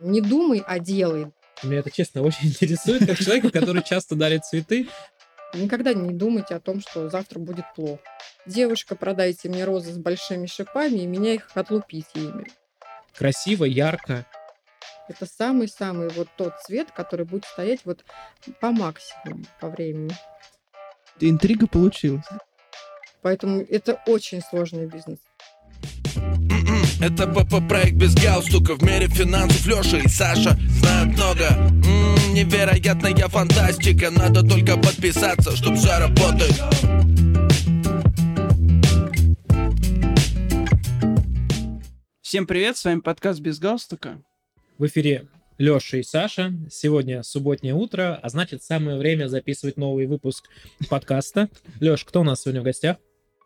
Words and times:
Не 0.00 0.20
думай, 0.20 0.62
а 0.66 0.78
делай. 0.78 1.32
Меня 1.62 1.80
это, 1.80 1.90
честно, 1.90 2.22
очень 2.22 2.48
интересует, 2.48 3.06
как 3.06 3.18
человека, 3.18 3.50
который 3.50 3.82
часто 3.82 4.14
дарит 4.14 4.44
цветы. 4.44 4.88
Никогда 5.54 5.94
не 5.94 6.12
думайте 6.12 6.54
о 6.54 6.60
том, 6.60 6.80
что 6.80 7.08
завтра 7.08 7.38
будет 7.38 7.64
плохо. 7.74 8.02
Девушка, 8.46 8.94
продайте 8.96 9.48
мне 9.48 9.64
розы 9.64 9.92
с 9.92 9.98
большими 9.98 10.46
шипами, 10.46 10.98
и 11.00 11.06
меня 11.06 11.34
их 11.34 11.50
отлупите 11.54 12.08
ими. 12.14 12.46
Красиво, 13.16 13.64
ярко. 13.64 14.26
Это 15.08 15.24
самый-самый 15.26 16.10
вот 16.10 16.28
тот 16.36 16.52
цвет, 16.64 16.90
который 16.92 17.24
будет 17.24 17.46
стоять 17.46 17.80
вот 17.84 18.04
по 18.60 18.70
максимуму 18.70 19.44
по 19.58 19.68
времени. 19.68 20.14
Интрига 21.18 21.66
получилась. 21.66 22.26
Поэтому 23.22 23.62
это 23.62 24.00
очень 24.06 24.42
сложный 24.42 24.86
бизнес. 24.86 25.18
Это 27.00 27.28
БП-проект 27.28 27.92
без 27.92 28.12
галстука 28.16 28.74
В 28.74 28.82
мире 28.82 29.06
финансов 29.06 29.64
Леша 29.66 29.98
и 29.98 30.08
Саша 30.08 30.58
знают 30.68 31.16
много 31.16 31.44
М-м, 31.44 32.34
Невероятная 32.34 33.28
фантастика 33.28 34.10
Надо 34.10 34.42
только 34.42 34.76
подписаться, 34.76 35.54
чтоб 35.54 35.76
все 35.76 35.96
работает 35.98 36.54
Всем 42.20 42.48
привет, 42.48 42.76
с 42.76 42.84
вами 42.84 43.00
подкаст 43.00 43.40
«Без 43.40 43.60
галстука». 43.60 44.20
В 44.76 44.84
эфире 44.86 45.28
Леша 45.56 45.98
и 45.98 46.02
Саша. 46.02 46.52
Сегодня 46.68 47.22
субботнее 47.22 47.74
утро, 47.74 48.18
а 48.20 48.28
значит 48.28 48.62
самое 48.64 48.98
время 48.98 49.28
записывать 49.28 49.76
новый 49.76 50.06
выпуск 50.06 50.48
подкаста. 50.90 51.48
Леш, 51.80 52.04
кто 52.04 52.22
у 52.22 52.24
нас 52.24 52.42
сегодня 52.42 52.60
в 52.60 52.64
гостях? 52.64 52.96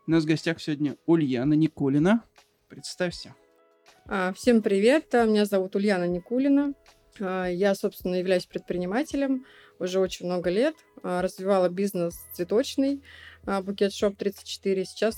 У 0.07 0.11
нас 0.11 0.25
в 0.25 0.27
гостях 0.27 0.61
сегодня 0.61 0.97
Ульяна 1.07 1.55
Никулина. 1.55 2.23
Представься. 2.69 3.35
А, 4.15 4.31
Всем 4.35 4.61
привет, 4.61 5.15
а, 5.15 5.25
меня 5.25 5.47
зовут 5.47 5.75
Ульяна 5.75 6.07
Никулина. 6.07 6.75
А, 7.19 7.47
Я, 7.47 7.75
собственно, 7.75 8.17
являюсь 8.17 8.45
предпринимателем 8.45 9.47
уже 9.79 10.01
очень 10.01 10.27
много 10.27 10.51
лет. 10.51 10.75
Развивала 11.03 11.71
бизнес 11.71 12.15
цветочный, 12.35 13.03
Buket 13.63 13.95
Shop 13.95 14.19
34. 14.19 14.85
Сейчас 14.85 15.17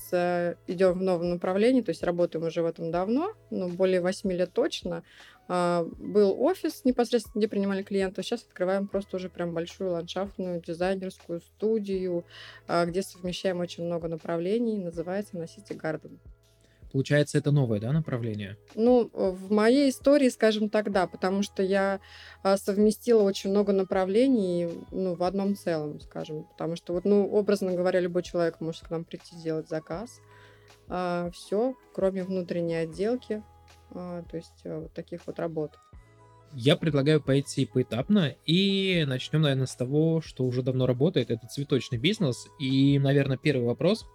идем 0.69 0.92
в 0.92 1.03
новом 1.03 1.31
направлении, 1.31 1.83
то 1.83 1.91
есть 1.91 2.05
работаем 2.05 2.47
уже 2.47 2.62
в 2.62 2.67
этом 2.67 2.92
давно, 2.92 3.33
ну, 3.50 3.69
более 3.69 4.00
8 4.00 4.31
лет 4.31 4.53
точно. 4.53 5.03
Был 5.48 6.41
офис 6.41 6.84
непосредственно, 6.84 7.41
где 7.41 7.48
принимали 7.48 7.83
клиентов. 7.83 8.25
Сейчас 8.25 8.45
открываем 8.45 8.87
просто 8.87 9.17
уже 9.17 9.28
прям 9.28 9.53
большую 9.53 9.91
ландшафтную 9.91 10.62
дизайнерскую 10.62 11.41
студию, 11.41 12.25
где 12.69 13.03
совмещаем 13.03 13.59
очень 13.59 13.84
много 13.84 14.06
направлений. 14.06 14.78
Называется 14.78 15.37
на 15.37 15.42
City 15.42 15.77
Garden. 15.77 16.19
Получается, 16.95 17.39
это 17.39 17.50
новое, 17.50 17.81
да, 17.81 17.91
направление? 17.91 18.56
Ну, 18.77 19.11
в 19.12 19.50
моей 19.50 19.91
истории, 19.91 20.28
скажем 20.28 20.69
так, 20.69 20.92
да, 20.92 21.09
потому 21.09 21.42
что 21.42 21.61
я 21.61 21.98
а, 22.45 22.56
совместила 22.56 23.25
очень 23.25 23.50
много 23.50 23.73
направлений 23.73 24.69
ну, 24.92 25.17
в 25.17 25.25
одном 25.25 25.56
целом, 25.56 25.98
скажем. 25.98 26.45
Потому 26.45 26.77
что, 26.77 26.92
вот, 26.92 27.05
ну, 27.05 27.27
образно 27.27 27.72
говоря, 27.72 27.98
любой 27.98 28.22
человек 28.22 28.61
может 28.61 28.84
к 28.84 28.91
нам 28.91 29.05
прийти 29.05 29.34
сделать 29.34 29.69
заказ. 29.69 30.20
все, 31.33 31.75
кроме 31.92 32.22
внутренней 32.22 32.77
отделки, 32.77 33.42
а, 33.91 34.22
то 34.31 34.37
есть 34.37 34.61
э, 34.62 34.78
вот 34.78 34.92
таких 34.92 35.27
вот 35.27 35.41
работ. 35.41 35.72
Я 36.53 36.77
предлагаю 36.77 37.20
пойти 37.20 37.67
поэтапно 37.67 38.37
и 38.47 39.05
начнем, 39.09 39.42
наверное, 39.42 39.67
с 39.67 39.75
того, 39.75 40.20
что 40.20 40.45
уже 40.45 40.62
давно 40.62 40.87
работает. 40.87 41.33
Это 41.33 41.48
цветочный 41.48 41.98
бизнес. 41.98 42.47
И, 42.61 43.00
наверное, 43.00 43.37
первый 43.37 43.67
вопрос. 43.67 44.06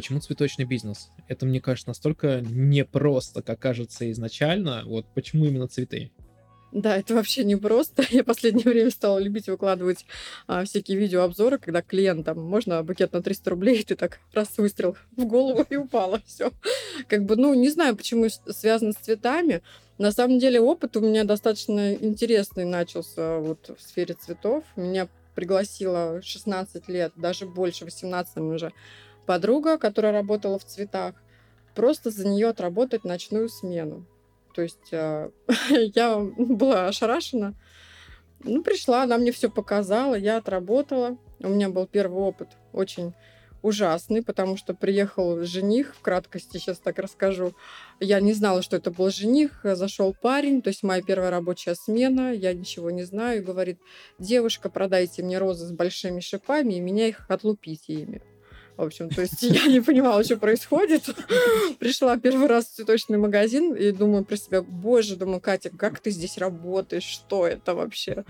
Почему 0.00 0.18
цветочный 0.18 0.64
бизнес? 0.64 1.10
Это, 1.28 1.44
мне 1.44 1.60
кажется, 1.60 1.90
настолько 1.90 2.40
непросто, 2.40 3.42
как 3.42 3.58
кажется 3.60 4.10
изначально. 4.12 4.82
Вот 4.86 5.04
почему 5.14 5.44
именно 5.44 5.68
цветы? 5.68 6.10
Да, 6.72 6.96
это 6.96 7.14
вообще 7.14 7.44
непросто. 7.44 8.02
Я 8.10 8.22
в 8.22 8.24
последнее 8.24 8.64
время 8.64 8.90
стала 8.90 9.18
любить 9.18 9.48
выкладывать 9.48 10.06
а, 10.46 10.64
всякие 10.64 10.96
видеообзоры, 10.96 11.58
когда 11.58 11.82
клиент 11.82 12.24
там, 12.24 12.42
можно 12.42 12.82
букет 12.82 13.12
на 13.12 13.20
300 13.20 13.50
рублей, 13.50 13.80
и 13.80 13.82
ты 13.82 13.94
так 13.94 14.20
раз 14.32 14.56
выстрел 14.56 14.96
в 15.18 15.26
голову 15.26 15.66
и 15.68 15.76
упала, 15.76 16.22
все. 16.26 16.50
Как 17.06 17.26
бы, 17.26 17.36
ну, 17.36 17.52
не 17.52 17.68
знаю, 17.68 17.94
почему 17.94 18.30
связано 18.30 18.92
с 18.92 18.96
цветами. 18.96 19.60
На 19.98 20.12
самом 20.12 20.38
деле 20.38 20.62
опыт 20.62 20.96
у 20.96 21.00
меня 21.00 21.24
достаточно 21.24 21.92
интересный 21.92 22.64
начался 22.64 23.36
вот 23.36 23.76
в 23.78 23.82
сфере 23.82 24.14
цветов. 24.14 24.64
Меня 24.76 25.08
пригласила 25.34 26.22
в 26.22 26.24
16 26.24 26.88
лет, 26.88 27.12
даже 27.16 27.44
больше, 27.44 27.84
18 27.84 28.38
уже, 28.38 28.72
подруга, 29.26 29.78
которая 29.78 30.12
работала 30.12 30.58
в 30.58 30.64
цветах, 30.64 31.14
просто 31.74 32.10
за 32.10 32.26
нее 32.26 32.48
отработать 32.48 33.04
ночную 33.04 33.48
смену. 33.48 34.06
То 34.54 34.62
есть 34.62 34.92
э, 34.92 35.30
я 35.94 36.18
была 36.18 36.88
ошарашена. 36.88 37.54
Ну, 38.42 38.62
пришла, 38.62 39.02
она 39.02 39.18
мне 39.18 39.32
все 39.32 39.50
показала, 39.50 40.14
я 40.14 40.38
отработала. 40.38 41.18
У 41.40 41.48
меня 41.48 41.68
был 41.68 41.86
первый 41.86 42.22
опыт 42.22 42.48
очень 42.72 43.12
ужасный, 43.62 44.22
потому 44.22 44.56
что 44.56 44.74
приехал 44.74 45.42
жених, 45.44 45.94
в 45.94 46.00
краткости 46.00 46.56
сейчас 46.56 46.78
так 46.78 46.98
расскажу. 46.98 47.52
Я 47.98 48.20
не 48.20 48.32
знала, 48.32 48.62
что 48.62 48.76
это 48.76 48.90
был 48.90 49.10
жених, 49.10 49.60
зашел 49.62 50.14
парень, 50.14 50.62
то 50.62 50.68
есть 50.68 50.82
моя 50.82 51.02
первая 51.02 51.30
рабочая 51.30 51.74
смена, 51.74 52.32
я 52.32 52.54
ничего 52.54 52.90
не 52.90 53.02
знаю, 53.02 53.38
и 53.38 53.44
говорит, 53.44 53.78
девушка, 54.18 54.70
продайте 54.70 55.22
мне 55.22 55.38
розы 55.38 55.66
с 55.66 55.72
большими 55.72 56.20
шипами, 56.20 56.74
и 56.74 56.80
меня 56.80 57.08
их 57.08 57.26
отлупите 57.28 57.92
ими. 57.92 58.22
В 58.80 58.84
общем, 58.84 59.10
то 59.10 59.20
есть 59.20 59.42
я 59.42 59.66
не 59.66 59.82
понимала, 59.82 60.24
что 60.24 60.38
происходит. 60.38 61.04
Пришла 61.78 62.16
первый 62.16 62.46
раз 62.46 62.64
в 62.64 62.76
цветочный 62.76 63.18
магазин 63.18 63.74
и 63.74 63.90
думаю 63.90 64.24
про 64.24 64.38
себя, 64.38 64.62
боже, 64.62 65.16
думаю, 65.16 65.38
Катя, 65.40 65.68
как 65.68 66.00
ты 66.00 66.10
здесь 66.10 66.38
работаешь, 66.38 67.02
что 67.02 67.46
это 67.46 67.74
вообще? 67.74 68.24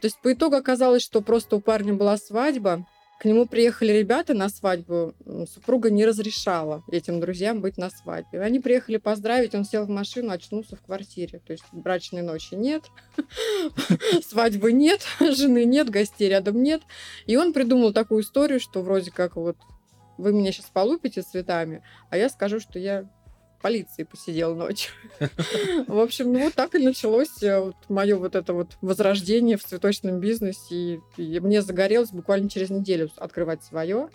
То 0.00 0.04
есть 0.04 0.20
по 0.20 0.32
итогу 0.32 0.54
оказалось, 0.54 1.02
что 1.02 1.20
просто 1.20 1.56
у 1.56 1.60
парня 1.60 1.94
была 1.94 2.16
свадьба, 2.16 2.86
к 3.18 3.24
нему 3.24 3.46
приехали 3.46 3.90
ребята 3.90 4.34
на 4.34 4.48
свадьбу, 4.48 5.14
супруга 5.52 5.90
не 5.90 6.06
разрешала 6.06 6.84
этим 6.92 7.18
друзьям 7.18 7.60
быть 7.60 7.76
на 7.76 7.90
свадьбе. 7.90 8.40
Они 8.40 8.60
приехали 8.60 8.98
поздравить, 8.98 9.56
он 9.56 9.64
сел 9.64 9.84
в 9.84 9.90
машину, 9.90 10.30
очнулся 10.30 10.76
в 10.76 10.82
квартире. 10.82 11.40
То 11.44 11.52
есть 11.52 11.64
брачной 11.72 12.22
ночи 12.22 12.54
нет, 12.54 12.84
свадьбы 14.22 14.72
нет, 14.72 15.04
жены 15.20 15.64
нет, 15.64 15.90
гостей 15.90 16.28
рядом 16.28 16.62
нет. 16.62 16.82
И 17.26 17.36
он 17.36 17.52
придумал 17.52 17.92
такую 17.92 18.22
историю, 18.22 18.60
что 18.60 18.82
вроде 18.82 19.10
как 19.10 19.34
вот 19.34 19.56
вы 20.18 20.32
меня 20.32 20.52
сейчас 20.52 20.66
полупите 20.66 21.22
цветами, 21.22 21.82
а 22.10 22.16
я 22.16 22.28
скажу, 22.28 22.60
что 22.60 22.78
я 22.78 23.08
в 23.58 23.62
полиции 23.62 24.04
посидел 24.04 24.54
ночью. 24.54 24.92
В 25.88 25.98
общем, 25.98 26.32
ну 26.32 26.40
вот 26.40 26.54
так 26.54 26.74
и 26.74 26.78
началось 26.78 27.42
мое 27.88 28.16
вот 28.16 28.34
это 28.34 28.52
вот 28.52 28.76
возрождение 28.80 29.56
в 29.56 29.64
цветочном 29.64 30.20
бизнесе. 30.20 30.74
И, 30.74 31.00
и 31.16 31.40
мне 31.40 31.62
загорелось 31.62 32.10
буквально 32.10 32.48
через 32.50 32.70
неделю 32.70 33.10
открывать 33.16 33.64
свое, 33.64 34.10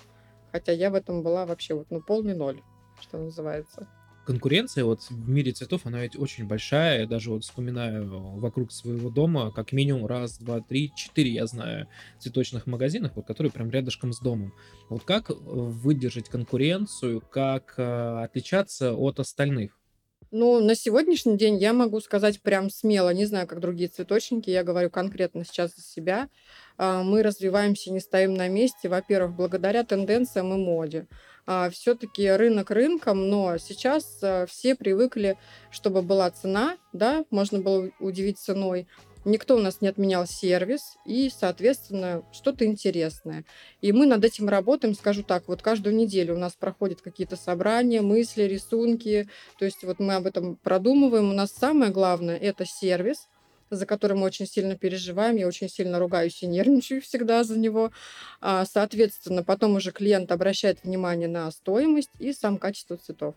хотя 0.51 0.71
я 0.71 0.91
в 0.91 0.95
этом 0.95 1.23
была 1.23 1.45
вообще 1.45 1.73
вот 1.73 1.87
ну 1.89 2.01
полный 2.01 2.35
ноль, 2.35 2.61
что 3.01 3.17
называется. 3.17 3.87
Конкуренция 4.25 4.85
вот 4.85 5.01
в 5.09 5.29
мире 5.29 5.51
цветов, 5.51 5.81
она 5.85 6.01
ведь 6.01 6.17
очень 6.17 6.47
большая. 6.47 7.01
Я 7.01 7.07
даже 7.07 7.29
вот 7.29 7.43
вспоминаю 7.43 8.07
вокруг 8.37 8.71
своего 8.71 9.09
дома, 9.09 9.51
как 9.51 9.73
минимум 9.73 10.05
раз, 10.05 10.37
два, 10.37 10.61
три, 10.61 10.93
четыре, 10.95 11.31
я 11.31 11.45
знаю, 11.45 11.87
цветочных 12.19 12.65
магазинов, 12.65 13.11
вот, 13.15 13.25
которые 13.25 13.51
прям 13.51 13.69
рядышком 13.69 14.13
с 14.13 14.19
домом. 14.19 14.53
Вот 14.89 15.03
как 15.03 15.29
э, 15.29 15.33
выдержать 15.33 16.29
конкуренцию, 16.29 17.21
как 17.21 17.73
э, 17.77 18.23
отличаться 18.23 18.93
от 18.93 19.19
остальных? 19.19 19.77
Ну, 20.35 20.59
на 20.59 20.73
сегодняшний 20.73 21.37
день 21.37 21.57
я 21.57 21.73
могу 21.73 21.99
сказать 21.99 22.41
прям 22.41 22.71
смело, 22.71 23.13
не 23.13 23.25
знаю, 23.25 23.45
как 23.45 23.59
другие 23.59 23.87
цветочники, 23.87 24.49
я 24.49 24.63
говорю 24.63 24.89
конкретно 24.89 25.45
сейчас 25.45 25.75
за 25.75 25.83
себя. 25.83 26.27
А, 26.75 27.03
Мы 27.03 27.21
развиваемся, 27.21 27.93
не 27.93 27.99
стоим 27.99 28.33
на 28.33 28.47
месте, 28.47 28.89
во-первых, 28.89 29.35
благодаря 29.35 29.83
тенденциям 29.83 30.51
и 30.51 30.57
моде. 30.57 31.05
Все-таки 31.69 32.31
рынок 32.31 32.71
рынком, 32.71 33.29
но 33.29 33.59
сейчас 33.59 34.23
а, 34.23 34.47
все 34.47 34.73
привыкли, 34.73 35.37
чтобы 35.69 36.01
была 36.01 36.31
цена, 36.31 36.77
да, 36.93 37.25
можно 37.29 37.59
было 37.59 37.91
удивить 37.99 38.39
ценой. 38.39 38.87
Никто 39.25 39.55
у 39.55 39.59
нас 39.59 39.79
не 39.79 39.87
отменял 39.87 40.25
сервис 40.27 40.97
и, 41.05 41.31
соответственно, 41.33 42.23
что-то 42.33 42.65
интересное. 42.65 43.45
И 43.81 43.93
мы 43.93 44.05
над 44.05 44.25
этим 44.25 44.49
работаем, 44.49 44.95
скажу 44.95 45.23
так, 45.23 45.47
вот 45.47 45.61
каждую 45.61 45.95
неделю 45.95 46.35
у 46.35 46.39
нас 46.39 46.53
проходят 46.53 47.01
какие-то 47.01 47.37
собрания, 47.37 48.01
мысли, 48.01 48.43
рисунки, 48.43 49.29
то 49.57 49.65
есть 49.65 49.83
вот 49.83 49.99
мы 49.99 50.15
об 50.15 50.25
этом 50.25 50.57
продумываем. 50.57 51.29
У 51.29 51.33
нас 51.33 51.51
самое 51.53 51.91
главное– 51.91 52.37
это 52.41 52.65
сервис, 52.65 53.29
за 53.69 53.85
который 53.85 54.17
мы 54.17 54.25
очень 54.25 54.45
сильно 54.45 54.75
переживаем. 54.75 55.37
Я 55.37 55.47
очень 55.47 55.69
сильно 55.69 55.99
ругаюсь 55.99 56.43
и 56.43 56.47
нервничаю 56.47 57.01
всегда 57.01 57.43
за 57.43 57.57
него. 57.57 57.91
А, 58.41 58.65
Соответственно, 58.65 59.43
потом 59.43 59.75
уже 59.75 59.91
клиент 59.91 60.31
обращает 60.31 60.83
внимание 60.83 61.27
на 61.27 61.49
стоимость 61.51 62.11
и 62.19 62.33
сам 62.33 62.57
качество 62.57 62.97
цветов. 62.97 63.35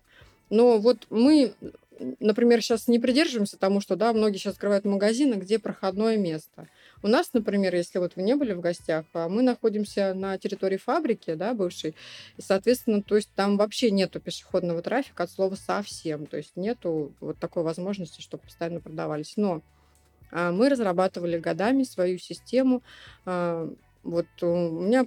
Но 0.51 0.79
вот 0.79 1.07
мы, 1.11 1.55
например, 2.21 2.63
сейчас 2.63 2.89
не 2.89 2.99
придерживаемся 2.99 3.57
тому, 3.59 3.81
что 3.81 3.97
да, 3.97 4.13
многие 4.13 4.39
сейчас 4.39 4.55
открывают 4.55 4.85
магазины, 4.85 5.35
где 5.35 5.59
проходное 5.59 6.17
место. 6.17 6.69
У 7.03 7.09
нас, 7.09 7.31
например, 7.33 7.75
если 7.75 7.99
вот 7.99 8.17
вы 8.17 8.23
не 8.23 8.35
были 8.37 8.53
в 8.53 8.61
гостях, 8.61 9.05
а 9.13 9.29
мы 9.29 9.43
находимся 9.43 10.15
на 10.15 10.39
территории 10.39 10.77
фабрики, 10.77 11.35
да, 11.35 11.55
бывшей, 11.55 11.95
и, 12.37 12.43
соответственно, 12.43 13.03
то 13.03 13.17
есть 13.17 13.31
там 13.35 13.57
вообще 13.57 13.91
нету 13.91 14.21
пешеходного 14.21 14.83
трафика 14.83 15.25
от 15.25 15.31
слова 15.31 15.55
совсем, 15.55 16.27
то 16.27 16.37
есть 16.37 16.57
нету 16.57 17.13
вот 17.21 17.39
такой 17.39 17.63
возможности, 17.63 18.21
чтобы 18.21 18.45
постоянно 18.45 18.81
продавались. 18.81 19.35
Но 19.37 19.63
А 20.31 20.51
мы 20.53 20.69
разрабатывали 20.69 21.39
годами 21.39 21.85
свою 21.85 22.19
систему. 22.19 22.83
А, 23.25 23.71
вот 24.03 24.27
у 24.43 24.47
меня 24.83 25.05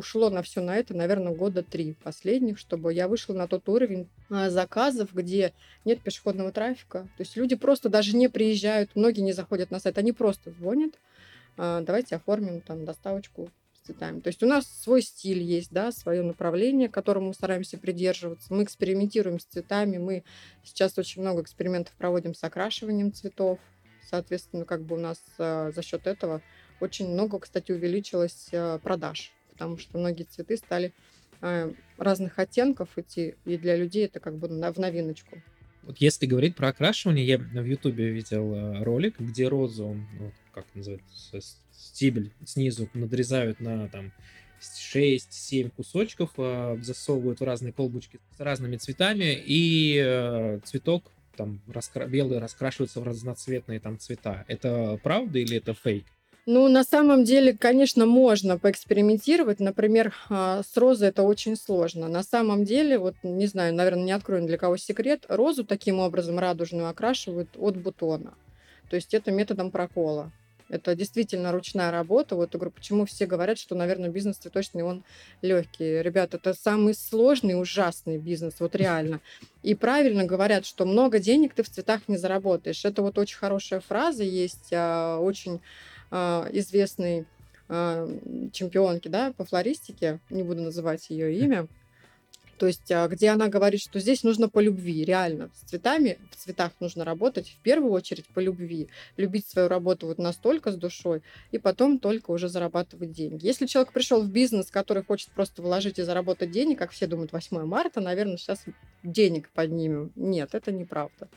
ушло 0.00 0.30
на 0.30 0.42
все 0.42 0.60
на 0.62 0.76
это, 0.76 0.94
наверное, 0.94 1.34
года 1.34 1.62
три 1.62 1.92
последних, 1.92 2.58
чтобы 2.58 2.92
я 2.92 3.06
вышла 3.06 3.34
на 3.34 3.46
тот 3.46 3.68
уровень 3.68 4.08
а, 4.30 4.48
заказов, 4.48 5.12
где 5.12 5.52
нет 5.84 6.00
пешеходного 6.00 6.52
трафика. 6.52 7.02
То 7.16 7.20
есть 7.20 7.36
люди 7.36 7.54
просто 7.54 7.88
даже 7.88 8.16
не 8.16 8.28
приезжают, 8.28 8.96
многие 8.96 9.20
не 9.20 9.32
заходят 9.32 9.70
на 9.70 9.78
сайт, 9.78 9.98
они 9.98 10.12
просто 10.12 10.50
звонят, 10.52 10.92
а, 11.56 11.82
давайте 11.82 12.16
оформим 12.16 12.62
там 12.62 12.86
доставочку 12.86 13.50
с 13.74 13.86
цветами. 13.86 14.20
То 14.20 14.28
есть 14.28 14.42
у 14.42 14.46
нас 14.46 14.66
свой 14.66 15.02
стиль 15.02 15.42
есть, 15.42 15.70
да, 15.70 15.92
свое 15.92 16.22
направление, 16.22 16.88
которому 16.88 17.28
мы 17.28 17.34
стараемся 17.34 17.76
придерживаться. 17.76 18.52
Мы 18.52 18.64
экспериментируем 18.64 19.38
с 19.38 19.44
цветами, 19.44 19.98
мы 19.98 20.24
сейчас 20.64 20.96
очень 20.96 21.20
много 21.20 21.42
экспериментов 21.42 21.94
проводим 21.96 22.34
с 22.34 22.42
окрашиванием 22.42 23.12
цветов. 23.12 23.58
Соответственно, 24.08 24.64
как 24.64 24.82
бы 24.82 24.96
у 24.96 24.98
нас 24.98 25.22
а, 25.38 25.70
за 25.72 25.82
счет 25.82 26.06
этого 26.06 26.40
очень 26.80 27.10
много, 27.10 27.38
кстати, 27.38 27.72
увеличилось 27.72 28.48
продаж, 28.82 29.34
потому 29.60 29.76
что 29.76 29.98
многие 29.98 30.22
цветы 30.22 30.56
стали 30.56 30.94
а, 31.42 31.70
разных 31.98 32.38
оттенков 32.38 32.96
идти, 32.96 33.34
и 33.44 33.58
для 33.58 33.76
людей 33.76 34.06
это 34.06 34.18
как 34.18 34.38
бы 34.38 34.48
в 34.48 34.78
новиночку. 34.78 35.42
Вот 35.82 35.98
если 35.98 36.24
говорить 36.24 36.56
про 36.56 36.68
окрашивание, 36.68 37.26
я 37.26 37.38
в 37.38 37.64
Ютубе 37.64 38.10
видел 38.10 38.54
э, 38.54 38.82
ролик, 38.82 39.18
где 39.18 39.48
розу, 39.48 39.96
ну, 40.18 40.32
как 40.52 40.64
называется, 40.74 41.40
стебель 41.72 42.32
снизу 42.44 42.88
надрезают 42.94 43.60
на 43.60 43.88
там 43.88 44.12
6-7 44.60 45.70
кусочков, 45.70 46.30
э, 46.38 46.78
засовывают 46.80 47.40
в 47.40 47.44
разные 47.44 47.72
колбочки 47.72 48.18
с 48.36 48.40
разными 48.40 48.76
цветами, 48.76 49.42
и 49.44 50.00
э, 50.02 50.60
цветок 50.64 51.04
там 51.36 51.60
раскра- 51.66 52.08
белый 52.08 52.38
раскрашивается 52.38 53.00
в 53.00 53.04
разноцветные 53.04 53.80
там 53.80 53.98
цвета. 53.98 54.44
Это 54.48 54.98
правда 55.02 55.38
или 55.38 55.56
это 55.58 55.74
фейк? 55.74 56.06
Ну, 56.46 56.68
на 56.68 56.84
самом 56.84 57.24
деле, 57.24 57.56
конечно, 57.56 58.06
можно 58.06 58.58
поэкспериментировать. 58.58 59.60
Например, 59.60 60.14
а, 60.28 60.62
с 60.62 60.76
розой 60.76 61.08
это 61.08 61.22
очень 61.22 61.56
сложно. 61.56 62.08
На 62.08 62.22
самом 62.22 62.64
деле, 62.64 62.98
вот 62.98 63.14
не 63.22 63.46
знаю, 63.46 63.74
наверное, 63.74 64.04
не 64.04 64.12
открою 64.12 64.46
для 64.46 64.56
кого 64.56 64.76
секрет, 64.76 65.24
розу 65.28 65.64
таким 65.64 65.98
образом 65.98 66.38
радужную 66.38 66.88
окрашивают 66.88 67.50
от 67.58 67.76
бутона. 67.76 68.34
То 68.88 68.96
есть 68.96 69.14
это 69.14 69.30
методом 69.30 69.70
прокола. 69.70 70.32
Это 70.70 70.94
действительно 70.94 71.50
ручная 71.50 71.90
работа. 71.90 72.36
Вот 72.36 72.54
я 72.54 72.58
говорю, 72.58 72.70
почему 72.70 73.04
все 73.04 73.26
говорят, 73.26 73.58
что, 73.58 73.74
наверное, 73.74 74.08
бизнес 74.08 74.36
цветочный, 74.36 74.82
он 74.82 75.02
легкий. 75.42 76.00
Ребята, 76.00 76.36
это 76.36 76.54
самый 76.54 76.94
сложный, 76.94 77.60
ужасный 77.60 78.18
бизнес, 78.18 78.54
вот 78.60 78.76
реально. 78.76 79.20
И 79.64 79.74
правильно 79.74 80.24
говорят, 80.24 80.64
что 80.64 80.86
много 80.86 81.18
денег 81.18 81.54
ты 81.54 81.64
в 81.64 81.68
цветах 81.68 82.02
не 82.06 82.16
заработаешь. 82.16 82.84
Это 82.84 83.02
вот 83.02 83.18
очень 83.18 83.36
хорошая 83.36 83.80
фраза 83.80 84.22
есть, 84.22 84.70
а, 84.72 85.18
очень 85.18 85.60
известной 86.10 87.26
а, 87.68 88.08
чемпионки 88.52 89.08
да, 89.08 89.32
по 89.36 89.44
флористике, 89.44 90.20
не 90.28 90.42
буду 90.42 90.62
называть 90.62 91.08
ее 91.10 91.38
имя, 91.38 91.68
то 92.60 92.66
есть, 92.66 92.92
а, 92.92 93.08
где 93.08 93.30
она 93.30 93.48
говорит, 93.48 93.80
что 93.80 94.00
здесь 94.00 94.22
нужно 94.22 94.50
по 94.50 94.58
любви, 94.60 95.02
реально. 95.02 95.50
С 95.54 95.70
цветами, 95.70 96.18
в 96.30 96.36
цветах 96.36 96.72
нужно 96.78 97.06
работать 97.06 97.48
в 97.48 97.62
первую 97.62 97.90
очередь 97.90 98.26
по 98.26 98.38
любви. 98.38 98.88
Любить 99.16 99.46
свою 99.46 99.66
работу 99.66 100.06
вот 100.06 100.18
настолько 100.18 100.70
с 100.70 100.76
душой, 100.76 101.22
и 101.52 101.58
потом 101.58 101.98
только 101.98 102.32
уже 102.32 102.50
зарабатывать 102.50 103.12
деньги. 103.12 103.46
Если 103.46 103.64
человек 103.64 103.94
пришел 103.94 104.20
в 104.20 104.28
бизнес, 104.28 104.70
который 104.70 105.02
хочет 105.02 105.30
просто 105.30 105.62
вложить 105.62 105.98
и 105.98 106.02
заработать 106.02 106.50
денег, 106.50 106.78
как 106.78 106.90
все 106.90 107.06
думают, 107.06 107.32
8 107.32 107.64
марта, 107.64 108.02
наверное, 108.02 108.36
сейчас 108.36 108.62
денег 109.02 109.48
поднимем. 109.54 110.12
Нет, 110.14 110.50
это 110.54 110.70
неправда. 110.70 111.30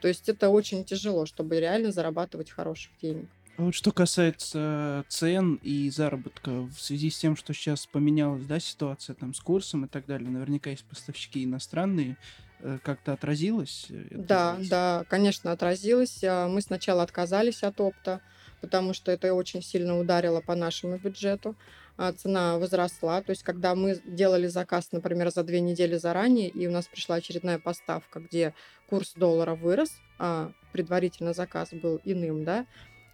То 0.00 0.08
есть 0.08 0.30
это 0.30 0.48
очень 0.48 0.86
тяжело, 0.86 1.26
чтобы 1.26 1.60
реально 1.60 1.92
зарабатывать 1.92 2.50
хороших 2.50 2.92
денег. 3.02 3.28
А 3.60 3.62
вот 3.62 3.74
что 3.74 3.92
касается 3.92 5.04
цен 5.08 5.56
и 5.62 5.90
заработка, 5.90 6.62
в 6.62 6.80
связи 6.80 7.10
с 7.10 7.18
тем, 7.18 7.36
что 7.36 7.52
сейчас 7.52 7.86
поменялась, 7.86 8.46
да, 8.46 8.58
ситуация 8.58 9.12
там 9.12 9.34
с 9.34 9.40
курсом 9.40 9.84
и 9.84 9.88
так 9.88 10.06
далее, 10.06 10.30
наверняка 10.30 10.70
есть 10.70 10.86
поставщики 10.86 11.44
иностранные, 11.44 12.16
э, 12.60 12.78
как-то 12.82 13.12
отразилось? 13.12 13.88
э, 13.90 14.06
Да, 14.12 14.54
здесь? 14.56 14.70
да, 14.70 15.04
конечно, 15.10 15.52
отразилось. 15.52 16.24
А, 16.24 16.48
Мы 16.48 16.62
сначала 16.62 17.02
отказались 17.02 17.62
от 17.62 17.78
опта, 17.82 18.22
потому 18.62 18.94
что 18.94 19.12
это 19.12 19.34
очень 19.34 19.60
сильно 19.60 19.98
ударило 19.98 20.40
по 20.40 20.54
нашему 20.54 20.96
бюджету. 20.96 21.54
А 21.98 22.14
Цена 22.14 22.56
возросла. 22.56 23.20
То 23.20 23.28
есть, 23.28 23.42
когда 23.42 23.74
мы 23.74 24.00
делали 24.06 24.46
заказ, 24.46 24.88
например, 24.92 25.30
за 25.30 25.44
две 25.44 25.60
недели 25.60 25.98
заранее, 25.98 26.48
и 26.48 26.66
у 26.66 26.70
нас 26.70 26.86
пришла 26.86 27.16
очередная 27.16 27.58
поставка, 27.58 28.20
где 28.20 28.54
курс 28.88 29.12
доллара 29.16 29.54
вырос, 29.54 29.90
а 30.18 30.50
предварительно 30.72 31.34
заказ 31.34 31.74
был 31.74 32.00
иным, 32.04 32.44
да, 32.44 32.64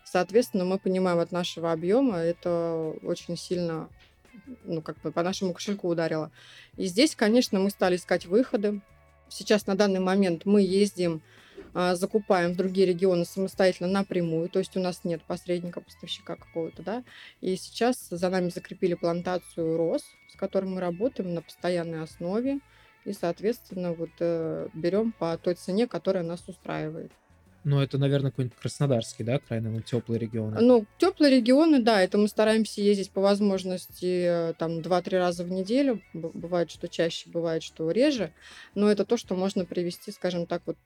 соответственно, 0.07 0.65
мы 0.65 0.79
понимаем 0.79 1.19
от 1.19 1.33
нашего 1.33 1.73
объема, 1.73 2.17
это 2.19 2.95
очень 3.03 3.37
сильно 3.37 3.89
ну, 4.65 4.81
как 4.81 5.01
бы 5.01 5.13
по 5.13 5.23
нашему 5.23 5.53
кошельку 5.53 5.89
ударило. 5.89 6.31
И 6.77 6.87
здесь, 6.87 7.17
конечно, 7.17 7.59
мы 7.59 7.71
стали 7.71 7.97
искать 7.97 8.27
выходы. 8.27 8.81
Сейчас 9.29 9.67
на 9.67 9.75
данный 9.75 10.01
момент 10.01 10.45
мы 10.45 10.63
ездим, 10.63 11.23
а, 11.75 11.95
закупаем 11.95 12.53
в 12.53 12.57
другие 12.57 12.87
регионы 12.87 13.25
самостоятельно 13.25 13.89
напрямую, 13.89 14.49
то 14.49 14.61
есть 14.61 14.77
у 14.77 14.81
нас 14.81 15.05
нет 15.05 15.23
посредника, 15.25 15.81
поставщика 15.81 16.37
какого-то, 16.37 16.83
да. 16.83 17.05
И 17.41 17.57
сейчас 17.57 18.09
за 18.09 18.29
нами 18.31 18.51
закрепили 18.51 18.95
плантацию 18.95 19.77
роз, 19.77 20.03
с 20.33 20.37
которой 20.37 20.67
мы 20.67 20.81
работаем 20.81 21.35
на 21.35 21.43
постоянной 21.43 22.03
основе. 22.03 22.61
И, 23.05 23.13
соответственно, 23.13 23.93
вот 23.93 24.11
э, 24.21 24.69
берем 24.75 25.13
по 25.13 25.37
той 25.39 25.55
цене, 25.55 25.87
которая 25.87 26.25
нас 26.25 26.43
устраивает. 26.49 27.13
Ну, 27.67 27.81
это, 27.81 27.99
наверное, 27.99 28.31
какой-нибудь 28.31 28.57
Краснодарский, 28.57 29.25
да, 29.25 29.41
край, 29.41 29.61
наверное, 29.61 29.83
теплый 29.83 30.21
регион. 30.21 30.55
Ну, 30.61 30.87
теплые 30.99 31.35
регионы, 31.35 31.83
да, 31.83 32.01
это 32.01 32.17
мы 32.17 32.29
стараемся 32.29 32.81
ездить 32.81 33.11
по 33.11 33.21
возможности 33.21 34.51
э, 34.51 34.55
там 34.57 34.79
2-3 34.79 35.19
раза 35.19 35.43
в 35.43 35.51
неделю. 35.51 36.01
Бывает, 36.13 36.71
что 36.71 36.87
чаще, 36.87 37.29
бывает, 37.29 37.65
что 37.65 37.91
реже. 37.91 38.33
Но 38.77 38.89
это 38.89 39.05
то, 39.05 39.17
что 39.17 39.35
можно 39.35 39.65
привести, 39.65 40.13
скажем 40.13 40.47
так, 40.47 40.63
вот 40.65 40.77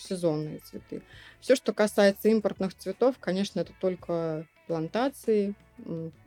сезонные 0.00 0.58
цветы. 0.58 1.02
Все, 1.40 1.54
что 1.54 1.72
касается 1.72 2.28
импортных 2.28 2.74
цветов, 2.74 3.14
конечно, 3.20 3.60
это 3.60 3.72
только 3.80 4.44
плантации. 4.66 5.54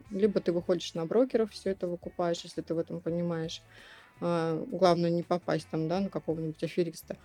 Либо 0.10 0.40
ты 0.40 0.54
выходишь 0.54 0.94
на 0.94 1.06
брокеров, 1.06 1.52
все 1.52 1.72
это 1.72 1.86
выкупаешь, 1.86 2.40
если 2.46 2.62
ты 2.62 2.74
в 2.74 2.80
этом 2.80 3.02
понимаешь. 3.02 3.62
А, 4.22 4.64
Главное 4.72 5.10
не 5.10 5.24
попасть 5.24 5.68
там, 5.70 5.90
да, 5.90 6.00
на 6.00 6.08
какого-нибудь 6.10 6.64
афериста. 6.64 7.18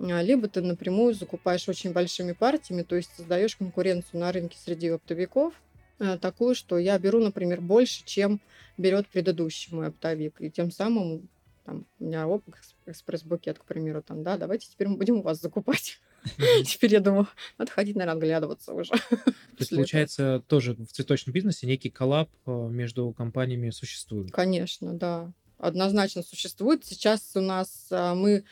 А, 0.00 0.22
Либо 0.22 0.48
ты 0.48 0.60
напрямую 0.60 1.14
закупаешь 1.14 1.68
очень 1.68 1.92
большими 1.92 2.32
партиями, 2.32 2.82
то 2.82 2.96
есть 2.96 3.10
создаешь 3.16 3.56
конкуренцию 3.56 4.20
на 4.20 4.32
рынке 4.32 4.56
среди 4.58 4.88
оптовиков, 4.88 5.54
э, 5.98 6.18
такую, 6.18 6.54
что 6.54 6.78
я 6.78 6.98
беру, 6.98 7.20
например, 7.20 7.60
больше, 7.60 8.04
чем 8.04 8.40
берет 8.76 9.08
предыдущий 9.08 9.74
мой 9.74 9.88
оптовик. 9.88 10.40
И 10.40 10.50
тем 10.50 10.70
самым 10.70 11.28
там, 11.64 11.84
у 11.98 12.04
меня 12.04 12.26
оп, 12.26 12.48
экс- 12.48 12.74
экспресс-букет, 12.86 13.58
к 13.58 13.64
примеру, 13.64 14.02
там, 14.02 14.22
да, 14.22 14.38
давайте 14.38 14.68
теперь 14.70 14.88
мы 14.88 14.96
будем 14.96 15.16
у 15.16 15.22
вас 15.22 15.40
закупать. 15.40 16.00
Теперь 16.64 16.92
я 16.92 17.00
думаю, 17.00 17.28
надо 17.58 17.70
ходить, 17.70 17.94
наверное, 17.94 18.16
отглядываться 18.16 18.72
уже. 18.72 18.90
То 18.90 19.34
есть, 19.58 19.70
получается, 19.70 20.42
тоже 20.48 20.74
в 20.74 20.88
цветочном 20.88 21.32
бизнесе 21.32 21.66
некий 21.66 21.90
коллаб 21.90 22.28
э, 22.44 22.50
между 22.50 23.12
компаниями 23.12 23.70
существует. 23.70 24.32
Конечно, 24.32 24.94
да. 24.94 25.32
Однозначно 25.58 26.22
существует. 26.22 26.84
Сейчас 26.84 27.32
у 27.34 27.40
нас 27.40 27.86
а, 27.90 28.14
мы 28.14 28.44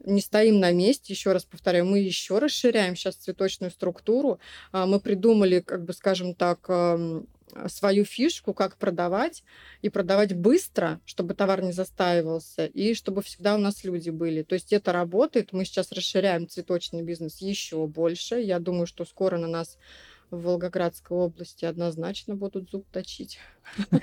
не 0.00 0.20
стоим 0.20 0.60
на 0.60 0.72
месте, 0.72 1.12
еще 1.12 1.32
раз 1.32 1.44
повторяю, 1.44 1.86
мы 1.86 1.98
еще 1.98 2.38
расширяем 2.38 2.96
сейчас 2.96 3.16
цветочную 3.16 3.70
структуру. 3.70 4.38
А, 4.72 4.86
Мы 4.86 5.00
придумали, 5.00 5.60
как 5.60 5.84
бы 5.84 5.92
скажем 5.92 6.34
так, 6.34 6.64
ам, 6.68 7.26
свою 7.68 8.04
фишку, 8.04 8.52
как 8.52 8.76
продавать, 8.76 9.44
и 9.82 9.88
продавать 9.88 10.34
быстро, 10.34 11.00
чтобы 11.04 11.34
товар 11.34 11.62
не 11.62 11.72
застаивался, 11.72 12.66
и 12.66 12.94
чтобы 12.94 13.22
всегда 13.22 13.54
у 13.54 13.58
нас 13.58 13.84
люди 13.84 14.10
были. 14.10 14.42
То 14.42 14.54
есть 14.54 14.72
это 14.72 14.92
работает. 14.92 15.52
Мы 15.52 15.64
сейчас 15.64 15.92
расширяем 15.92 16.48
цветочный 16.48 17.02
бизнес 17.02 17.38
еще 17.40 17.86
больше. 17.86 18.40
Я 18.40 18.58
думаю, 18.58 18.86
что 18.86 19.04
скоро 19.04 19.38
на 19.38 19.46
нас 19.46 19.78
в 20.34 20.42
Волгоградской 20.42 21.16
области 21.16 21.64
однозначно 21.64 22.34
будут 22.34 22.70
зуб 22.70 22.86
точить. 22.92 23.38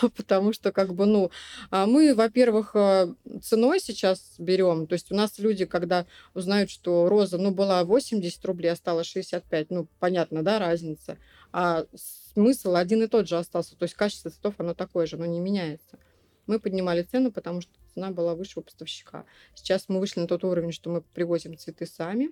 Потому 0.16 0.52
что, 0.52 0.72
как 0.72 0.94
бы, 0.94 1.06
ну, 1.06 1.30
а 1.70 1.86
мы, 1.86 2.14
во-первых, 2.14 2.72
э, 2.74 3.14
ценой 3.42 3.80
сейчас 3.80 4.34
берем. 4.38 4.86
То 4.86 4.94
есть 4.94 5.10
у 5.10 5.14
нас 5.14 5.38
люди, 5.38 5.64
когда 5.64 6.06
узнают, 6.34 6.70
что 6.70 7.08
роза, 7.08 7.38
ну, 7.38 7.50
была 7.50 7.84
80 7.84 8.44
рублей, 8.44 8.72
а 8.72 8.76
стала 8.76 9.04
65, 9.04 9.70
ну, 9.70 9.88
понятно, 9.98 10.42
да, 10.42 10.58
разница. 10.58 11.18
А 11.52 11.86
смысл 11.94 12.76
один 12.76 13.02
и 13.02 13.06
тот 13.06 13.28
же 13.28 13.38
остался. 13.38 13.76
То 13.76 13.84
есть 13.84 13.94
качество 13.94 14.30
цветов, 14.30 14.54
оно 14.58 14.74
такое 14.74 15.06
же, 15.06 15.16
оно 15.16 15.26
не 15.26 15.40
меняется. 15.40 15.98
Мы 16.46 16.60
поднимали 16.60 17.02
цену, 17.02 17.32
потому 17.32 17.60
что 17.60 17.72
цена 17.94 18.10
была 18.10 18.34
выше 18.34 18.60
у 18.60 18.62
поставщика. 18.62 19.24
Сейчас 19.54 19.88
мы 19.88 19.98
вышли 19.98 20.20
на 20.20 20.28
тот 20.28 20.44
уровень, 20.44 20.72
что 20.72 20.90
мы 20.90 21.00
привозим 21.00 21.58
цветы 21.58 21.86
сами, 21.86 22.30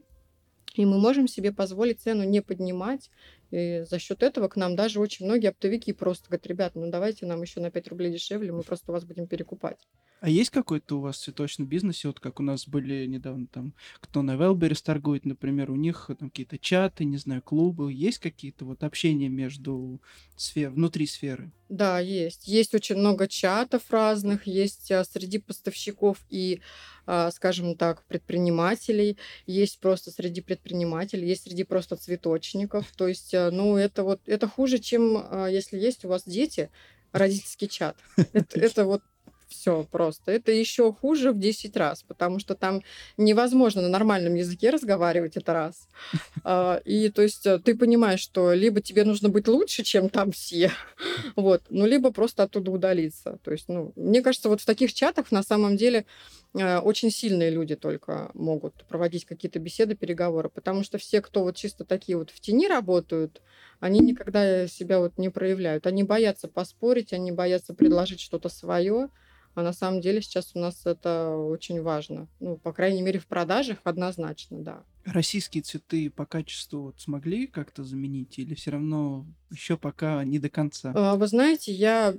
и 0.83 0.87
мы 0.87 0.99
можем 0.99 1.29
себе 1.29 1.53
позволить 1.53 2.01
цену 2.01 2.25
не 2.25 2.43
поднимать. 2.43 3.11
И 3.55 3.85
за 3.89 4.01
счет 4.01 4.25
этого 4.25 4.49
к 4.49 4.57
нам 4.57 4.75
даже 4.75 4.99
очень 4.99 5.27
многие 5.27 5.47
оптовики 5.47 5.93
просто 5.93 6.27
говорят, 6.27 6.47
ребят, 6.49 6.73
ну 6.75 6.91
давайте 6.91 7.25
нам 7.25 7.41
еще 7.41 7.61
на 7.61 7.71
5 7.71 7.87
рублей 7.87 8.11
дешевле, 8.11 8.51
мы 8.51 8.63
просто 8.65 8.91
вас 8.91 9.05
будем 9.05 9.29
перекупать. 9.29 9.79
А 10.25 10.29
есть 10.31 10.49
какой-то 10.49 10.97
у 10.97 11.01
вас 11.03 11.19
цветочный 11.19 11.67
бизнес, 11.67 12.03
вот 12.05 12.19
как 12.19 12.41
у 12.41 12.43
нас 12.43 12.67
были 12.67 13.05
недавно 13.05 13.47
там, 13.47 13.75
кто 14.01 14.23
на 14.23 14.37
Велберис 14.37 14.81
торгует, 14.81 15.27
например, 15.27 15.71
у 15.71 15.77
них 15.77 16.11
там 16.19 16.31
какие-то 16.31 16.59
чаты, 16.59 17.05
не 17.05 17.19
знаю, 17.19 17.43
клубы, 17.43 17.93
есть 17.93 18.19
какие-то 18.19 18.65
вот 18.65 18.83
общения 18.85 19.29
между 19.29 20.01
сфер, 20.35 20.71
внутри 20.71 21.07
сферы? 21.07 21.53
Да, 21.69 21.99
есть. 21.99 22.49
Есть 22.49 22.75
очень 22.75 22.97
много 22.97 23.29
чатов 23.29 23.83
разных, 23.91 24.47
есть 24.47 24.91
а, 24.93 25.05
среди 25.05 25.39
поставщиков 25.39 26.19
и, 26.31 26.61
а, 27.05 27.31
скажем 27.31 27.77
так, 27.77 28.05
предпринимателей, 28.07 29.19
есть 29.47 29.79
просто 29.81 30.11
среди 30.11 30.41
предпринимателей, 30.41 31.27
есть 31.27 31.45
среди 31.45 31.65
просто 31.65 31.97
цветочников. 31.97 32.91
То 32.97 33.09
есть, 33.09 33.35
а, 33.35 33.44
ну, 33.51 33.77
это 33.77 34.03
вот, 34.05 34.21
это 34.27 34.49
хуже, 34.49 34.79
чем 34.79 35.17
а, 35.31 35.47
если 35.47 35.79
есть 35.79 36.05
у 36.05 36.09
вас 36.09 36.25
дети, 36.25 36.71
родительский 37.13 37.69
чат. 37.69 37.97
Это, 38.33 38.59
это 38.59 38.85
вот 38.85 39.03
все 39.55 39.87
просто. 39.91 40.33
Это 40.33 40.53
еще 40.53 40.93
хуже 40.93 41.33
в 41.33 41.39
10 41.39 41.77
раз, 41.77 42.03
потому 42.03 42.39
что 42.39 42.55
там 42.55 42.83
невозможно 43.17 43.83
на 43.83 43.89
нормальном 43.89 44.35
языке 44.35 44.71
разговаривать, 44.71 45.37
это 45.37 45.53
раз. 45.53 45.89
А, 46.47 46.83
и 46.85 47.09
то 47.09 47.23
есть 47.23 47.47
э, 47.47 47.59
ты 47.59 47.75
понимаешь, 47.75 48.21
что 48.21 48.53
либо 48.53 48.83
тебе 48.83 49.05
нужно 49.05 49.31
быть 49.31 49.49
лучше, 49.49 49.83
чем 49.83 50.11
там 50.11 50.31
все, 50.31 50.71
вот, 51.37 51.63
ну, 51.71 51.87
либо 51.87 52.13
просто 52.13 52.43
оттуда 52.43 52.71
удалиться. 52.71 53.39
То 53.43 53.53
есть, 53.53 53.69
ну, 53.69 53.93
мне 53.97 54.21
кажется, 54.21 54.49
вот 54.51 54.61
в 54.61 54.67
таких 54.67 54.93
чатах 54.93 55.31
на 55.31 55.43
самом 55.43 55.77
деле 55.77 56.01
э, 56.01 56.05
очень 56.55 57.11
сильные 57.11 57.51
люди 57.51 57.75
только 57.75 58.31
могут 58.35 58.85
проводить 58.87 59.25
какие-то 59.25 59.59
беседы, 59.59 59.97
переговоры, 59.97 60.49
потому 60.49 60.85
что 60.85 60.99
все, 60.99 61.21
кто 61.21 61.43
вот 61.43 61.57
чисто 61.57 61.85
такие 61.85 62.17
вот 62.17 62.31
в 62.31 62.41
тени 62.41 62.69
работают, 62.69 63.43
они 63.81 64.01
никогда 64.01 64.69
себя 64.69 65.01
вот 65.01 65.19
не 65.19 65.31
проявляют. 65.31 65.87
Они 65.87 66.05
боятся 66.05 66.47
поспорить, 66.47 67.13
они 67.13 67.33
боятся 67.33 67.75
предложить 67.75 68.21
что-то 68.21 68.49
свое, 68.49 69.11
а 69.55 69.63
на 69.63 69.73
самом 69.73 70.01
деле 70.01 70.21
сейчас 70.23 70.53
у 70.55 70.59
нас 70.59 70.87
это 70.87 71.31
очень 71.31 71.83
важно. 71.83 72.29
Ну, 72.41 72.57
по 72.57 72.73
крайней 72.73 73.03
мере, 73.03 73.19
в 73.19 73.27
продажах 73.27 73.79
однозначно, 73.85 74.59
да. 74.63 74.85
Российские 75.05 75.63
цветы 75.63 76.11
по 76.11 76.25
качеству 76.25 76.83
вот 76.83 77.01
смогли 77.01 77.47
как-то 77.47 77.85
заменить 77.85 78.39
или 78.39 78.55
все 78.55 78.71
равно 78.71 79.27
еще 79.51 79.77
пока 79.77 80.25
не 80.25 80.39
до 80.39 80.49
конца? 80.49 80.93
А, 80.95 81.17
вы 81.17 81.27
знаете, 81.27 81.73
я 81.73 82.15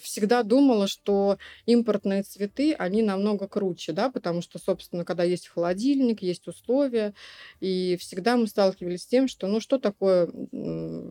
всегда 0.00 0.42
думала, 0.42 0.86
что 0.86 1.38
импортные 1.66 2.22
цветы, 2.22 2.74
они 2.74 3.02
намного 3.02 3.46
круче, 3.48 3.92
да, 3.92 4.10
потому 4.10 4.42
что, 4.42 4.58
собственно, 4.58 5.04
когда 5.04 5.22
есть 5.24 5.48
холодильник, 5.48 6.22
есть 6.22 6.46
условия, 6.48 7.14
и 7.60 7.96
всегда 8.00 8.36
мы 8.36 8.46
сталкивались 8.46 9.02
с 9.02 9.06
тем, 9.06 9.28
что, 9.28 9.46
ну, 9.46 9.60
что 9.60 9.78
такое 9.78 10.28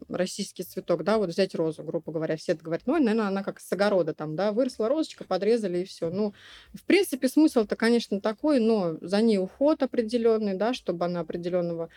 российский 0.09 0.63
цветок, 0.63 1.03
да, 1.03 1.17
вот 1.17 1.29
взять 1.29 1.55
розу, 1.55 1.83
грубо 1.83 2.11
говоря, 2.11 2.35
все 2.37 2.53
говорят, 2.55 2.83
ну, 2.85 2.93
наверное, 2.93 3.27
она 3.27 3.43
как 3.43 3.59
с 3.59 3.71
огорода 3.71 4.13
там, 4.13 4.35
да, 4.35 4.51
выросла 4.51 4.89
розочка, 4.89 5.23
подрезали 5.23 5.79
и 5.79 5.85
все. 5.85 6.09
Ну, 6.09 6.33
в 6.73 6.83
принципе, 6.83 7.27
смысл-то, 7.27 7.75
конечно, 7.75 8.21
такой, 8.21 8.59
но 8.59 8.97
за 9.01 9.21
ней 9.21 9.37
уход 9.37 9.83
определенный, 9.83 10.55
да, 10.55 10.73
чтобы 10.73 11.05
она 11.05 11.21
определенного 11.21 11.89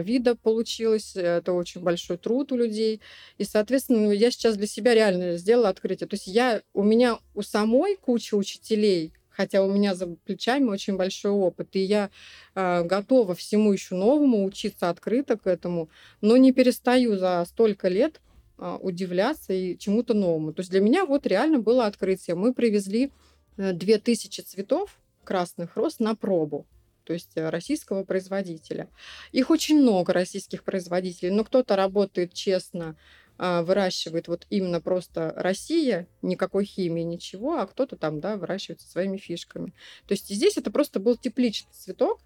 вида 0.00 0.36
получилось. 0.36 1.16
Это 1.16 1.52
очень 1.52 1.80
большой 1.80 2.16
труд 2.18 2.52
у 2.52 2.56
людей. 2.56 3.00
И, 3.38 3.44
соответственно, 3.44 4.00
ну, 4.00 4.12
я 4.12 4.30
сейчас 4.30 4.56
для 4.56 4.66
себя 4.66 4.94
реально 4.94 5.36
сделала 5.36 5.68
открытие. 5.68 6.08
То 6.08 6.14
есть 6.14 6.26
я, 6.26 6.62
у 6.72 6.82
меня 6.82 7.18
у 7.34 7.42
самой 7.42 7.96
куча 7.96 8.34
учителей, 8.34 9.12
хотя 9.30 9.62
у 9.62 9.70
меня 9.70 9.94
за 9.94 10.06
плечами 10.06 10.68
очень 10.68 10.96
большой 10.96 11.32
опыт, 11.32 11.68
и 11.72 11.80
я 11.80 12.10
э, 12.54 12.84
готова 12.84 13.34
всему 13.34 13.72
еще 13.72 13.94
новому 13.94 14.44
учиться 14.44 14.88
открыто 14.90 15.36
к 15.36 15.46
этому, 15.46 15.88
но 16.20 16.36
не 16.36 16.52
перестаю 16.52 17.16
за 17.16 17.44
столько 17.48 17.88
лет 17.88 18.20
э, 18.58 18.78
удивляться 18.80 19.52
и 19.52 19.76
чему-то 19.78 20.14
новому. 20.14 20.52
То 20.52 20.60
есть 20.60 20.70
для 20.70 20.80
меня 20.80 21.04
вот 21.06 21.26
реально 21.26 21.58
было 21.58 21.86
открытие. 21.86 22.36
Мы 22.36 22.54
привезли 22.54 23.10
2000 23.56 24.40
э, 24.40 24.44
цветов 24.44 24.98
красных 25.24 25.76
роз 25.76 25.98
на 25.98 26.14
пробу 26.14 26.66
то 27.04 27.12
есть 27.12 27.32
э, 27.36 27.48
российского 27.48 28.04
производителя. 28.04 28.88
Их 29.32 29.50
очень 29.50 29.80
много 29.80 30.12
российских 30.12 30.64
производителей, 30.64 31.30
но 31.30 31.44
кто-то 31.44 31.76
работает 31.76 32.32
честно, 32.32 32.96
а, 33.38 33.62
выращивает 33.62 34.28
вот 34.28 34.46
именно 34.50 34.80
просто 34.80 35.32
Россия, 35.36 36.06
никакой 36.20 36.64
химии, 36.64 37.02
ничего, 37.02 37.58
а 37.58 37.66
кто-то 37.66 37.96
там, 37.96 38.20
да, 38.20 38.36
выращивает 38.36 38.80
со 38.80 38.88
своими 38.88 39.16
фишками. 39.16 39.72
То 40.06 40.12
есть 40.12 40.28
здесь 40.28 40.56
это 40.56 40.70
просто 40.70 41.00
был 41.00 41.16
тепличный 41.16 41.72
цветок 41.72 42.20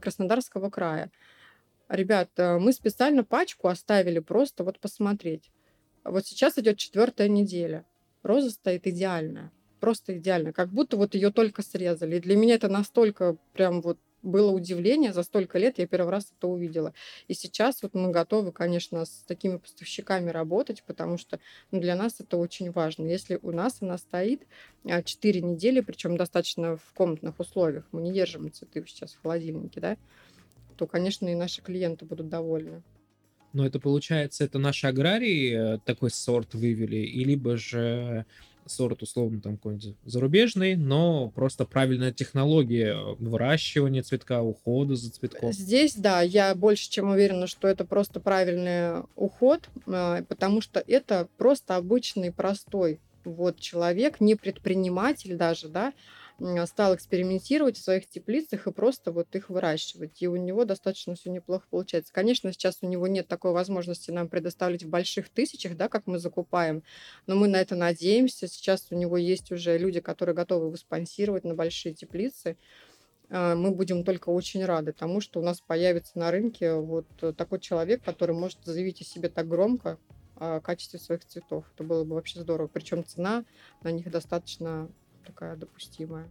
Краснодарского 0.00 0.70
края. 0.70 1.10
Ребят, 1.88 2.30
э, 2.36 2.58
мы 2.58 2.72
специально 2.72 3.24
пачку 3.24 3.68
оставили 3.68 4.18
просто 4.18 4.64
вот 4.64 4.80
посмотреть. 4.80 5.50
Вот 6.04 6.26
сейчас 6.26 6.58
идет 6.58 6.78
четвертая 6.78 7.28
неделя. 7.28 7.84
Роза 8.22 8.50
стоит 8.50 8.86
идеальная 8.86 9.52
просто 9.78 10.16
идеально, 10.18 10.52
как 10.52 10.70
будто 10.70 10.96
вот 10.96 11.14
ее 11.14 11.30
только 11.30 11.62
срезали. 11.62 12.16
И 12.16 12.20
для 12.20 12.36
меня 12.36 12.54
это 12.54 12.68
настолько 12.68 13.36
прям 13.52 13.80
вот 13.80 13.98
было 14.22 14.50
удивление, 14.50 15.12
за 15.12 15.22
столько 15.22 15.58
лет 15.58 15.78
я 15.78 15.86
первый 15.86 16.10
раз 16.10 16.32
это 16.36 16.48
увидела. 16.48 16.92
И 17.28 17.34
сейчас 17.34 17.82
вот 17.82 17.94
мы 17.94 18.10
готовы, 18.10 18.52
конечно, 18.52 19.04
с 19.04 19.24
такими 19.26 19.58
поставщиками 19.58 20.30
работать, 20.30 20.82
потому 20.86 21.18
что 21.18 21.38
ну, 21.70 21.80
для 21.80 21.96
нас 21.96 22.16
это 22.20 22.36
очень 22.36 22.70
важно. 22.70 23.06
Если 23.06 23.38
у 23.42 23.52
нас 23.52 23.78
она 23.80 23.98
стоит 23.98 24.42
4 24.84 25.40
а, 25.40 25.42
недели, 25.42 25.80
причем 25.80 26.16
достаточно 26.16 26.76
в 26.76 26.92
комнатных 26.94 27.38
условиях, 27.38 27.86
мы 27.92 28.02
не 28.02 28.12
держим 28.12 28.52
цветы 28.52 28.84
сейчас 28.86 29.12
в 29.12 29.22
холодильнике, 29.22 29.80
да, 29.80 29.96
то, 30.76 30.86
конечно, 30.86 31.28
и 31.28 31.34
наши 31.34 31.62
клиенты 31.62 32.04
будут 32.04 32.28
довольны. 32.28 32.82
Но 33.52 33.66
это 33.66 33.80
получается, 33.80 34.44
это 34.44 34.58
наши 34.58 34.86
аграрии 34.86 35.74
э, 35.74 35.78
такой 35.84 36.10
сорт 36.10 36.54
вывели, 36.54 36.98
и 36.98 37.24
либо 37.24 37.56
же 37.56 38.26
сорт 38.70 39.02
условно 39.02 39.40
там 39.40 39.56
какой-нибудь 39.56 39.96
зарубежный, 40.04 40.76
но 40.76 41.30
просто 41.30 41.64
правильная 41.64 42.12
технология 42.12 42.96
выращивания 43.18 44.02
цветка, 44.02 44.42
ухода 44.42 44.96
за 44.96 45.10
цветком. 45.10 45.52
Здесь, 45.52 45.94
да, 45.94 46.22
я 46.22 46.54
больше 46.54 46.90
чем 46.90 47.10
уверена, 47.10 47.46
что 47.46 47.68
это 47.68 47.84
просто 47.84 48.20
правильный 48.20 49.02
уход, 49.16 49.68
а, 49.86 50.22
потому 50.24 50.60
что 50.60 50.82
это 50.86 51.28
просто 51.36 51.76
обычный, 51.76 52.32
простой 52.32 53.00
вот 53.24 53.58
человек, 53.60 54.20
не 54.20 54.34
предприниматель 54.34 55.36
даже, 55.36 55.68
да, 55.68 55.92
стал 56.66 56.94
экспериментировать 56.94 57.76
в 57.76 57.82
своих 57.82 58.08
теплицах 58.08 58.66
и 58.66 58.72
просто 58.72 59.10
вот 59.10 59.34
их 59.34 59.50
выращивать. 59.50 60.22
И 60.22 60.28
у 60.28 60.36
него 60.36 60.64
достаточно 60.64 61.14
все 61.14 61.30
неплохо 61.30 61.66
получается. 61.68 62.12
Конечно, 62.12 62.52
сейчас 62.52 62.78
у 62.82 62.86
него 62.86 63.08
нет 63.08 63.26
такой 63.26 63.52
возможности 63.52 64.10
нам 64.10 64.28
предоставить 64.28 64.84
в 64.84 64.88
больших 64.88 65.28
тысячах, 65.28 65.76
да, 65.76 65.88
как 65.88 66.06
мы 66.06 66.18
закупаем, 66.18 66.82
но 67.26 67.34
мы 67.34 67.48
на 67.48 67.56
это 67.56 67.74
надеемся. 67.74 68.46
Сейчас 68.46 68.86
у 68.90 68.94
него 68.94 69.16
есть 69.16 69.50
уже 69.50 69.76
люди, 69.78 70.00
которые 70.00 70.34
готовы 70.34 70.66
его 70.66 70.76
спонсировать 70.76 71.44
на 71.44 71.54
большие 71.54 71.94
теплицы 71.94 72.56
а, 73.30 73.54
мы 73.54 73.72
будем 73.72 74.04
только 74.04 74.30
очень 74.30 74.64
рады 74.64 74.92
тому, 74.92 75.20
что 75.20 75.40
у 75.40 75.42
нас 75.42 75.60
появится 75.60 76.18
на 76.18 76.30
рынке 76.30 76.74
вот 76.74 77.06
такой 77.36 77.60
человек, 77.60 78.02
который 78.02 78.34
может 78.34 78.58
заявить 78.64 79.00
о 79.00 79.04
себе 79.04 79.28
так 79.28 79.48
громко 79.48 79.98
о 80.36 80.60
качестве 80.60 81.00
своих 81.00 81.24
цветов. 81.24 81.64
Это 81.74 81.82
было 81.82 82.04
бы 82.04 82.14
вообще 82.14 82.40
здорово. 82.40 82.68
Причем 82.68 83.04
цена 83.04 83.44
на 83.82 83.90
них 83.90 84.08
достаточно 84.10 84.88
такая 85.28 85.56
допустимая. 85.56 86.26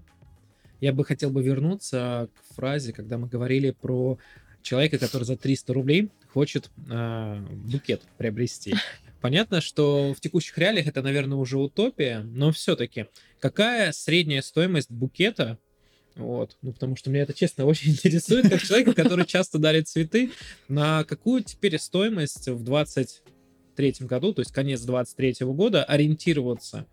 Я 0.82 0.92
бы 0.92 1.06
хотел 1.06 1.30
бы 1.30 1.42
вернуться 1.42 2.30
к 2.34 2.56
фразе, 2.56 2.94
когда 2.94 3.18
мы 3.18 3.28
говорили 3.28 3.72
про 3.72 4.18
человека, 4.62 4.98
который 4.98 5.24
за 5.24 5.38
300 5.38 5.74
рублей 5.74 6.10
хочет 6.34 6.70
э, 6.90 7.46
букет 7.52 8.02
приобрести. 8.18 8.76
Понятно, 9.22 9.62
что 9.62 10.14
в 10.14 10.20
текущих 10.20 10.58
реалиях 10.58 10.88
это, 10.88 11.02
наверное, 11.02 11.38
уже 11.38 11.58
утопия, 11.58 12.20
но 12.20 12.52
все-таки 12.52 13.08
какая 13.40 13.92
средняя 13.92 14.42
стоимость 14.42 14.92
букета 14.92 15.58
вот. 16.18 16.58
Ну, 16.64 16.74
потому 16.74 16.96
что 16.96 17.12
меня 17.12 17.24
это, 17.24 17.34
честно, 17.34 17.66
очень 17.68 17.92
интересует, 17.92 18.50
как 18.50 18.62
человека, 18.62 18.94
который 18.94 19.26
часто 19.28 19.60
дарит 19.60 19.88
цветы. 19.88 20.32
На 20.68 21.04
какую 21.04 21.44
теперь 21.44 21.78
стоимость 21.80 22.48
в 22.48 22.64
23 22.64 23.94
году, 24.02 24.34
то 24.34 24.42
есть 24.42 24.52
конец 24.52 24.82
23 24.82 25.36
года, 25.42 25.84
ориентироваться? 25.84 26.88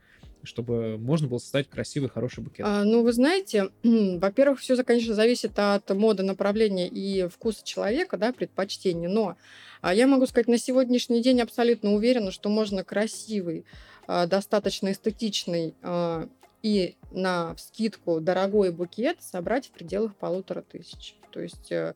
Чтобы 0.45 0.99
можно 0.99 1.29
было 1.29 1.39
создать 1.39 1.69
красивый, 1.69 2.09
хороший 2.09 2.43
букет? 2.43 2.67
А, 2.67 2.85
ну, 2.85 3.03
вы 3.03 3.13
знаете, 3.13 3.71
во-первых, 3.83 4.61
все, 4.61 4.83
конечно, 4.83 5.15
зависит 5.15 5.59
от 5.59 5.89
моды, 5.91 6.23
направления 6.23 6.89
и 6.89 7.29
вкуса 7.29 7.65
человека, 7.65 8.17
да, 8.17 8.33
предпочтений. 8.33 9.09
Но 9.09 9.37
а 9.81 9.95
я 9.95 10.07
могу 10.07 10.27
сказать, 10.27 10.49
на 10.49 10.57
сегодняшний 10.57 11.23
день 11.23 11.43
абсолютно 11.43 11.93
уверена, 11.93 12.31
что 12.31 12.49
можно 12.49 12.85
красивый, 12.85 13.67
а, 14.07 14.27
достаточно 14.27 14.91
эстетичный 14.91 15.75
а, 15.83 16.29
и 16.63 16.97
на 17.11 17.55
скидку 17.59 18.19
дорогой 18.19 18.73
букет 18.73 19.23
собрать 19.23 19.67
в 19.67 19.71
пределах 19.73 20.17
полутора 20.17 20.63
тысяч. 20.63 21.17
То 21.31 21.41
есть 21.41 21.71
э, 21.71 21.95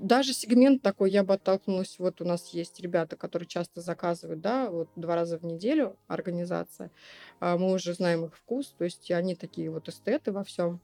даже 0.00 0.32
сегмент 0.32 0.82
такой 0.82 1.10
я 1.10 1.22
бы 1.22 1.34
оттолкнулась. 1.34 1.96
Вот 1.98 2.20
у 2.20 2.24
нас 2.24 2.48
есть 2.48 2.80
ребята, 2.80 3.16
которые 3.16 3.46
часто 3.46 3.80
заказывают, 3.80 4.40
да, 4.40 4.70
вот 4.70 4.88
два 4.96 5.14
раза 5.14 5.38
в 5.38 5.44
неделю 5.44 5.96
организация. 6.08 6.90
А 7.38 7.56
мы 7.56 7.72
уже 7.72 7.94
знаем 7.94 8.24
их 8.24 8.36
вкус, 8.36 8.74
то 8.76 8.84
есть 8.84 9.10
они 9.10 9.34
такие 9.34 9.70
вот 9.70 9.88
эстеты 9.88 10.32
во 10.32 10.44
всем. 10.44 10.80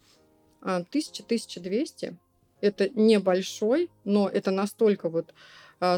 1000-1200 0.63 2.11
а, 2.11 2.15
это 2.61 2.89
небольшой, 2.91 3.91
но 4.05 4.29
это 4.29 4.51
настолько 4.51 5.09
вот 5.09 5.35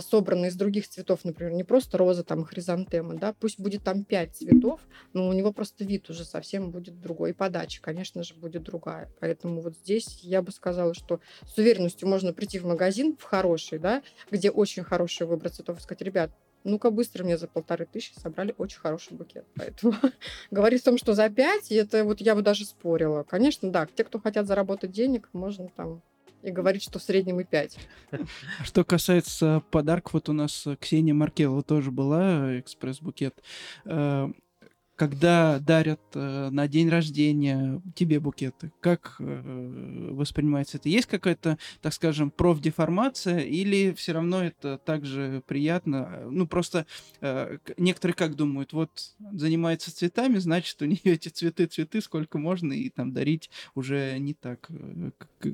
собраны 0.00 0.46
из 0.46 0.56
других 0.56 0.88
цветов, 0.88 1.24
например, 1.24 1.52
не 1.52 1.64
просто 1.64 1.98
роза, 1.98 2.24
там, 2.24 2.44
хризантема, 2.44 3.14
да, 3.14 3.32
пусть 3.32 3.60
будет 3.60 3.84
там 3.84 4.04
пять 4.04 4.36
цветов, 4.36 4.80
но 5.12 5.28
у 5.28 5.32
него 5.32 5.52
просто 5.52 5.84
вид 5.84 6.10
уже 6.10 6.24
совсем 6.24 6.70
будет 6.70 7.00
другой, 7.00 7.30
и 7.30 7.32
подача, 7.32 7.80
конечно 7.80 8.22
же, 8.22 8.34
будет 8.34 8.62
другая. 8.64 9.10
Поэтому 9.20 9.60
вот 9.60 9.76
здесь 9.76 10.20
я 10.22 10.42
бы 10.42 10.50
сказала, 10.50 10.94
что 10.94 11.20
с 11.46 11.56
уверенностью 11.58 12.08
можно 12.08 12.32
прийти 12.32 12.58
в 12.58 12.66
магазин, 12.66 13.16
в 13.18 13.22
хороший, 13.22 13.78
да, 13.78 14.02
где 14.30 14.50
очень 14.50 14.82
хороший 14.82 15.26
выбор 15.26 15.50
цветов, 15.50 15.78
и 15.78 15.82
сказать, 15.82 16.02
ребят, 16.02 16.30
ну-ка 16.64 16.90
быстро 16.90 17.24
мне 17.24 17.38
за 17.38 17.46
полторы 17.46 17.86
тысячи 17.86 18.18
собрали 18.18 18.54
очень 18.58 18.78
хороший 18.78 19.14
букет. 19.14 19.46
Поэтому 19.54 19.94
говорить 20.50 20.82
о 20.82 20.86
том, 20.86 20.98
что 20.98 21.14
за 21.14 21.28
пять, 21.30 21.70
это 21.70 22.04
вот 22.04 22.20
я 22.20 22.34
бы 22.34 22.42
даже 22.42 22.64
спорила. 22.64 23.22
Конечно, 23.22 23.70
да, 23.70 23.86
те, 23.86 24.04
кто 24.04 24.20
хотят 24.20 24.46
заработать 24.46 24.90
денег, 24.90 25.28
можно 25.32 25.68
там 25.68 26.02
и 26.42 26.50
говорить, 26.50 26.82
что 26.82 26.98
в 26.98 27.02
среднем 27.02 27.40
и 27.40 27.44
5. 27.44 27.78
Что 28.64 28.84
касается 28.84 29.62
подарков, 29.70 30.14
вот 30.14 30.28
у 30.28 30.32
нас 30.32 30.66
Ксения 30.80 31.14
Маркелова 31.14 31.62
тоже 31.62 31.90
была, 31.90 32.58
экспресс-букет. 32.58 33.42
Когда 34.98 35.60
дарят 35.60 36.00
э, 36.14 36.48
на 36.50 36.66
день 36.66 36.88
рождения 36.88 37.80
тебе 37.94 38.18
букеты, 38.18 38.72
как 38.80 39.14
э, 39.20 40.08
воспринимается 40.10 40.78
это? 40.78 40.88
Есть 40.88 41.06
какая-то, 41.06 41.56
так 41.80 41.92
скажем, 41.92 42.32
профдеформация 42.32 43.38
или 43.38 43.92
все 43.92 44.10
равно 44.10 44.42
это 44.42 44.76
также 44.76 45.40
приятно? 45.46 46.22
Ну, 46.28 46.48
просто 46.48 46.84
э, 47.20 47.58
некоторые 47.76 48.16
как 48.16 48.34
думают, 48.34 48.72
вот 48.72 48.90
занимается 49.34 49.94
цветами, 49.94 50.38
значит, 50.38 50.82
у 50.82 50.84
нее 50.86 50.98
эти 51.04 51.28
цветы, 51.28 51.66
цветы, 51.66 52.00
сколько 52.00 52.38
можно, 52.38 52.72
и 52.72 52.90
там 52.90 53.12
дарить 53.12 53.50
уже 53.76 54.18
не 54.18 54.34
так. 54.34 54.68
Э, 54.68 55.12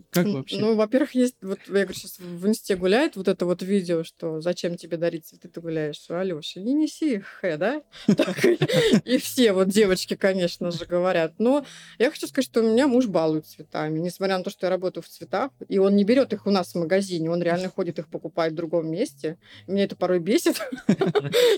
как 0.08 0.26
вообще? 0.26 0.58
Ну, 0.58 0.74
во-первых, 0.74 1.14
есть, 1.14 1.36
вот 1.42 1.58
я 1.66 1.72
говорю, 1.72 1.92
сейчас 1.92 2.18
в 2.18 2.48
инсте 2.48 2.76
гуляет 2.76 3.16
вот 3.16 3.28
это 3.28 3.44
вот 3.44 3.62
видео, 3.62 4.04
что 4.04 4.40
зачем 4.40 4.78
тебе 4.78 4.96
дарить 4.96 5.26
цветы, 5.26 5.50
ты 5.50 5.60
гуляешь, 5.60 6.02
Алёша, 6.08 6.60
не 6.60 6.72
неси 6.72 7.16
их, 7.16 7.40
да? 7.42 7.82
И 9.04 9.18
все 9.18 9.33
все 9.34 9.52
вот 9.52 9.68
девочки, 9.68 10.14
конечно 10.14 10.70
же, 10.70 10.86
говорят. 10.86 11.34
Но 11.38 11.66
я 11.98 12.10
хочу 12.10 12.28
сказать, 12.28 12.44
что 12.44 12.62
меня 12.62 12.86
муж 12.86 13.06
балует 13.06 13.46
цветами. 13.46 13.98
Несмотря 13.98 14.38
на 14.38 14.44
то, 14.44 14.50
что 14.50 14.66
я 14.66 14.70
работаю 14.70 15.02
в 15.02 15.08
цветах, 15.08 15.50
и 15.68 15.78
он 15.78 15.96
не 15.96 16.04
берет 16.04 16.32
их 16.32 16.46
у 16.46 16.50
нас 16.50 16.72
в 16.72 16.78
магазине, 16.78 17.28
он 17.30 17.42
реально 17.42 17.68
ходит 17.68 17.98
их 17.98 18.06
покупает 18.06 18.52
в 18.52 18.56
другом 18.56 18.88
месте. 18.88 19.36
Меня 19.66 19.84
это 19.84 19.96
порой 19.96 20.20
бесит. 20.20 20.60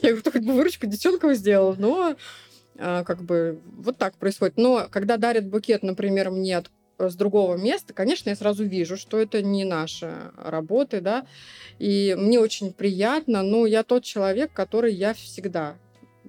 Я 0.03 0.15
говорю, 0.15 0.23
хоть 0.25 0.43
бы 0.43 0.55
выручку 0.55 0.87
девчонка 0.87 1.35
сделал, 1.35 1.75
но 1.77 2.17
а, 2.79 3.05
как 3.05 3.23
бы 3.23 3.61
вот 3.77 3.99
так 3.99 4.17
происходит. 4.17 4.57
Но 4.57 4.89
когда 4.91 5.19
дарят 5.19 5.47
букет, 5.47 5.83
например, 5.83 6.31
мне 6.31 6.57
от 6.57 6.71
с 6.99 7.15
другого 7.15 7.57
места, 7.57 7.93
конечно, 7.93 8.31
я 8.31 8.37
сразу 8.37 8.65
вижу, 8.65 8.97
что 8.97 9.19
это 9.19 9.43
не 9.43 9.67
наши 9.67 10.15
работы, 10.35 11.03
да, 11.03 11.27
и 11.79 12.17
мне 12.19 12.41
очень 12.41 12.73
приятно, 12.73 13.43
но 13.43 13.67
я 13.67 13.83
тот 13.83 14.03
человек, 14.03 14.51
который 14.55 14.95
я 14.95 15.13
всегда 15.13 15.77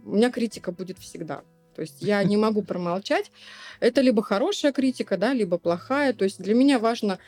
у 0.08 0.16
меня 0.16 0.32
критика 0.32 0.72
будет 0.72 0.98
всегда. 1.00 1.44
То 1.78 1.82
есть 1.82 2.02
я 2.02 2.24
не 2.24 2.38
могу 2.38 2.64
промолчать. 2.64 3.32
Это 3.80 4.02
либо 4.02 4.24
хорошая 4.24 4.72
критика, 4.72 5.16
да, 5.16 5.32
либо 5.32 5.60
плохая. 5.60 6.12
То 6.12 6.24
есть 6.24 6.42
для 6.42 6.56
меня 6.56 6.80
важно 6.80 7.20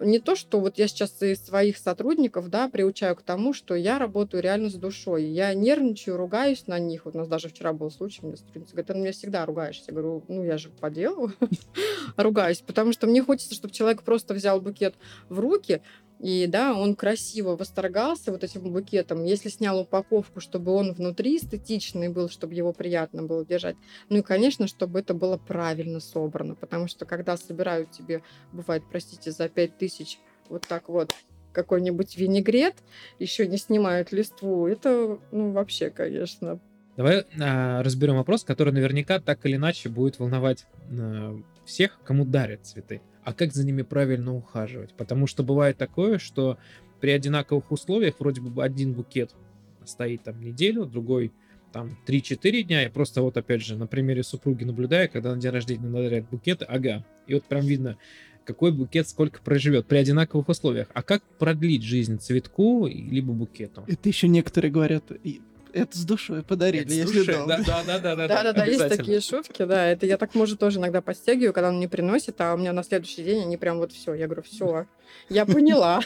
не 0.00 0.18
то, 0.18 0.36
что 0.36 0.58
вот 0.58 0.78
я 0.78 0.88
сейчас 0.88 1.20
из 1.20 1.44
своих 1.44 1.76
сотрудников, 1.76 2.48
да, 2.48 2.70
приучаю 2.70 3.14
к 3.14 3.20
тому, 3.20 3.52
что 3.52 3.74
я 3.74 3.98
работаю 3.98 4.42
реально 4.42 4.70
с 4.70 4.74
душой. 4.74 5.24
Я 5.24 5.52
нервничаю, 5.52 6.16
ругаюсь 6.16 6.66
на 6.66 6.78
них. 6.78 7.04
Вот 7.04 7.14
у 7.14 7.18
нас 7.18 7.28
даже 7.28 7.50
вчера 7.50 7.74
был 7.74 7.90
случай, 7.90 8.20
мне 8.22 8.38
сотрудница 8.38 8.72
говорит, 8.72 8.86
ты 8.86 8.94
на 8.94 8.98
меня 9.00 9.12
всегда 9.12 9.44
ругаешься. 9.44 9.84
Я 9.88 9.92
говорю, 9.92 10.24
ну 10.28 10.44
я 10.44 10.56
же 10.56 10.70
по 10.70 10.88
делу 10.88 11.32
ругаюсь, 12.16 12.62
потому 12.66 12.94
что 12.94 13.06
мне 13.06 13.22
хочется, 13.22 13.54
чтобы 13.54 13.74
человек 13.74 14.02
просто 14.02 14.32
взял 14.32 14.62
букет 14.62 14.94
в 15.28 15.40
руки, 15.40 15.82
и 16.20 16.46
да, 16.46 16.74
он 16.74 16.96
красиво 16.96 17.56
восторгался 17.56 18.30
вот 18.30 18.44
этим 18.44 18.70
букетом. 18.72 19.24
Если 19.24 19.48
снял 19.48 19.80
упаковку, 19.80 20.40
чтобы 20.40 20.72
он 20.72 20.92
внутри 20.92 21.38
эстетичный 21.38 22.10
был, 22.10 22.28
чтобы 22.28 22.52
его 22.52 22.74
приятно 22.74 23.22
было 23.22 23.44
держать. 23.44 23.76
Ну 24.10 24.18
и, 24.18 24.22
конечно, 24.22 24.66
чтобы 24.66 25.00
это 25.00 25.14
было 25.14 25.38
правильно 25.38 25.98
собрано. 25.98 26.54
Потому 26.56 26.88
что 26.88 27.06
когда 27.06 27.38
собирают 27.38 27.90
тебе, 27.90 28.22
бывает, 28.52 28.82
простите, 28.90 29.30
за 29.30 29.48
5 29.48 29.78
тысяч 29.78 30.18
вот 30.50 30.66
так 30.68 30.90
вот 30.90 31.14
какой-нибудь 31.52 32.16
винегрет, 32.18 32.74
еще 33.18 33.46
не 33.46 33.56
снимают 33.56 34.12
листву, 34.12 34.66
это, 34.66 35.18
ну, 35.32 35.52
вообще, 35.52 35.90
конечно, 35.90 36.60
Давай 36.96 37.24
а, 37.40 37.82
разберем 37.82 38.16
вопрос, 38.16 38.44
который 38.44 38.74
наверняка 38.74 39.20
так 39.20 39.46
или 39.46 39.56
иначе 39.56 39.88
будет 39.88 40.18
волновать 40.18 40.66
а, 40.90 41.40
всех, 41.64 41.98
кому 42.04 42.26
дарят 42.26 42.66
цветы 42.66 43.00
а 43.24 43.32
как 43.32 43.52
за 43.52 43.64
ними 43.66 43.82
правильно 43.82 44.34
ухаживать. 44.34 44.94
Потому 44.94 45.26
что 45.26 45.42
бывает 45.42 45.76
такое, 45.76 46.18
что 46.18 46.58
при 47.00 47.10
одинаковых 47.10 47.70
условиях 47.72 48.16
вроде 48.18 48.40
бы 48.40 48.62
один 48.62 48.92
букет 48.92 49.34
стоит 49.84 50.22
там 50.24 50.40
неделю, 50.40 50.84
другой 50.84 51.32
там 51.72 51.96
3-4 52.06 52.62
дня. 52.62 52.82
Я 52.82 52.90
просто 52.90 53.22
вот 53.22 53.36
опять 53.36 53.62
же 53.62 53.76
на 53.76 53.86
примере 53.86 54.22
супруги 54.22 54.64
наблюдаю, 54.64 55.08
когда 55.10 55.34
на 55.34 55.40
день 55.40 55.50
рождения 55.50 55.86
надарят 55.86 56.28
букеты, 56.28 56.64
ага, 56.64 57.04
и 57.26 57.34
вот 57.34 57.44
прям 57.44 57.64
видно, 57.64 57.96
какой 58.44 58.72
букет 58.72 59.08
сколько 59.08 59.40
проживет 59.40 59.86
при 59.86 59.98
одинаковых 59.98 60.48
условиях. 60.48 60.88
А 60.92 61.02
как 61.02 61.22
продлить 61.38 61.82
жизнь 61.82 62.18
цветку 62.18 62.86
либо 62.86 63.32
букету? 63.32 63.84
Это 63.86 64.08
еще 64.08 64.28
некоторые 64.28 64.72
говорят, 64.72 65.04
это 65.72 65.96
с 65.96 66.04
душой 66.04 66.42
подарили, 66.42 66.84
это 66.84 66.94
если 66.94 67.18
душой. 67.18 67.46
Да, 67.46 67.58
да, 67.58 67.82
да, 67.84 67.98
да, 67.98 68.16
да. 68.16 68.42
Да, 68.42 68.52
да, 68.52 68.64
есть 68.64 68.88
такие 68.88 69.20
шутки, 69.20 69.64
да. 69.64 69.88
Это 69.88 70.06
я 70.06 70.16
так, 70.16 70.34
может, 70.34 70.58
тоже 70.58 70.78
иногда 70.78 71.00
подстегиваю, 71.00 71.52
когда 71.52 71.68
он 71.68 71.76
мне 71.76 71.88
приносит, 71.88 72.40
а 72.40 72.54
у 72.54 72.56
меня 72.56 72.72
на 72.72 72.82
следующий 72.82 73.22
день 73.22 73.42
они 73.42 73.56
прям 73.56 73.78
вот 73.78 73.92
все. 73.92 74.14
Я 74.14 74.26
говорю, 74.26 74.42
все, 74.42 74.86
я 75.28 75.46
поняла. 75.46 76.00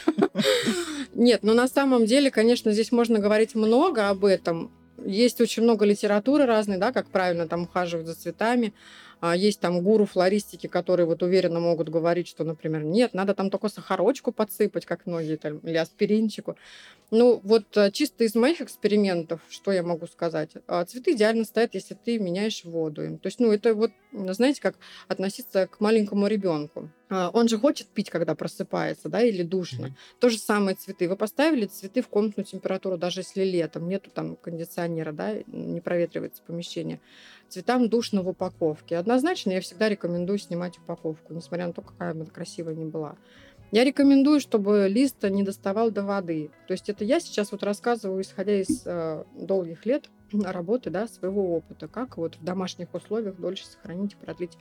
Нет, 1.13 1.43
но 1.43 1.53
на 1.53 1.67
самом 1.67 2.05
деле, 2.05 2.31
конечно, 2.31 2.71
здесь 2.71 2.91
можно 2.91 3.19
говорить 3.19 3.55
много 3.55 4.09
об 4.09 4.25
этом. 4.25 4.71
Есть 5.03 5.41
очень 5.41 5.63
много 5.63 5.85
литературы 5.85 6.45
разной, 6.45 6.77
да, 6.77 6.91
как 6.91 7.07
правильно 7.07 7.47
там 7.47 7.63
ухаживать 7.63 8.07
за 8.07 8.15
цветами. 8.15 8.73
А 9.27 9.35
есть 9.35 9.59
там 9.59 9.81
гуру 9.81 10.05
флористики, 10.05 10.67
которые 10.67 11.07
вот 11.07 11.23
уверенно 11.23 11.59
могут 11.59 11.89
говорить, 11.89 12.27
что, 12.27 12.43
например, 12.43 12.83
нет, 12.83 13.15
надо 13.15 13.33
там 13.33 13.49
только 13.49 13.69
сахарочку 13.69 14.31
подсыпать, 14.31 14.85
как 14.85 15.07
многие, 15.07 15.37
там, 15.37 15.57
или 15.57 15.77
аспиринчику. 15.77 16.57
Ну, 17.09 17.41
вот 17.43 17.65
э, 17.75 17.89
чисто 17.89 18.23
из 18.23 18.35
моих 18.35 18.61
экспериментов, 18.61 19.41
что 19.49 19.71
я 19.71 19.81
могу 19.81 20.05
сказать? 20.05 20.51
А, 20.67 20.85
цветы 20.85 21.13
идеально 21.13 21.45
стоят, 21.45 21.73
если 21.73 21.95
ты 21.95 22.19
меняешь 22.19 22.63
воду 22.65 23.03
им. 23.03 23.17
То 23.17 23.25
есть, 23.25 23.39
ну, 23.39 23.51
это 23.51 23.73
вот, 23.73 23.89
знаете, 24.11 24.61
как 24.61 24.75
относиться 25.07 25.65
к 25.65 25.79
маленькому 25.79 26.27
ребенку. 26.27 26.91
А, 27.09 27.29
он 27.33 27.47
же 27.47 27.57
хочет 27.57 27.87
пить, 27.87 28.09
когда 28.09 28.35
просыпается, 28.35 29.09
да, 29.09 29.21
или 29.21 29.43
душно. 29.43 29.87
Mm-hmm. 29.87 30.19
То 30.19 30.29
же 30.29 30.37
самое 30.37 30.75
цветы. 30.75 31.07
Вы 31.07 31.15
поставили 31.15 31.65
цветы 31.65 32.01
в 32.01 32.09
комнатную 32.09 32.45
температуру, 32.45 32.97
даже 32.97 33.21
если 33.21 33.43
летом, 33.43 33.87
нету 33.87 34.09
там 34.11 34.35
кондиционера, 34.35 35.11
да, 35.11 35.33
не 35.47 35.81
проветривается 35.81 36.41
помещение. 36.43 36.99
Цветам 37.49 37.89
душно 37.89 38.21
в 38.21 38.29
упаковке. 38.29 38.97
Однозначно 38.97 39.51
я 39.51 39.61
всегда 39.61 39.89
рекомендую 39.89 40.39
снимать 40.39 40.77
упаковку, 40.77 41.33
несмотря 41.33 41.67
на 41.67 41.73
то, 41.73 41.81
какая 41.81 42.11
она 42.11 42.25
красивая 42.25 42.75
ни 42.75 42.85
была. 42.85 43.15
Я 43.71 43.83
рекомендую, 43.83 44.39
чтобы 44.39 44.87
лист 44.89 45.23
не 45.23 45.43
доставал 45.43 45.91
до 45.91 46.03
воды. 46.03 46.49
То 46.67 46.73
есть 46.73 46.89
это 46.89 47.03
я 47.03 47.19
сейчас 47.19 47.51
вот 47.51 47.63
рассказываю, 47.63 48.21
исходя 48.21 48.61
из 48.61 48.83
э, 48.85 49.23
долгих 49.35 49.85
лет 49.85 50.09
работы, 50.33 50.89
да, 50.89 51.07
своего 51.07 51.55
опыта, 51.55 51.87
как 51.87 52.17
вот 52.17 52.35
в 52.35 52.43
домашних 52.43 52.93
условиях 52.93 53.37
дольше 53.37 53.65
сохранить 53.65 54.13
и 54.13 54.15
продлить 54.15 54.57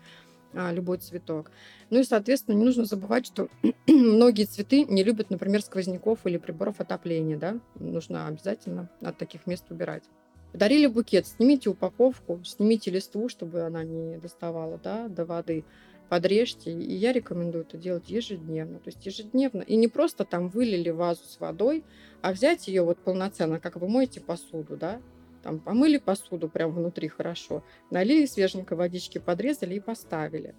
а, 0.53 0.73
любой 0.73 0.99
цветок. 0.99 1.51
Ну 1.91 1.99
и, 1.99 2.05
соответственно, 2.05 2.57
не 2.57 2.65
нужно 2.65 2.85
забывать, 2.85 3.27
что 3.27 3.49
многие 3.87 4.45
цветы 4.45 4.85
не 4.85 5.03
любят, 5.03 5.31
например, 5.31 5.63
сквозняков 5.63 6.21
или 6.25 6.39
приборов 6.39 6.81
отопления, 6.81 7.37
да, 7.37 7.59
нужно 7.75 8.27
обязательно 8.27 8.89
от 9.01 9.19
таких 9.19 9.47
мест 9.47 9.65
убирать. 9.71 10.05
Подарили 10.55 10.87
букет, 10.87 11.27
снимите 11.27 11.69
упаковку, 11.69 12.41
снимите 12.45 12.89
листву, 12.93 13.29
чтобы 13.29 13.63
она 13.63 13.83
не 13.83 14.19
доставала 14.19 14.79
да, 14.79 15.09
до 15.09 15.25
воды, 15.25 15.65
подрежьте. 16.09 16.71
И 16.71 16.95
я 16.95 17.13
рекомендую 17.13 17.65
это 17.65 17.77
делать 17.77 18.09
ежедневно. 18.09 18.79
То 18.79 18.91
есть 18.91 19.05
ежедневно. 19.05 19.63
И 19.63 19.75
не 19.75 19.89
просто 19.89 20.25
там 20.25 20.49
вылили 20.49 20.91
вазу 20.91 21.25
с 21.25 21.41
водой, 21.41 21.83
а 22.23 22.31
взять 22.31 22.69
ее 22.69 22.83
вот 22.83 23.01
полноценно, 23.01 23.59
как 23.59 23.75
вы 23.75 23.89
моете 23.89 24.21
посуду, 24.21 24.77
да, 24.77 25.01
там 25.43 25.59
помыли 25.59 25.99
посуду 25.99 26.49
прям 26.49 26.71
внутри 26.71 27.09
хорошо, 27.09 27.65
налили 27.91 28.25
свеженькой 28.25 28.77
водички, 28.77 29.19
подрезали 29.19 29.75
и 29.75 29.81
поставили. 29.81 30.55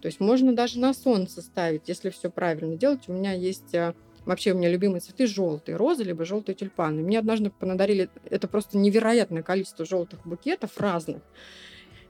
То 0.00 0.06
есть 0.06 0.20
можно 0.20 0.54
даже 0.54 0.78
на 0.78 0.94
солнце 0.94 1.42
ставить, 1.42 1.88
если 1.88 2.10
все 2.10 2.30
правильно 2.30 2.76
делать. 2.76 3.08
У 3.08 3.12
меня 3.12 3.32
есть 3.32 3.74
а, 3.74 3.96
Вообще 4.26 4.52
у 4.52 4.56
меня 4.56 4.68
любимые 4.68 5.00
цветы 5.00 5.26
желтые 5.26 5.76
розы, 5.76 6.04
либо 6.04 6.24
желтые 6.24 6.54
тюльпаны. 6.54 7.02
Мне 7.02 7.18
однажды 7.18 7.50
понадарили 7.50 8.10
это 8.28 8.48
просто 8.48 8.78
невероятное 8.78 9.42
количество 9.42 9.84
желтых 9.84 10.26
букетов 10.26 10.78
разных. 10.78 11.22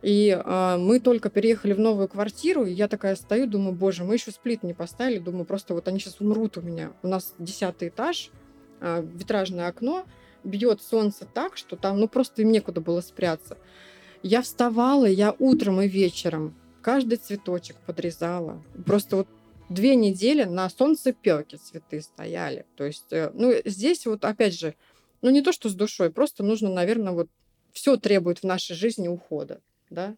И 0.03 0.31
э, 0.31 0.77
мы 0.79 0.99
только 0.99 1.29
переехали 1.29 1.75
в 1.75 1.79
новую 1.79 2.09
квартиру, 2.09 2.65
и 2.65 2.73
я 2.73 2.89
такая 2.89 3.17
стою, 3.17 3.47
думаю, 3.47 3.75
боже, 3.75 4.03
мы 4.03 4.15
еще 4.15 4.31
сплит 4.31 4.63
не 4.63 4.73
поставили, 4.73 5.19
думаю, 5.19 5.45
просто 5.45 5.75
вот 5.75 5.89
они 5.89 5.99
сейчас 5.99 6.21
умрут 6.21 6.57
у 6.57 6.63
меня. 6.63 6.93
У 7.03 7.09
нас 7.09 7.35
десятый 7.39 7.89
этаж, 7.89 8.31
э, 8.81 9.05
витражное 9.15 9.69
окно, 9.69 10.05
бьет 10.43 10.83
солнце 10.83 11.27
так, 11.27 11.59
что 11.59 11.77
там, 11.77 12.01
ну 12.01 12.09
просто 12.09 12.43
им 12.43 12.51
некуда 12.51 12.81
было 12.81 13.03
спрятаться. 13.03 13.59
Я 14.23 14.43
вставала, 14.43 15.05
я 15.05 15.35
утром 15.39 15.81
и 15.83 15.89
вечером 15.89 16.55
каждый 16.83 17.17
цветочек 17.17 17.77
подрезала. 17.87 18.63
Просто 18.87 19.17
вот 19.17 19.29
две 19.71 19.95
недели 19.95 20.45
на 20.45 20.69
солнцепёке 20.69 21.57
цветы 21.57 22.03
стояли. 22.03 22.67
То 22.77 22.85
есть, 22.85 23.13
э, 23.13 23.31
ну, 23.33 23.55
здесь 23.65 24.05
вот 24.05 24.25
опять 24.25 24.59
же, 24.59 24.75
ну, 25.23 25.31
не 25.31 25.41
то, 25.43 25.53
что 25.53 25.69
с 25.69 25.75
душой, 25.75 26.11
просто 26.11 26.43
нужно, 26.43 26.69
наверное, 26.69 27.13
вот 27.13 27.31
все 27.73 27.97
требует 27.97 28.41
в 28.41 28.45
нашей 28.45 28.75
жизни 28.75 29.09
ухода, 29.09 29.61
да. 29.89 30.17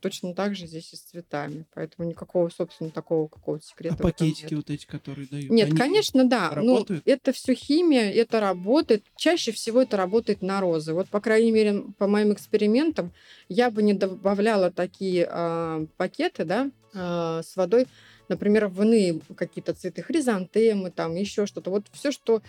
Точно 0.00 0.34
так 0.34 0.56
же 0.56 0.66
здесь 0.66 0.94
и 0.94 0.96
с 0.96 1.00
цветами. 1.00 1.66
Поэтому 1.74 2.08
никакого, 2.08 2.48
собственно, 2.48 2.88
такого 2.88 3.28
какого-то 3.28 3.66
секрета. 3.66 3.96
А 4.00 4.02
в 4.02 4.06
этом 4.06 4.12
пакетики 4.12 4.54
вот 4.54 4.70
эти, 4.70 4.86
которые 4.86 5.28
дают? 5.28 5.50
Нет, 5.50 5.68
они 5.68 5.76
конечно, 5.76 6.24
да. 6.24 6.52
Ну, 6.56 6.76
работают? 6.76 7.02
это 7.04 7.32
все 7.32 7.52
химия, 7.52 8.10
это 8.10 8.40
работает. 8.40 9.04
Чаще 9.14 9.52
всего 9.52 9.82
это 9.82 9.98
работает 9.98 10.40
на 10.40 10.62
розы. 10.62 10.94
Вот, 10.94 11.10
по 11.10 11.20
крайней 11.20 11.52
мере, 11.52 11.82
по 11.98 12.06
моим 12.06 12.32
экспериментам, 12.32 13.12
я 13.50 13.70
бы 13.70 13.82
не 13.82 13.92
добавляла 13.92 14.70
такие 14.70 15.28
а, 15.30 15.84
пакеты, 15.98 16.46
да, 16.46 16.70
а, 16.94 17.42
с 17.42 17.54
водой, 17.56 17.86
например, 18.30 18.68
в 18.68 18.82
иные 18.82 19.20
какие-то 19.36 19.74
цветы, 19.74 20.02
хризантемы, 20.02 20.90
там 20.90 21.14
еще 21.14 21.44
что-то. 21.46 21.70
Вот 21.70 21.84
все, 21.92 22.10
что 22.12 22.42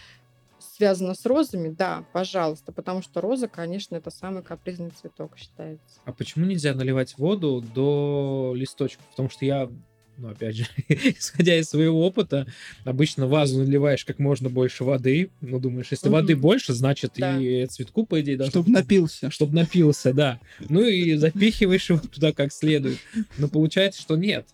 связано 0.78 1.16
с 1.16 1.26
розами, 1.26 1.70
да, 1.70 2.06
пожалуйста, 2.14 2.72
потому 2.72 3.02
что 3.02 3.20
роза, 3.22 3.48
конечно, 3.48 3.96
это 3.96 4.12
самый 4.12 4.44
капризный 4.44 4.92
цветок 4.92 5.38
считается. 5.38 6.00
А 6.06 6.14
почему 6.14 6.46
нельзя 6.46 6.74
наливать 6.74 7.18
воду 7.18 7.64
до 7.76 8.54
листочков? 8.56 9.04
Потому 9.10 9.30
что 9.30 9.44
я, 9.46 9.70
ну, 10.18 10.30
опять 10.30 10.56
же, 10.56 10.66
исходя 10.88 11.56
из 11.58 11.68
своего 11.70 12.06
опыта, 12.06 12.46
обычно 12.86 13.26
вазу 13.28 13.60
наливаешь 13.64 14.06
как 14.06 14.20
можно 14.20 14.50
больше 14.50 14.84
воды. 14.84 15.32
Ну, 15.42 15.60
думаешь, 15.60 15.88
если 15.92 16.10
воды 16.10 16.36
больше, 16.36 16.74
значит 16.74 17.14
Да. 17.18 17.40
и 17.40 17.66
цветку, 17.66 18.06
по 18.06 18.22
идее, 18.22 18.38
должно 18.38 18.62
Чтобы 18.62 18.70
напился. 18.72 19.32
чтобы 19.32 19.56
напился, 19.56 20.14
да. 20.14 20.40
Ну 20.70 20.84
и 20.84 21.16
запихиваешь 21.16 21.90
его 21.90 22.00
туда 22.00 22.34
как 22.34 22.54
следует. 22.54 23.00
Но 23.40 23.48
получается, 23.48 24.00
что 24.02 24.16
нет. 24.16 24.48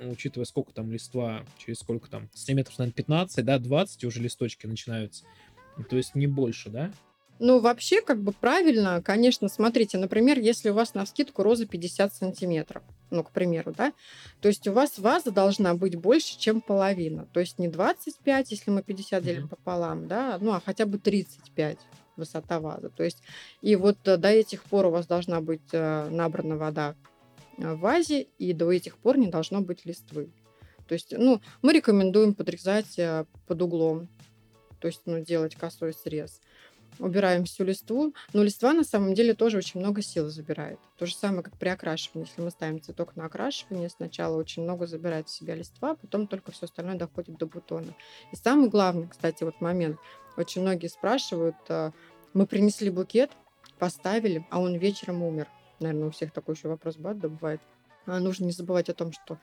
Учитывая, 0.00 0.44
сколько 0.44 0.72
там 0.72 0.90
листва, 0.90 1.44
через 1.58 1.78
сколько 1.78 2.10
там, 2.10 2.28
с 2.34 2.48
метров, 2.48 2.78
наверное, 2.78 2.96
15, 2.96 3.44
да, 3.44 3.58
20 3.58 4.04
уже 4.04 4.20
листочки 4.20 4.66
начинаются. 4.66 5.24
Ну, 5.76 5.84
То 5.84 5.96
есть 5.96 6.14
не 6.14 6.26
больше, 6.26 6.70
да? 6.70 6.92
Ну, 7.38 7.60
вообще, 7.60 8.00
как 8.00 8.22
бы 8.22 8.32
правильно, 8.32 9.02
конечно, 9.02 9.48
смотрите, 9.48 9.98
например, 9.98 10.38
если 10.38 10.70
у 10.70 10.74
вас 10.74 10.94
на 10.94 11.04
скидку 11.04 11.42
роза 11.42 11.66
50 11.66 12.14
сантиметров, 12.14 12.82
ну, 13.10 13.22
к 13.22 13.30
примеру, 13.30 13.74
да, 13.76 13.92
то 14.40 14.48
есть 14.48 14.66
у 14.66 14.72
вас 14.72 14.98
ваза 14.98 15.30
должна 15.30 15.74
быть 15.74 15.96
больше, 15.96 16.38
чем 16.38 16.62
половина. 16.62 17.26
То 17.32 17.40
есть 17.40 17.58
не 17.58 17.68
25, 17.68 18.50
если 18.50 18.70
мы 18.70 18.82
50 18.82 19.22
делим 19.22 19.40
Мгм. 19.42 19.48
пополам, 19.48 20.08
да, 20.08 20.38
ну, 20.40 20.52
а 20.52 20.62
хотя 20.64 20.86
бы 20.86 20.98
35 20.98 21.78
высота 22.16 22.58
вазы. 22.58 22.88
То 22.88 23.04
есть 23.04 23.22
и 23.60 23.76
вот 23.76 23.98
до 24.02 24.28
этих 24.28 24.64
пор 24.64 24.86
у 24.86 24.90
вас 24.90 25.06
должна 25.06 25.42
быть 25.42 25.68
э, 25.72 26.08
набрана 26.08 26.56
вода 26.56 26.94
в 27.56 27.76
вазе, 27.76 28.22
и 28.38 28.52
до 28.52 28.70
этих 28.70 28.96
пор 28.98 29.18
не 29.18 29.28
должно 29.28 29.60
быть 29.60 29.84
листвы. 29.84 30.30
То 30.88 30.94
есть, 30.94 31.14
ну, 31.16 31.40
мы 31.62 31.72
рекомендуем 31.72 32.34
подрезать 32.34 32.98
э, 32.98 33.24
под 33.46 33.62
углом, 33.62 34.08
то 34.80 34.88
есть, 34.88 35.02
ну, 35.06 35.24
делать 35.24 35.56
косой 35.56 35.92
срез 35.92 36.40
убираем 36.98 37.44
всю 37.44 37.64
листву. 37.64 38.14
Но 38.32 38.42
листва 38.42 38.72
на 38.72 38.84
самом 38.84 39.14
деле 39.14 39.34
тоже 39.34 39.58
очень 39.58 39.80
много 39.80 40.02
сил 40.02 40.28
забирает. 40.28 40.78
То 40.98 41.06
же 41.06 41.14
самое, 41.14 41.42
как 41.42 41.56
при 41.58 41.68
окрашивании. 41.68 42.28
Если 42.28 42.42
мы 42.42 42.50
ставим 42.50 42.80
цветок 42.80 43.16
на 43.16 43.26
окрашивание, 43.26 43.88
сначала 43.88 44.36
очень 44.36 44.62
много 44.62 44.86
забирает 44.86 45.28
в 45.28 45.34
себя 45.34 45.54
листва, 45.54 45.94
потом 45.94 46.26
только 46.26 46.52
все 46.52 46.66
остальное 46.66 46.96
доходит 46.96 47.36
до 47.38 47.46
бутона. 47.46 47.94
И 48.32 48.36
самый 48.36 48.68
главный, 48.68 49.08
кстати, 49.08 49.44
вот 49.44 49.60
момент. 49.60 49.98
Очень 50.36 50.62
многие 50.62 50.88
спрашивают, 50.88 51.56
а, 51.68 51.92
мы 52.34 52.46
принесли 52.46 52.90
букет, 52.90 53.30
поставили, 53.78 54.46
а 54.50 54.60
он 54.60 54.76
вечером 54.76 55.22
умер. 55.22 55.48
Наверное, 55.80 56.08
у 56.08 56.10
всех 56.10 56.32
такой 56.32 56.54
еще 56.54 56.68
вопрос 56.68 56.96
да, 56.96 57.14
бывает. 57.14 57.60
А, 58.06 58.20
Нужно 58.20 58.44
не 58.44 58.52
забывать 58.52 58.88
о 58.88 58.94
том, 58.94 59.12
что 59.12 59.38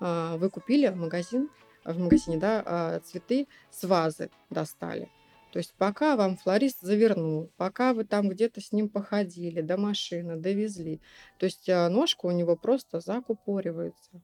а, 0.00 0.36
вы 0.36 0.50
купили 0.50 0.88
магазин, 0.88 1.48
в 1.84 1.98
магазине, 1.98 2.36
да, 2.38 2.62
а, 2.64 3.00
цветы 3.00 3.46
с 3.70 3.84
вазы 3.84 4.30
достали. 4.50 5.10
То 5.52 5.58
есть 5.58 5.74
пока 5.78 6.16
вам 6.16 6.36
флорист 6.36 6.80
завернул, 6.82 7.50
пока 7.56 7.94
вы 7.94 8.04
там 8.04 8.28
где-то 8.28 8.60
с 8.60 8.72
ним 8.72 8.88
походили, 8.88 9.62
до 9.62 9.78
машины, 9.78 10.36
довезли, 10.36 11.00
то 11.38 11.46
есть 11.46 11.68
а, 11.70 11.88
ножка 11.88 12.26
у 12.26 12.30
него 12.30 12.56
просто 12.56 13.00
закупоривается. 13.00 14.20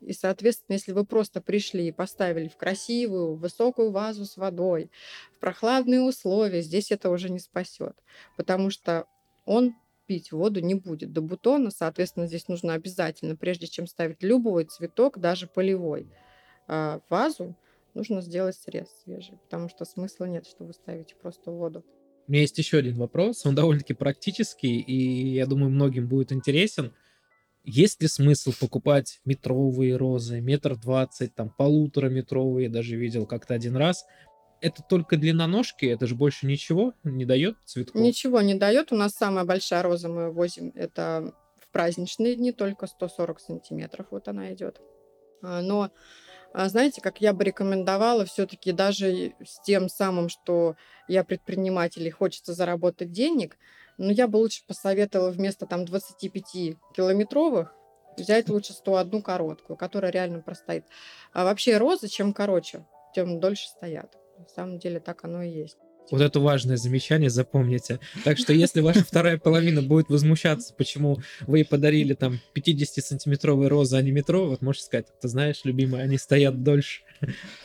И, 0.00 0.12
соответственно, 0.12 0.74
если 0.74 0.92
вы 0.92 1.04
просто 1.04 1.40
пришли 1.40 1.88
и 1.88 1.92
поставили 1.92 2.48
в 2.48 2.56
красивую, 2.56 3.34
высокую 3.34 3.90
вазу 3.90 4.24
с 4.24 4.36
водой, 4.36 4.90
в 5.34 5.40
прохладные 5.40 6.02
условия, 6.02 6.62
здесь 6.62 6.92
это 6.92 7.10
уже 7.10 7.30
не 7.30 7.38
спасет, 7.38 7.96
потому 8.36 8.70
что 8.70 9.06
он 9.46 9.74
пить 10.06 10.32
воду 10.32 10.60
не 10.60 10.74
будет 10.74 11.12
до 11.12 11.20
бутона, 11.20 11.70
соответственно, 11.70 12.26
здесь 12.26 12.48
нужно 12.48 12.74
обязательно, 12.74 13.36
прежде 13.36 13.66
чем 13.66 13.86
ставить 13.86 14.22
любой 14.22 14.64
цветок, 14.64 15.18
даже 15.18 15.46
полевой, 15.46 16.08
а, 16.68 17.00
вазу, 17.10 17.56
нужно 17.94 18.20
сделать 18.20 18.56
срез 18.56 18.88
свежий, 19.04 19.38
потому 19.44 19.68
что 19.68 19.84
смысла 19.84 20.24
нет, 20.26 20.46
что 20.46 20.64
вы 20.64 20.72
ставите 20.72 21.14
просто 21.14 21.50
воду. 21.50 21.84
У 22.28 22.32
меня 22.32 22.42
есть 22.42 22.58
еще 22.58 22.78
один 22.78 22.96
вопрос, 22.96 23.46
он 23.46 23.54
довольно-таки 23.54 23.94
практический, 23.94 24.80
и 24.80 25.34
я 25.34 25.46
думаю, 25.46 25.70
многим 25.70 26.08
будет 26.08 26.32
интересен. 26.32 26.92
Есть 27.62 28.00
ли 28.00 28.08
смысл 28.08 28.52
покупать 28.58 29.20
метровые 29.24 29.96
розы, 29.96 30.40
метр 30.40 30.76
двадцать, 30.76 31.34
там, 31.34 31.50
полутораметровые, 31.50 32.68
даже 32.68 32.96
видел 32.96 33.26
как-то 33.26 33.54
один 33.54 33.76
раз. 33.76 34.04
Это 34.60 34.82
только 34.82 35.16
длина 35.16 35.46
ножки, 35.46 35.84
это 35.86 36.06
же 36.06 36.14
больше 36.14 36.46
ничего 36.46 36.94
не 37.04 37.24
дает 37.24 37.56
цветков? 37.64 38.00
Ничего 38.00 38.40
не 38.40 38.54
дает. 38.54 38.92
У 38.92 38.96
нас 38.96 39.12
самая 39.14 39.44
большая 39.44 39.82
роза 39.82 40.08
мы 40.08 40.30
возим, 40.30 40.72
это 40.74 41.34
в 41.60 41.68
праздничные 41.72 42.36
дни, 42.36 42.52
только 42.52 42.86
140 42.86 43.40
сантиметров 43.40 44.06
вот 44.10 44.28
она 44.28 44.52
идет. 44.52 44.80
А, 45.42 45.60
Но 45.60 45.90
а, 46.52 46.68
знаете, 46.68 47.02
как 47.02 47.20
я 47.20 47.34
бы 47.34 47.44
рекомендовала 47.44 48.24
все-таки 48.24 48.72
даже 48.72 49.34
с 49.44 49.60
тем 49.62 49.88
самым, 49.88 50.28
что 50.30 50.76
я 51.06 51.22
предприниматель 51.22 52.06
и 52.06 52.10
хочется 52.10 52.54
заработать 52.54 53.12
денег, 53.12 53.58
но 53.98 54.10
я 54.10 54.26
бы 54.26 54.38
лучше 54.38 54.62
посоветовала 54.66 55.30
вместо 55.30 55.66
там 55.66 55.84
25 55.84 56.76
километровых 56.94 57.74
взять 58.16 58.48
лучше 58.48 58.72
101 58.72 59.22
короткую, 59.22 59.76
которая 59.76 60.10
реально 60.10 60.40
простоит. 60.40 60.84
А 61.32 61.44
вообще 61.44 61.76
розы, 61.76 62.08
чем 62.08 62.32
короче, 62.32 62.86
тем 63.14 63.40
дольше 63.40 63.68
стоят. 63.68 64.16
На 64.38 64.48
самом 64.54 64.78
деле 64.78 65.00
так 65.00 65.24
оно 65.24 65.42
и 65.42 65.50
есть. 65.50 65.78
Вот 66.10 66.20
это 66.20 66.38
важное 66.40 66.76
замечание, 66.76 67.30
запомните. 67.30 67.98
Так 68.24 68.38
что 68.38 68.52
если 68.52 68.80
ваша 68.80 69.04
вторая 69.04 69.38
половина 69.38 69.82
будет 69.82 70.08
возмущаться, 70.08 70.72
почему 70.74 71.18
вы 71.46 71.58
ей 71.58 71.64
подарили 71.64 72.14
там 72.14 72.38
50-сантиметровые 72.54 73.68
розы, 73.68 73.96
а 73.96 74.02
не 74.02 74.12
метровые, 74.12 74.50
вот 74.50 74.62
можешь 74.62 74.82
сказать, 74.82 75.06
ты 75.20 75.28
знаешь, 75.28 75.62
любимая, 75.64 76.04
они 76.04 76.18
стоят 76.18 76.62
дольше. 76.62 77.02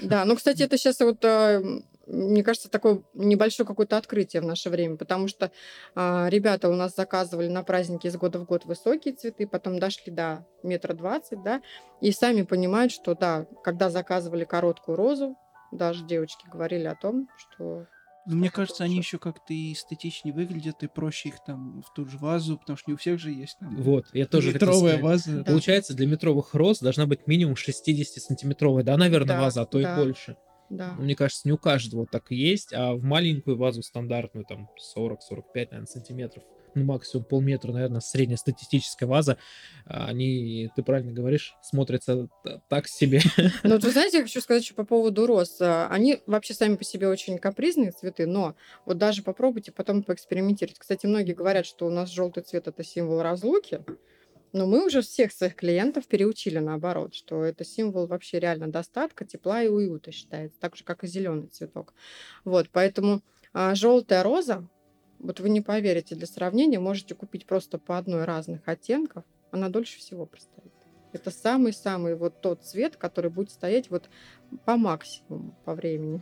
Да, 0.02 0.26
ну, 0.26 0.36
кстати, 0.36 0.64
это 0.64 0.78
сейчас 0.78 1.00
вот, 1.02 1.24
э, 1.24 1.62
мне 2.08 2.44
кажется, 2.44 2.70
такое 2.70 3.04
небольшое 3.14 3.68
какое-то 3.68 3.98
открытие 3.98 4.42
в 4.42 4.46
наше 4.46 4.70
время, 4.70 4.98
потому 4.98 5.28
что 5.28 5.52
а, 5.94 6.28
ребята 6.30 6.70
у 6.70 6.76
нас 6.76 6.96
заказывали 6.96 7.48
на 7.48 7.64
праздники 7.64 8.08
из 8.08 8.16
года 8.16 8.40
в 8.40 8.46
год 8.46 8.66
высокие 8.66 9.14
цветы, 9.14 9.46
потом 9.48 9.80
дошли 9.80 10.12
до 10.12 10.46
метра 10.64 10.94
двадцать, 10.94 11.44
да, 11.44 11.62
и 12.02 12.12
сами 12.12 12.42
понимают, 12.42 12.92
что, 12.92 13.16
да, 13.16 13.46
когда 13.64 13.90
заказывали 13.90 14.46
короткую 14.46 14.96
розу, 14.96 15.38
даже 15.72 16.06
девочки 16.06 16.46
говорили 16.52 16.86
о 16.86 16.96
том, 16.96 17.28
что 17.38 17.86
Ну, 18.26 18.36
мне 18.36 18.50
кажется, 18.52 18.84
они 18.84 18.98
еще 18.98 19.18
как-то 19.18 19.54
и 19.54 19.74
эстетичнее 19.74 20.34
выглядят, 20.34 20.84
и 20.84 20.88
проще 20.88 21.30
их 21.30 21.44
там 21.46 21.82
в 21.82 21.94
ту 21.94 22.06
же 22.06 22.18
вазу, 22.18 22.58
потому 22.58 22.78
что 22.78 22.90
не 22.92 22.94
у 22.94 22.98
всех 22.98 23.20
же 23.20 23.32
есть 23.32 23.58
там 23.60 23.76
Вот, 23.82 24.06
я 24.14 24.26
тоже 24.28 24.54
метровая 24.54 25.02
ваза. 25.02 25.38
Да. 25.38 25.44
Получается, 25.44 25.94
для 25.96 26.06
метровых 26.08 26.54
роз 26.54 26.80
должна 26.80 27.06
быть 27.08 27.26
минимум 27.28 27.56
60-сантиметровая, 27.56 28.84
да, 28.84 28.98
наверное, 28.98 29.36
Да, 29.36 29.42
ваза, 29.42 29.62
а 29.62 29.66
то 29.66 29.82
да. 29.82 29.94
и 29.94 30.04
больше. 30.06 30.38
да. 30.70 30.94
Мне 31.00 31.16
кажется, 31.16 31.48
не 31.48 31.52
у 31.54 31.58
каждого 31.58 32.06
так 32.06 32.32
и 32.32 32.36
есть, 32.36 32.74
а 32.74 32.94
в 32.94 33.04
маленькую 33.04 33.58
вазу 33.58 33.82
стандартную, 33.82 34.46
там, 34.46 34.70
40-45, 34.96 35.18
наверное, 35.56 35.86
сантиметров, 35.86 36.44
ну, 36.76 36.86
максимум 36.86 37.26
полметра, 37.26 37.72
наверное, 37.72 38.02
среднестатистическая 38.02 39.06
ваза, 39.06 39.38
а, 39.86 40.08
они, 40.08 40.70
ты 40.76 40.84
правильно 40.84 41.12
говоришь, 41.12 41.56
смотрятся 41.62 42.28
так 42.70 42.88
себе. 42.88 43.22
Ну, 43.64 43.76
вот 43.76 43.84
вы 43.84 43.92
знаете, 43.92 44.18
я 44.18 44.24
хочу 44.24 44.42
сказать 44.42 44.64
еще 44.64 44.74
по 44.74 44.86
поводу 44.86 45.26
роз. 45.26 45.58
А, 45.62 45.88
Они 45.90 46.20
вообще 46.26 46.54
сами 46.54 46.76
по 46.76 46.84
себе 46.84 47.08
очень 47.08 47.38
капризные 47.38 47.92
цветы, 47.92 48.26
но 48.26 48.56
вот 48.86 48.98
даже 48.98 49.24
попробуйте 49.24 49.72
потом 49.72 50.04
поэкспериментировать. 50.04 50.80
Кстати, 50.80 51.06
многие 51.06 51.34
говорят, 51.34 51.66
что 51.66 51.86
у 51.86 51.90
нас 51.90 52.10
желтый 52.10 52.44
цвет 52.44 52.68
это 52.68 52.84
символ 52.84 53.22
разлуки. 53.22 53.84
Но 54.54 54.66
мы 54.66 54.86
уже 54.86 55.02
всех 55.02 55.32
своих 55.32 55.56
клиентов 55.56 56.08
переучили 56.08 56.60
наоборот, 56.60 57.16
что 57.16 57.44
это 57.44 57.64
символ 57.64 58.08
вообще 58.08 58.40
реально 58.40 58.70
достатка, 58.70 59.24
тепла 59.24 59.64
и 59.64 59.70
уюта 59.70 60.12
считается, 60.12 60.60
так 60.60 60.76
же, 60.76 60.84
как 60.84 61.04
и 61.04 61.08
зеленый 61.08 61.48
цветок. 61.48 61.94
Вот, 62.44 62.68
поэтому 62.70 63.22
желтая 63.54 64.24
роза, 64.24 64.68
вот 65.22 65.40
вы 65.40 65.50
не 65.50 65.62
поверите, 65.62 66.16
для 66.16 66.28
сравнения 66.28 66.80
можете 66.80 67.16
купить 67.16 67.46
просто 67.46 67.78
по 67.78 67.98
одной 67.98 68.26
разных 68.26 68.62
оттенков, 68.66 69.24
она 69.52 69.70
дольше 69.70 70.00
всего 70.00 70.26
простоит. 70.26 70.72
Это 71.14 71.30
самый-самый 71.30 72.16
вот 72.16 72.42
тот 72.42 72.64
цвет, 72.64 72.96
который 72.96 73.30
будет 73.30 73.52
стоять 73.52 73.90
вот 73.90 74.10
по 74.66 74.78
максимуму 74.78 75.56
по 75.66 75.76
времени. 75.76 76.22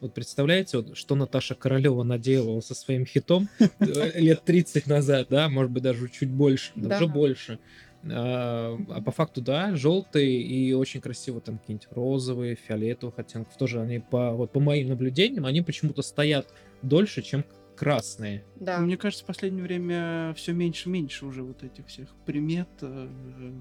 Вот 0.00 0.12
представляете, 0.12 0.78
вот, 0.78 0.96
что 0.96 1.14
Наташа 1.14 1.54
Королева 1.54 2.02
наделала 2.02 2.60
со 2.60 2.74
своим 2.74 3.06
хитом 3.06 3.48
э, 3.58 4.20
лет 4.20 4.42
30 4.44 4.86
назад, 4.86 5.28
да, 5.30 5.48
может 5.48 5.72
быть, 5.72 5.82
даже 5.82 6.08
чуть 6.10 6.30
больше, 6.30 6.72
Да. 6.74 6.90
даже 6.90 7.06
больше. 7.06 7.58
А, 8.04 8.78
а 8.90 9.00
по 9.00 9.10
факту, 9.10 9.40
да, 9.40 9.74
желтые 9.74 10.42
и 10.42 10.74
очень 10.74 11.00
красиво 11.00 11.40
там 11.40 11.58
какие-нибудь 11.58 11.88
розовые, 11.90 12.56
фиолетовых 12.56 13.18
оттенков. 13.18 13.56
Тоже 13.56 13.80
они 13.80 14.00
по, 14.00 14.32
вот 14.32 14.52
по 14.52 14.60
моим 14.60 14.88
наблюдениям, 14.88 15.46
они 15.46 15.62
почему-то 15.62 16.02
стоят 16.02 16.52
дольше, 16.82 17.22
чем 17.22 17.44
красные. 17.76 18.44
Да. 18.58 18.78
Мне 18.78 18.96
кажется, 18.96 19.24
в 19.24 19.26
последнее 19.26 19.62
время 19.62 20.34
все 20.34 20.52
меньше 20.52 20.88
и 20.88 20.92
меньше 20.92 21.26
уже 21.26 21.42
вот 21.42 21.62
этих 21.62 21.86
всех 21.86 22.08
примет 22.24 22.68
э, 22.80 23.08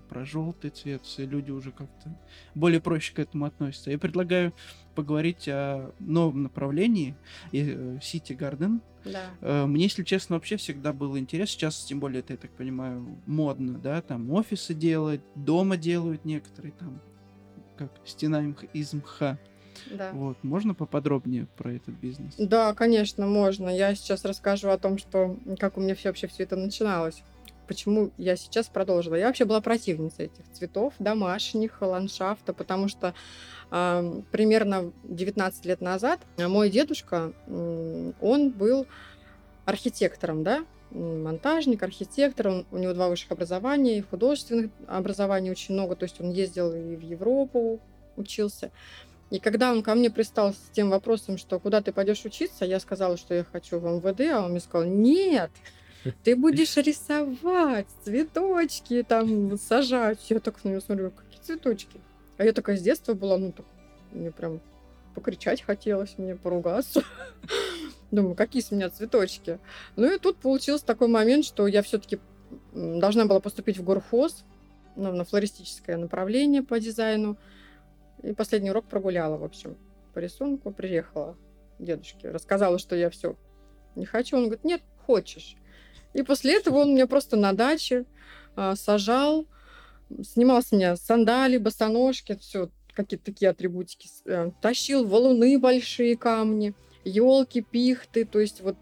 про 0.09 0.25
желтый 0.25 0.71
цвет. 0.71 1.03
Все 1.03 1.25
люди 1.25 1.51
уже 1.51 1.71
как-то 1.71 2.17
более 2.55 2.81
проще 2.81 3.13
к 3.13 3.19
этому 3.19 3.45
относятся. 3.45 3.91
Я 3.91 3.99
предлагаю 3.99 4.53
поговорить 4.95 5.47
о 5.47 5.93
новом 5.99 6.43
направлении 6.43 7.15
э, 7.51 7.97
City 7.97 8.37
Garden. 8.37 8.79
Да. 9.03 9.25
Э, 9.41 9.65
Мне, 9.65 9.83
если 9.83 10.03
честно, 10.03 10.35
вообще 10.35 10.57
всегда 10.57 10.93
было 10.93 11.19
интересно. 11.19 11.53
Сейчас, 11.53 11.83
тем 11.83 11.99
более, 11.99 12.19
это, 12.19 12.33
я 12.33 12.37
так 12.37 12.51
понимаю, 12.51 13.21
модно, 13.25 13.77
да, 13.77 14.01
там 14.01 14.31
офисы 14.31 14.73
делать, 14.73 15.21
дома 15.35 15.77
делают 15.77 16.25
некоторые 16.25 16.71
там, 16.71 17.01
как 17.77 17.91
стена 18.05 18.43
из 18.73 18.93
мха. 18.93 19.37
Да. 19.91 20.11
Вот, 20.13 20.37
можно 20.43 20.73
поподробнее 20.73 21.47
про 21.57 21.73
этот 21.73 21.95
бизнес? 21.95 22.33
Да, 22.37 22.73
конечно, 22.73 23.25
можно. 23.27 23.69
Я 23.69 23.95
сейчас 23.95 24.25
расскажу 24.25 24.69
о 24.69 24.77
том, 24.77 24.97
что 24.97 25.37
как 25.59 25.77
у 25.77 25.81
меня 25.81 25.95
все 25.95 26.09
вообще 26.09 26.27
все 26.27 26.43
это 26.43 26.55
начиналось. 26.55 27.23
Почему 27.67 28.11
я 28.17 28.35
сейчас 28.35 28.67
продолжила? 28.67 29.15
Я 29.15 29.27
вообще 29.27 29.45
была 29.45 29.59
противницей 29.59 30.25
этих 30.25 30.45
цветов, 30.53 30.93
домашних, 30.99 31.81
ландшафта, 31.81 32.53
потому 32.53 32.87
что 32.87 33.15
а, 33.71 34.21
примерно 34.31 34.91
19 35.05 35.65
лет 35.65 35.81
назад 35.81 36.19
мой 36.37 36.69
дедушка, 36.69 37.33
он 37.47 38.51
был 38.51 38.85
архитектором, 39.65 40.43
да, 40.43 40.63
монтажник, 40.91 41.81
архитектор, 41.83 42.47
он- 42.47 42.65
у 42.71 42.77
него 42.77 42.93
два 42.93 43.09
высших 43.09 43.31
образования, 43.31 43.97
и 43.97 44.01
художественных 44.01 44.69
образований 44.87 45.49
очень 45.49 45.73
много, 45.73 45.95
то 45.95 46.03
есть 46.03 46.21
он 46.21 46.31
ездил 46.31 46.71
и 46.73 46.95
в 46.95 47.01
Европу, 47.01 47.79
учился. 48.15 48.71
И 49.31 49.39
когда 49.39 49.71
он 49.71 49.81
ко 49.81 49.95
мне 49.95 50.09
пристал 50.09 50.53
с 50.53 50.69
тем 50.71 50.89
вопросом, 50.89 51.37
что 51.37 51.59
куда 51.59 51.81
ты 51.81 51.91
пойдешь 51.91 52.25
учиться, 52.25 52.63
я 52.63 52.79
сказала, 52.79 53.17
что 53.17 53.33
я 53.33 53.43
хочу 53.43 53.79
в 53.79 53.85
МВД, 53.85 54.21
а 54.31 54.45
он 54.45 54.51
мне 54.51 54.59
сказал, 54.59 54.87
нет, 54.87 55.51
ты 56.23 56.35
будешь 56.35 56.77
рисовать 56.77 57.87
цветочки, 58.03 59.03
там 59.07 59.57
сажать. 59.57 60.19
Я 60.29 60.39
так 60.39 60.63
на 60.63 60.69
него 60.69 60.81
смотрю, 60.81 61.11
какие 61.11 61.41
цветочки? 61.41 61.99
А 62.37 62.43
я 62.43 62.53
такая 62.53 62.77
с 62.77 62.81
детства 62.81 63.13
была, 63.13 63.37
ну 63.37 63.51
так, 63.51 63.65
мне 64.11 64.31
прям 64.31 64.59
покричать 65.15 65.61
хотелось, 65.61 66.17
мне 66.17 66.35
поругаться. 66.35 67.03
Думаю, 68.11 68.35
какие 68.35 68.61
с 68.61 68.71
меня 68.71 68.89
цветочки. 68.89 69.59
Ну 69.95 70.13
и 70.13 70.19
тут 70.19 70.37
получился 70.37 70.85
такой 70.85 71.07
момент, 71.07 71.45
что 71.45 71.65
я 71.65 71.81
все-таки 71.81 72.19
должна 72.73 73.25
была 73.25 73.39
поступить 73.39 73.77
в 73.77 73.83
горхоз, 73.83 74.43
ну, 74.95 75.11
на 75.11 75.25
флористическое 75.25 75.97
направление 75.97 76.61
по 76.61 76.79
дизайну. 76.79 77.37
И 78.25 78.33
последний 78.33 78.71
урок 78.71 78.85
прогуляла, 78.85 79.37
в 79.37 79.43
общем, 79.43 79.77
по 80.13 80.19
рисунку. 80.19 80.71
Приехала 80.71 81.37
дедушке, 81.77 82.31
рассказала, 82.31 82.79
что 82.79 82.95
я 82.95 83.09
все 83.09 83.35
не 83.95 84.05
хочу. 84.05 84.37
Он 84.37 84.45
говорит, 84.45 84.63
нет, 84.63 84.81
хочешь. 85.05 85.55
И 86.13 86.23
после 86.23 86.57
этого 86.57 86.79
он 86.79 86.93
меня 86.93 87.07
просто 87.07 87.35
на 87.35 87.53
даче 87.53 88.05
а, 88.55 88.75
сажал, 88.75 89.45
снимал 90.23 90.61
с 90.61 90.71
меня 90.71 90.95
сандали, 90.95 91.57
босоножки, 91.57 92.37
все 92.37 92.69
какие-то 92.93 93.25
такие 93.25 93.49
атрибутики, 93.49 94.07
э, 94.25 94.51
тащил 94.61 95.05
валуны 95.05 95.59
большие 95.59 96.15
камни, 96.15 96.73
елки, 97.03 97.61
пихты, 97.61 98.23
то 98.23 98.39
есть 98.39 98.61
вот 98.61 98.77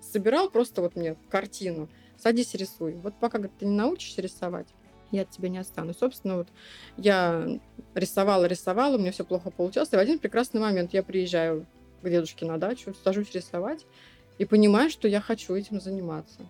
собирал 0.00 0.48
просто 0.48 0.82
вот 0.82 0.94
мне 0.94 1.16
картину. 1.28 1.88
Садись, 2.16 2.54
рисуй. 2.54 2.94
Вот 2.94 3.14
пока 3.18 3.38
говорит, 3.38 3.58
ты 3.58 3.66
не 3.66 3.76
научишься 3.76 4.22
рисовать, 4.22 4.68
я 5.12 5.22
от 5.22 5.30
тебя 5.30 5.48
не 5.48 5.58
отстану. 5.58 5.94
Собственно, 5.94 6.36
вот 6.38 6.48
я 6.96 7.48
рисовала, 7.94 8.44
рисовала, 8.44 8.96
у 8.96 8.98
меня 8.98 9.12
все 9.12 9.24
плохо 9.24 9.50
получалось. 9.50 9.92
И 9.92 9.96
в 9.96 9.98
один 9.98 10.18
прекрасный 10.18 10.60
момент 10.60 10.92
я 10.92 11.02
приезжаю 11.02 11.66
к 12.02 12.08
дедушке 12.08 12.44
на 12.44 12.58
дачу, 12.58 12.94
сажусь 13.04 13.32
рисовать 13.32 13.86
и 14.38 14.44
понимаю, 14.44 14.90
что 14.90 15.08
я 15.08 15.20
хочу 15.20 15.54
этим 15.54 15.80
заниматься. 15.80 16.40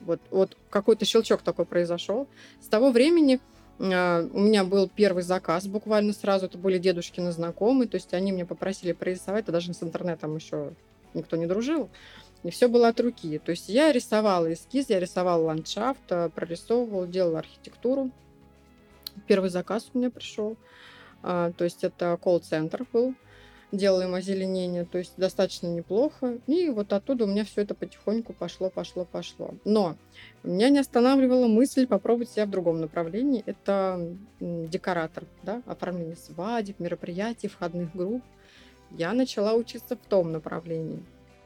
Вот, 0.00 0.20
вот 0.30 0.56
какой-то 0.70 1.04
щелчок 1.04 1.42
такой 1.42 1.64
произошел. 1.64 2.28
С 2.60 2.66
того 2.66 2.90
времени 2.90 3.40
а, 3.78 4.28
у 4.32 4.40
меня 4.40 4.64
был 4.64 4.88
первый 4.88 5.22
заказ 5.22 5.66
буквально 5.66 6.12
сразу. 6.12 6.46
Это 6.46 6.58
были 6.58 6.78
дедушкины 6.78 7.32
знакомые. 7.32 7.88
То 7.88 7.96
есть 7.96 8.12
они 8.14 8.32
меня 8.32 8.46
попросили 8.46 8.92
прорисовать, 8.92 9.48
а 9.48 9.52
даже 9.52 9.72
с 9.72 9.82
интернетом 9.82 10.36
еще 10.36 10.72
никто 11.14 11.36
не 11.36 11.46
дружил. 11.46 11.90
И 12.44 12.50
все 12.50 12.68
было 12.68 12.88
от 12.88 13.00
руки. 13.00 13.38
То 13.38 13.50
есть 13.50 13.68
я 13.70 13.90
рисовала 13.90 14.52
эскиз, 14.52 14.90
я 14.90 15.00
рисовала 15.00 15.42
ландшафт, 15.44 16.00
а, 16.10 16.28
прорисовывала, 16.28 17.06
делала 17.06 17.38
архитектуру. 17.40 18.10
Первый 19.26 19.48
заказ 19.48 19.90
у 19.92 19.98
меня 19.98 20.10
пришел. 20.10 20.56
А, 21.22 21.52
То 21.52 21.64
есть 21.64 21.82
это 21.84 22.18
колл-центр 22.22 22.86
был. 22.92 23.14
Делаем 23.72 24.14
озеленение, 24.14 24.84
то 24.84 24.98
есть 24.98 25.14
достаточно 25.16 25.66
неплохо. 25.66 26.38
И 26.46 26.68
вот 26.68 26.92
оттуда 26.92 27.24
у 27.24 27.26
меня 27.26 27.44
все 27.44 27.62
это 27.62 27.74
потихоньку 27.74 28.32
пошло, 28.32 28.70
пошло, 28.70 29.04
пошло. 29.04 29.54
Но 29.64 29.96
меня 30.44 30.68
не 30.68 30.78
останавливала 30.78 31.48
мысль 31.48 31.88
попробовать 31.88 32.30
себя 32.30 32.46
в 32.46 32.50
другом 32.50 32.80
направлении. 32.80 33.42
Это 33.46 34.16
декоратор, 34.38 35.24
да, 35.42 35.62
оформление 35.66 36.14
свадеб, 36.14 36.78
мероприятий, 36.78 37.48
входных 37.48 37.96
групп. 37.96 38.22
Я 38.92 39.12
начала 39.12 39.54
учиться 39.54 39.96
в 39.96 40.08
том 40.08 40.30
направлении. 40.30 41.02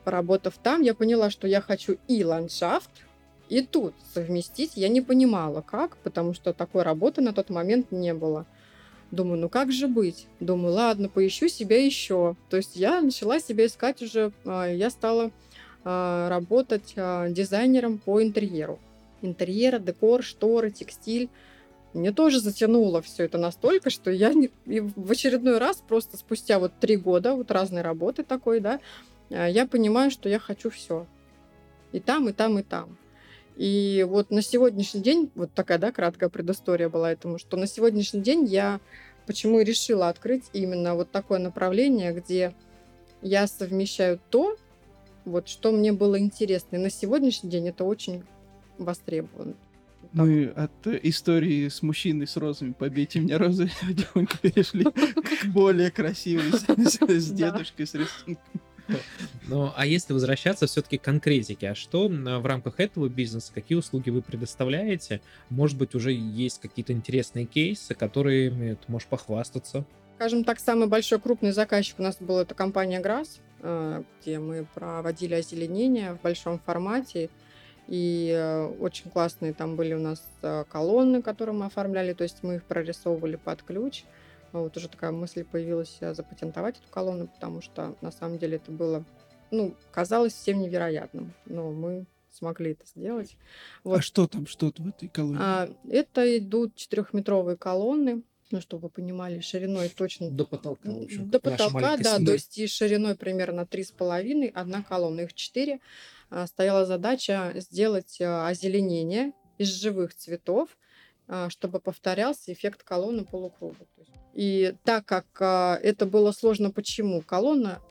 Поработав 0.09 0.57
там, 0.63 0.81
я 0.81 0.95
поняла, 0.95 1.29
что 1.29 1.47
я 1.47 1.61
хочу 1.61 1.99
и 2.09 2.25
ландшафт, 2.25 2.89
и 3.51 3.61
тут 3.61 3.93
совместить. 4.15 4.73
Я 4.75 4.89
не 4.89 5.03
понимала, 5.03 5.61
как, 5.61 5.99
потому 5.99 6.33
что 6.33 6.55
такой 6.55 6.83
работы 6.83 7.21
на 7.21 7.35
тот 7.35 7.51
момент 7.51 7.93
не 7.93 8.15
было. 8.15 8.47
Думаю, 9.11 9.39
ну 9.39 9.51
как 9.51 9.71
же 9.71 9.87
быть? 9.87 10.27
Думаю, 10.41 10.73
ладно, 10.73 11.11
поищу 11.11 11.49
себя 11.49 11.85
еще. 11.85 12.37
То 12.49 12.57
есть 12.57 12.75
я 12.77 13.03
начала 13.03 13.39
себя 13.39 13.67
искать 13.67 14.01
уже, 14.01 14.33
а, 14.47 14.65
я 14.65 14.89
стала 14.89 15.31
а, 15.85 16.31
работать 16.31 16.95
а, 16.97 17.29
дизайнером 17.29 17.99
по 17.99 18.23
интерьеру. 18.23 18.79
Интерьер, 19.21 19.79
декор, 19.79 20.23
шторы, 20.23 20.71
текстиль. 20.71 21.29
Мне 21.93 22.13
тоже 22.13 22.41
затянуло 22.41 23.03
все 23.03 23.25
это 23.25 23.37
настолько, 23.37 23.91
что 23.91 24.11
я 24.11 24.33
в 24.65 25.11
очередной 25.11 25.59
раз, 25.59 25.83
просто 25.87 26.17
спустя 26.17 26.59
вот 26.59 26.73
три 26.81 26.97
года 26.97 27.35
вот 27.35 27.51
разной 27.51 27.83
работы 27.83 28.23
такой, 28.23 28.61
да, 28.61 28.81
я 29.31 29.67
понимаю, 29.67 30.11
что 30.11 30.29
я 30.29 30.39
хочу 30.39 30.71
все. 30.71 31.07
И 31.93 32.01
там, 32.01 32.29
и 32.29 32.33
там, 32.33 32.59
и 32.59 32.63
там. 32.63 32.97
И 33.57 34.07
вот 34.09 34.31
на 34.31 34.41
сегодняшний 34.41 35.01
день, 35.01 35.31
вот 35.35 35.53
такая, 35.53 35.79
да, 35.79 35.91
краткая 35.91 36.29
предыстория 36.29 36.89
была 36.89 37.11
этому, 37.11 37.39
что 37.39 37.57
на 37.57 37.67
сегодняшний 37.67 38.21
день 38.21 38.45
я 38.45 38.81
почему 39.27 39.61
и 39.61 39.65
решила 39.65 40.09
открыть 40.09 40.45
именно 40.53 40.95
вот 40.95 41.11
такое 41.11 41.39
направление, 41.39 42.13
где 42.13 42.55
я 43.21 43.47
совмещаю 43.47 44.21
то, 44.31 44.57
вот 45.25 45.49
что 45.49 45.73
мне 45.73 45.93
было 45.93 46.19
интересно. 46.19 46.77
И 46.77 46.79
на 46.79 46.91
сегодняшний 46.91 47.51
день 47.51 47.69
это 47.69 47.85
очень 47.85 48.23
востребовано. 48.79 49.53
Так. 49.53 50.11
Мы 50.13 50.47
от 50.47 50.87
э, 50.87 50.99
истории 51.03 51.69
с 51.69 51.83
мужчиной 51.83 52.27
с 52.27 52.37
розами 52.39 52.73
«Побейте 52.73 53.21
меня 53.21 53.37
розы» 53.37 53.71
перешли 54.43 54.85
к 54.85 55.45
более 55.53 55.91
красивой 55.91 56.53
с- 56.53 57.31
дедушкой 57.31 57.87
с 57.87 57.95
рисунком. 57.95 58.61
Ну, 59.49 59.73
а 59.75 59.87
если 59.87 60.13
возвращаться 60.13 60.67
все-таки 60.67 60.99
к 60.99 61.03
конкретике, 61.03 61.71
а 61.71 61.75
что 61.75 62.09
в 62.09 62.47
рамках 62.47 62.81
этого 62.81 63.09
бизнеса, 63.09 63.51
какие 63.55 63.79
услуги 63.79 64.11
вы 64.11 64.21
предоставляете? 64.21 65.23
Может 65.49 65.79
быть, 65.79 65.95
уже 65.95 66.13
есть 66.13 66.61
какие-то 66.61 66.93
интересные 66.93 67.47
кейсы, 67.47 67.95
которыми 67.95 68.75
ты 68.75 68.93
можешь 68.93 69.09
похвастаться? 69.09 69.87
Скажем 70.17 70.45
так, 70.45 70.59
самый 70.59 70.89
большой 70.89 71.21
крупный 71.21 71.53
заказчик 71.53 71.99
у 71.99 72.03
нас 72.03 72.17
был 72.19 72.39
это 72.39 72.55
компания 72.55 73.01
ГРАС, 73.01 73.41
э, 73.63 74.03
где 74.21 74.39
мы 74.39 74.67
проводили 74.75 75.35
озеленение 75.35 76.15
в 76.15 76.21
большом 76.21 76.59
формате. 76.59 77.31
И 77.87 78.35
э, 78.37 78.67
очень 78.81 79.11
классные 79.11 79.55
там 79.55 79.77
были 79.77 79.95
у 79.95 79.99
нас 79.99 80.23
э, 80.43 80.65
колонны, 80.69 81.23
которые 81.23 81.55
мы 81.55 81.67
оформляли, 81.67 82.13
то 82.13 82.25
есть 82.25 82.43
мы 82.43 82.57
их 82.57 82.65
прорисовывали 82.65 83.37
под 83.37 83.63
ключ. 83.63 84.05
Вот 84.53 84.77
уже 84.77 84.89
такая 84.89 85.11
мысль 85.11 85.45
появилась 85.45 85.99
запатентовать 86.01 86.79
эту 86.79 86.89
колонну, 86.91 87.29
потому 87.29 87.61
что 87.61 87.97
на 88.01 88.11
самом 88.11 88.39
деле 88.39 88.57
это 88.57 88.71
было, 88.71 89.05
ну, 89.51 89.75
казалось 89.93 90.33
всем 90.33 90.61
невероятным, 90.61 91.33
но 91.47 91.71
мы 91.71 92.07
смогли 92.31 92.73
это 92.73 92.87
сделать. 92.87 93.37
А 93.85 93.89
Вот. 93.89 94.05
что 94.05 94.27
там, 94.27 94.47
что 94.47 94.73
в 94.77 94.89
этой 94.89 95.09
колонии? 95.09 95.39
А, 95.41 95.69
это 95.91 96.39
идут 96.39 96.75
четырехметровые 96.77 97.57
колонны, 97.57 98.23
ну, 98.51 98.61
чтобы 98.63 98.85
вы 98.85 98.89
понимали, 98.91 99.41
шириной 99.41 99.91
точно 99.91 100.31
До 100.31 100.47
потолка, 100.47 100.91
в 100.91 101.03
общем. 101.03 101.29
до 101.29 101.41
потолка, 101.41 101.97
да, 101.99 102.17
семья. 102.17 102.27
то 102.27 102.33
есть 102.33 102.57
и 102.59 102.67
шириной 102.67 103.17
примерно 103.17 103.67
три 103.67 103.85
с 103.85 103.91
половиной, 103.91 104.49
одна 104.49 104.83
колонна, 104.83 105.23
их 105.23 105.35
четыре. 105.35 105.81
А, 106.31 106.47
Стояла 106.47 106.87
задача 106.87 107.53
сделать 107.57 108.19
а, 108.23 108.49
озеленение 108.49 109.33
из 109.59 109.69
живых 109.69 110.15
цветов, 110.15 110.71
а, 111.27 111.51
чтобы 111.51 111.81
повторялся 111.81 112.53
эффект 112.53 112.83
колонны 112.85 113.25
полукруга. 113.25 113.85
То 113.97 114.01
есть- 114.01 114.13
И 114.39 114.77
так 114.85 115.05
как 115.05 115.27
а, 115.41 115.81
это 115.83 116.07
было 116.07 116.31
сложно, 116.31 116.71
почему? 116.71 117.23
Колонна 117.23 117.83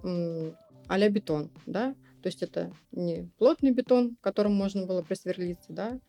а-ля 0.88 1.10
бетон, 1.10 1.52
да, 1.66 1.94
то 2.24 2.28
есть 2.28 2.42
это 2.42 2.72
не 2.94 3.30
плотный 3.38 3.72
бетон, 3.72 4.16
которым 4.22 4.56
можно 4.56 4.86
было 4.86 5.02
присверлиться, 5.02 5.74
да, 5.74 6.00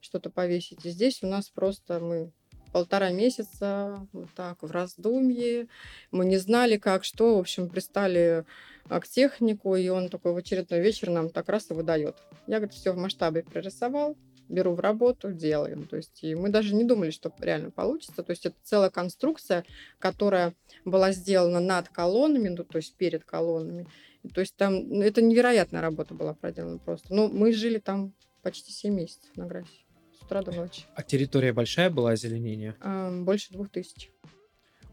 что-то 0.00 0.30
повесить. 0.30 0.86
И 0.86 0.88
здесь 0.88 1.22
у 1.22 1.26
нас 1.26 1.50
просто 1.50 2.00
мы 2.00 2.32
полтора 2.72 3.10
месяца 3.10 4.08
вот 4.14 4.30
так 4.34 4.62
в 4.62 4.70
раздумье. 4.70 5.68
Мы 6.10 6.24
не 6.24 6.38
знали, 6.38 6.78
как, 6.78 7.04
что. 7.04 7.36
В 7.36 7.40
общем, 7.40 7.68
пристали 7.68 8.46
а, 8.88 8.98
к 8.98 9.06
технику, 9.06 9.76
и 9.76 9.90
он 9.90 10.08
такой 10.08 10.32
в 10.32 10.38
очередной 10.38 10.80
вечер 10.80 11.10
нам 11.10 11.28
так 11.28 11.50
раз 11.50 11.70
и 11.70 11.74
выдает. 11.74 12.16
Я, 12.46 12.60
говорит, 12.60 12.74
все 12.74 12.92
в 12.92 12.96
масштабе 12.96 13.42
прорисовал, 13.42 14.16
беру 14.48 14.74
в 14.74 14.80
работу, 14.80 15.32
делаем. 15.32 15.86
То 15.86 15.96
есть 15.96 16.22
и 16.22 16.34
мы 16.34 16.50
даже 16.50 16.74
не 16.74 16.84
думали, 16.84 17.10
что 17.10 17.32
реально 17.40 17.70
получится. 17.70 18.22
То 18.22 18.30
есть 18.30 18.46
это 18.46 18.56
целая 18.62 18.90
конструкция, 18.90 19.64
которая 19.98 20.54
была 20.84 21.12
сделана 21.12 21.60
над 21.60 21.88
колоннами, 21.88 22.48
ну, 22.48 22.64
то 22.64 22.78
есть 22.78 22.94
перед 22.96 23.24
колоннами. 23.24 23.86
То 24.34 24.40
есть 24.40 24.54
там 24.56 24.88
ну, 24.88 25.02
это 25.02 25.20
невероятная 25.22 25.80
работа 25.80 26.14
была 26.14 26.34
проделана 26.34 26.78
просто. 26.78 27.14
Но 27.14 27.28
мы 27.28 27.52
жили 27.52 27.78
там 27.78 28.14
почти 28.42 28.72
7 28.72 28.94
месяцев 28.94 29.30
на 29.36 29.46
Грассе. 29.46 29.70
С 30.18 30.24
утра 30.24 30.42
до 30.42 30.52
ночи. 30.52 30.82
А 30.94 31.02
территория 31.02 31.52
большая 31.52 31.90
была 31.90 32.10
озеленение? 32.10 32.76
А, 32.80 33.10
больше 33.22 33.52
двух 33.52 33.70
тысяч. 33.70 34.10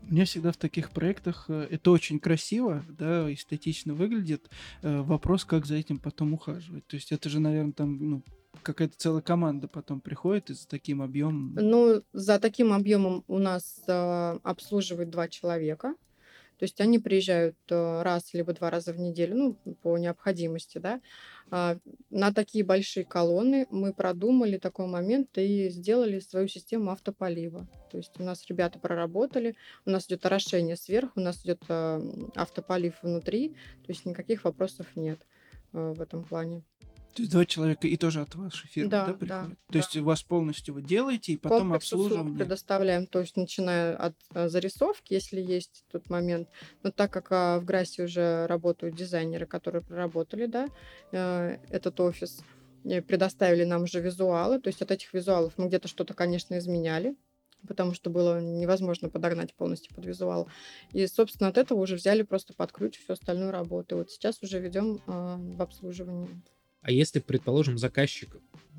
У 0.09 0.13
меня 0.13 0.25
всегда 0.25 0.51
в 0.51 0.57
таких 0.57 0.89
проектах 0.89 1.45
э, 1.49 1.67
это 1.69 1.91
очень 1.91 2.19
красиво, 2.19 2.83
да, 2.87 3.31
эстетично 3.31 3.93
выглядит. 3.93 4.49
Э, 4.81 5.01
вопрос, 5.01 5.45
как 5.45 5.67
за 5.67 5.75
этим 5.75 5.99
потом 5.99 6.33
ухаживать. 6.33 6.87
То 6.87 6.95
есть 6.95 7.11
это 7.11 7.29
же, 7.29 7.39
наверное, 7.39 7.73
там 7.73 8.09
ну, 8.09 8.23
какая-то 8.63 8.97
целая 8.97 9.21
команда 9.21 9.67
потом 9.67 10.01
приходит 10.01 10.49
и 10.49 10.53
за 10.53 10.67
таким 10.67 11.01
объемом. 11.01 11.55
Ну, 11.55 12.03
за 12.13 12.39
таким 12.39 12.73
объемом 12.73 13.23
у 13.27 13.37
нас 13.37 13.81
э, 13.87 14.39
обслуживают 14.43 15.09
два 15.09 15.27
человека. 15.27 15.95
То 16.57 16.63
есть 16.63 16.81
они 16.81 16.99
приезжают 16.99 17.55
э, 17.69 18.01
раз 18.01 18.33
либо 18.33 18.53
два 18.53 18.69
раза 18.69 18.91
в 18.91 18.99
неделю, 18.99 19.35
ну, 19.35 19.75
по 19.81 19.97
необходимости, 19.97 20.77
да. 20.77 20.99
А, 21.51 21.77
на 22.09 22.33
такие 22.33 22.65
большие 22.65 23.05
колонны 23.05 23.65
мы 23.71 23.93
продумали 23.93 24.57
такой 24.57 24.87
момент 24.87 25.37
и 25.37 25.69
сделали 25.69 26.19
свою 26.19 26.49
систему 26.49 26.91
автополива. 26.91 27.65
То 27.89 27.97
есть 27.97 28.19
у 28.19 28.23
нас 28.23 28.45
ребята 28.49 28.77
проработали, 28.77 29.55
у 29.85 29.89
нас 29.89 30.05
идет 30.07 30.25
орошение 30.25 30.75
сверху, 30.75 31.13
у 31.15 31.21
нас 31.21 31.43
идет 31.45 31.63
автополив 32.35 33.01
внутри, 33.01 33.49
то 33.85 33.91
есть 33.91 34.05
никаких 34.05 34.43
вопросов 34.43 34.85
нет 34.95 35.25
в 35.71 36.01
этом 36.01 36.23
плане. 36.23 36.61
То 37.15 37.23
есть 37.23 37.31
два 37.31 37.45
человека 37.45 37.87
и 37.87 37.97
тоже 37.97 38.21
от 38.21 38.35
вашей 38.35 38.67
фирмы, 38.67 38.91
да, 38.91 39.05
Да, 39.07 39.13
приходят? 39.13 39.27
да, 39.27 39.43
То 39.49 39.73
да. 39.73 39.79
есть 39.79 39.97
у 39.97 40.03
вас 40.03 40.23
полностью 40.23 40.73
вы 40.75 40.81
делаете, 40.81 41.33
и 41.33 41.37
потом 41.37 41.59
Комплекс 41.61 41.85
обслуживание. 41.85 42.37
предоставляем, 42.37 43.07
то 43.07 43.19
есть 43.19 43.35
начиная 43.35 43.95
от 43.95 44.15
э, 44.33 44.47
зарисовки, 44.47 45.13
если 45.13 45.41
есть 45.41 45.83
тот 45.91 46.09
момент. 46.09 46.47
Но 46.83 46.91
так 46.91 47.11
как 47.11 47.31
а, 47.31 47.59
в 47.59 47.65
Грасе 47.65 48.03
уже 48.03 48.45
работают 48.47 48.95
дизайнеры, 48.95 49.45
которые 49.47 49.81
проработали, 49.81 50.45
да, 50.45 50.69
э, 51.11 51.57
этот 51.69 51.99
офис, 51.99 52.41
э, 52.85 53.01
предоставили 53.01 53.63
нам 53.65 53.83
уже 53.83 53.99
визуалы, 54.01 54.59
то 54.61 54.67
есть 54.67 54.81
от 54.81 54.91
этих 54.91 55.13
визуалов 55.13 55.53
мы 55.57 55.67
где-то 55.67 55.87
что-то, 55.87 56.13
конечно, 56.13 56.57
изменяли, 56.57 57.15
потому 57.67 57.93
что 57.93 58.09
было 58.09 58.39
невозможно 58.39 59.09
подогнать 59.09 59.53
полностью 59.53 59.93
под 59.93 60.05
визуал. 60.05 60.47
И, 60.93 61.05
собственно, 61.07 61.49
от 61.49 61.57
этого 61.57 61.79
уже 61.81 61.95
взяли 61.95 62.21
просто 62.21 62.53
под 62.53 62.71
ключ 62.71 62.97
всю 62.99 63.13
остальную 63.13 63.51
работу. 63.51 63.95
И 63.95 63.97
вот 63.97 64.11
сейчас 64.11 64.41
уже 64.41 64.59
ведем 64.59 65.01
а, 65.07 65.37
в 65.37 65.61
обслуживании. 65.61 66.41
А 66.81 66.91
если, 66.91 67.19
предположим, 67.19 67.77
заказчик 67.77 68.37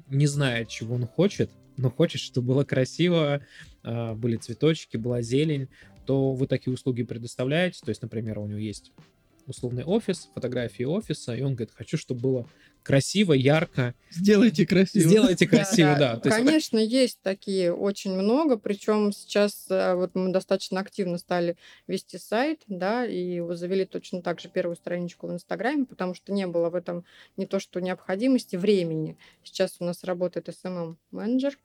не 0.08 0.26
знает, 0.26 0.68
чего 0.68 0.94
он 0.94 1.06
хочет, 1.06 1.50
но 1.76 1.90
хочет, 1.90 2.20
чтобы 2.20 2.48
было 2.48 2.64
красиво, 2.64 3.44
а, 3.82 4.14
были 4.14 4.36
цветочки, 4.36 4.96
была 4.96 5.22
зелень, 5.22 5.68
то 6.06 6.32
вы 6.32 6.46
такие 6.46 6.72
услуги 6.72 7.02
предоставляете. 7.02 7.80
То 7.84 7.90
есть, 7.90 8.02
например, 8.02 8.38
у 8.38 8.46
него 8.46 8.58
есть 8.58 8.92
условный 9.46 9.84
офис, 9.84 10.30
фотографии 10.34 10.84
офиса, 10.84 11.34
и 11.34 11.42
он 11.42 11.54
говорит, 11.54 11.74
хочу, 11.74 11.96
чтобы 11.96 12.20
было 12.20 12.48
красиво, 12.82 13.32
ярко. 13.32 13.94
Сделайте 14.10 14.66
красиво. 14.66 15.08
Сделайте 15.08 15.46
красиво, 15.46 15.96
да. 15.98 16.16
Конечно, 16.16 16.78
есть 16.78 17.20
такие 17.22 17.72
очень 17.72 18.12
много, 18.14 18.56
причем 18.56 19.12
сейчас 19.12 19.66
э, 19.70 19.94
вот 19.94 20.14
мы 20.14 20.32
достаточно 20.32 20.80
активно 20.80 21.18
стали 21.18 21.56
вести 21.86 22.18
сайт, 22.18 22.62
да, 22.66 23.06
и 23.06 23.40
завели 23.50 23.84
точно 23.84 24.22
так 24.22 24.40
же 24.40 24.48
первую 24.48 24.76
страничку 24.76 25.28
в 25.28 25.32
Инстаграме, 25.32 25.84
потому 25.84 26.14
что 26.14 26.32
не 26.32 26.46
было 26.46 26.70
в 26.70 26.74
этом 26.74 27.04
не 27.36 27.46
то 27.46 27.60
что 27.60 27.80
необходимости, 27.80 28.56
времени. 28.56 29.16
Сейчас 29.44 29.76
у 29.80 29.84
нас 29.84 30.04
работает 30.04 30.48
SMM-менеджер, 30.48 31.56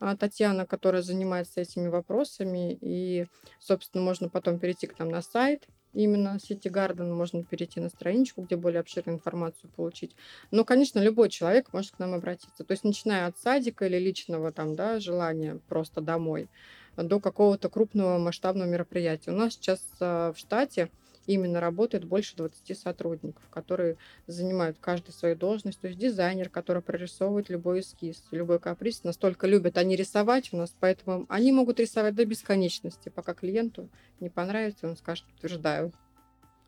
а, 0.00 0.16
Татьяна, 0.16 0.66
которая 0.66 1.02
занимается 1.02 1.60
этими 1.60 1.88
вопросами, 1.88 2.76
и, 2.80 3.26
собственно, 3.58 4.04
можно 4.04 4.28
потом 4.28 4.58
перейти 4.58 4.86
к 4.86 4.98
нам 4.98 5.08
на 5.08 5.22
сайт, 5.22 5.66
именно 5.94 6.38
City 6.38 6.70
Garden, 6.70 7.12
можно 7.12 7.44
перейти 7.44 7.80
на 7.80 7.88
страничку, 7.88 8.42
где 8.42 8.56
более 8.56 8.80
обширную 8.80 9.16
информацию 9.16 9.70
получить. 9.74 10.14
Но, 10.50 10.64
конечно, 10.64 10.98
любой 10.98 11.30
человек 11.30 11.72
может 11.72 11.92
к 11.92 11.98
нам 11.98 12.14
обратиться. 12.14 12.64
То 12.64 12.72
есть, 12.72 12.84
начиная 12.84 13.26
от 13.26 13.38
садика 13.38 13.86
или 13.86 13.98
личного 13.98 14.52
там, 14.52 14.74
да, 14.74 15.00
желания 15.00 15.60
просто 15.68 16.00
домой, 16.00 16.48
до 16.96 17.20
какого-то 17.20 17.68
крупного 17.68 18.18
масштабного 18.18 18.68
мероприятия. 18.68 19.30
У 19.30 19.36
нас 19.36 19.54
сейчас 19.54 19.80
а, 20.00 20.32
в 20.32 20.38
штате 20.38 20.90
именно 21.26 21.60
работает 21.60 22.04
больше 22.04 22.36
20 22.36 22.78
сотрудников, 22.78 23.42
которые 23.50 23.96
занимают 24.26 24.78
каждый 24.80 25.12
свою 25.12 25.36
должность. 25.36 25.80
То 25.80 25.88
есть 25.88 25.98
дизайнер, 25.98 26.48
который 26.48 26.82
прорисовывает 26.82 27.48
любой 27.48 27.80
эскиз, 27.80 28.22
любой 28.30 28.58
каприз. 28.58 29.04
Настолько 29.04 29.46
любят 29.46 29.78
они 29.78 29.96
рисовать 29.96 30.52
у 30.52 30.56
нас, 30.56 30.74
поэтому 30.78 31.26
они 31.28 31.52
могут 31.52 31.80
рисовать 31.80 32.14
до 32.14 32.24
бесконечности, 32.24 33.08
пока 33.08 33.34
клиенту 33.34 33.88
не 34.20 34.28
понравится, 34.28 34.88
он 34.88 34.96
скажет, 34.96 35.24
утверждаю. 35.36 35.92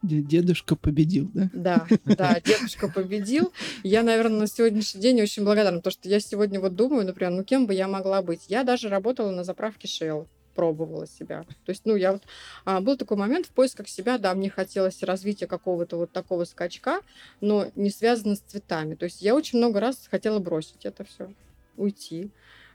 Де- 0.03 0.23
Дедушка 0.23 0.77
победил, 0.77 1.31
да? 1.33 1.51
Да, 1.53 1.87
да, 2.05 2.40
дедушка 2.40 2.88
победил. 2.88 3.53
Я, 3.83 4.03
наверное, 4.03 4.40
на 4.40 4.47
сегодняшний 4.47 5.01
день 5.01 5.21
очень 5.23 5.42
благодарна, 5.45 5.79
потому 5.79 5.92
что 5.92 6.09
я 6.09 6.21
сегодня 6.21 6.61
вот 6.61 6.77
думаю, 6.77 7.07
например, 7.07 7.33
ну 7.33 7.45
кем 7.45 7.66
бы 7.66 7.75
я 7.75 7.88
могла 7.88 8.23
быть? 8.23 8.45
Я 8.49 8.62
даже 8.62 8.88
работала 8.88 9.31
на 9.31 9.42
заправке 9.42 9.88
Shell 9.88 10.29
пробовала 10.57 11.07
себя. 11.07 11.45
То 11.64 11.71
есть, 11.71 11.83
ну, 11.85 11.95
я 11.95 12.12
вот... 12.12 12.23
А, 12.64 12.81
был 12.81 12.97
такой 12.97 13.16
момент 13.16 13.47
в 13.47 13.51
поисках 13.51 13.88
себя, 13.88 14.19
да, 14.19 14.35
мне 14.35 14.51
хотелось 14.51 15.03
развития 15.03 15.47
какого-то 15.47 15.97
вот 15.99 16.11
такого 16.11 16.45
скачка, 16.45 17.01
но 17.40 17.66
не 17.77 17.90
связано 17.90 18.35
с 18.35 18.40
цветами. 18.40 18.95
То 18.95 19.05
есть 19.05 19.23
я 19.23 19.35
очень 19.35 19.59
много 19.59 19.79
раз 19.79 20.09
хотела 20.11 20.38
бросить 20.38 20.85
это 20.87 21.05
все, 21.05 21.33
уйти. 21.77 22.31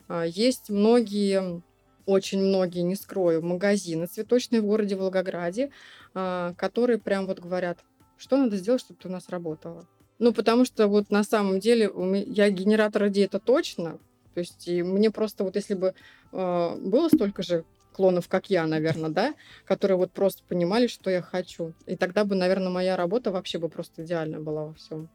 А, 0.08 0.24
есть 0.24 0.70
многие 0.70 1.62
очень 2.06 2.42
многие, 2.42 2.82
не 2.82 2.96
скрою, 2.96 3.44
магазины 3.44 4.08
цветочные 4.08 4.62
в 4.62 4.66
городе 4.66 4.96
Волгограде, 4.96 5.72
а, 6.14 6.54
которые 6.58 7.00
прям 7.00 7.26
вот 7.26 7.40
говорят, 7.40 7.80
что 8.18 8.38
надо 8.38 8.58
сделать, 8.58 8.82
чтобы 8.82 9.00
ты 9.02 9.08
у 9.08 9.12
нас 9.12 9.30
работала. 9.30 9.88
Ну, 10.20 10.34
потому 10.34 10.66
что 10.66 10.88
вот 10.88 11.10
на 11.10 11.24
самом 11.24 11.60
деле 11.60 11.92
я 12.28 12.50
генератор 12.52 13.08
идей, 13.08 13.26
это 13.26 13.40
точно. 13.40 14.00
То 14.34 14.40
есть 14.40 14.68
и 14.68 14.84
мне 14.84 15.12
просто 15.12 15.44
вот 15.44 15.56
если 15.56 15.74
бы 15.74 15.94
э, 16.32 16.76
было 16.78 17.10
столько 17.10 17.44
же 17.44 17.66
клонов, 17.94 18.28
как 18.28 18.50
я, 18.50 18.66
наверное, 18.66 19.10
да, 19.10 19.36
которые 19.66 19.98
вот 19.98 20.12
просто 20.12 20.44
понимали, 20.48 20.88
что 20.88 21.10
я 21.10 21.22
хочу. 21.22 21.74
И 21.86 21.96
тогда 21.96 22.24
бы, 22.24 22.36
наверное, 22.36 22.70
моя 22.70 22.96
работа 22.96 23.32
вообще 23.32 23.60
бы 23.60 23.70
просто 23.70 24.04
идеальная 24.04 24.40
была 24.40 24.66
во 24.66 24.74
всем. 24.74 25.10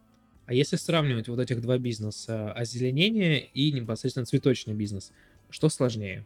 А 0.47 0.55
если 0.55 0.77
сравнивать 0.77 1.29
вот 1.29 1.41
этих 1.41 1.61
два 1.61 1.79
бизнеса, 1.79 2.53
озеленение 2.53 3.45
и 3.45 3.73
непосредственно 3.73 4.27
цветочный 4.27 4.75
бизнес, 4.75 5.13
что 5.51 5.69
сложнее? 5.69 6.25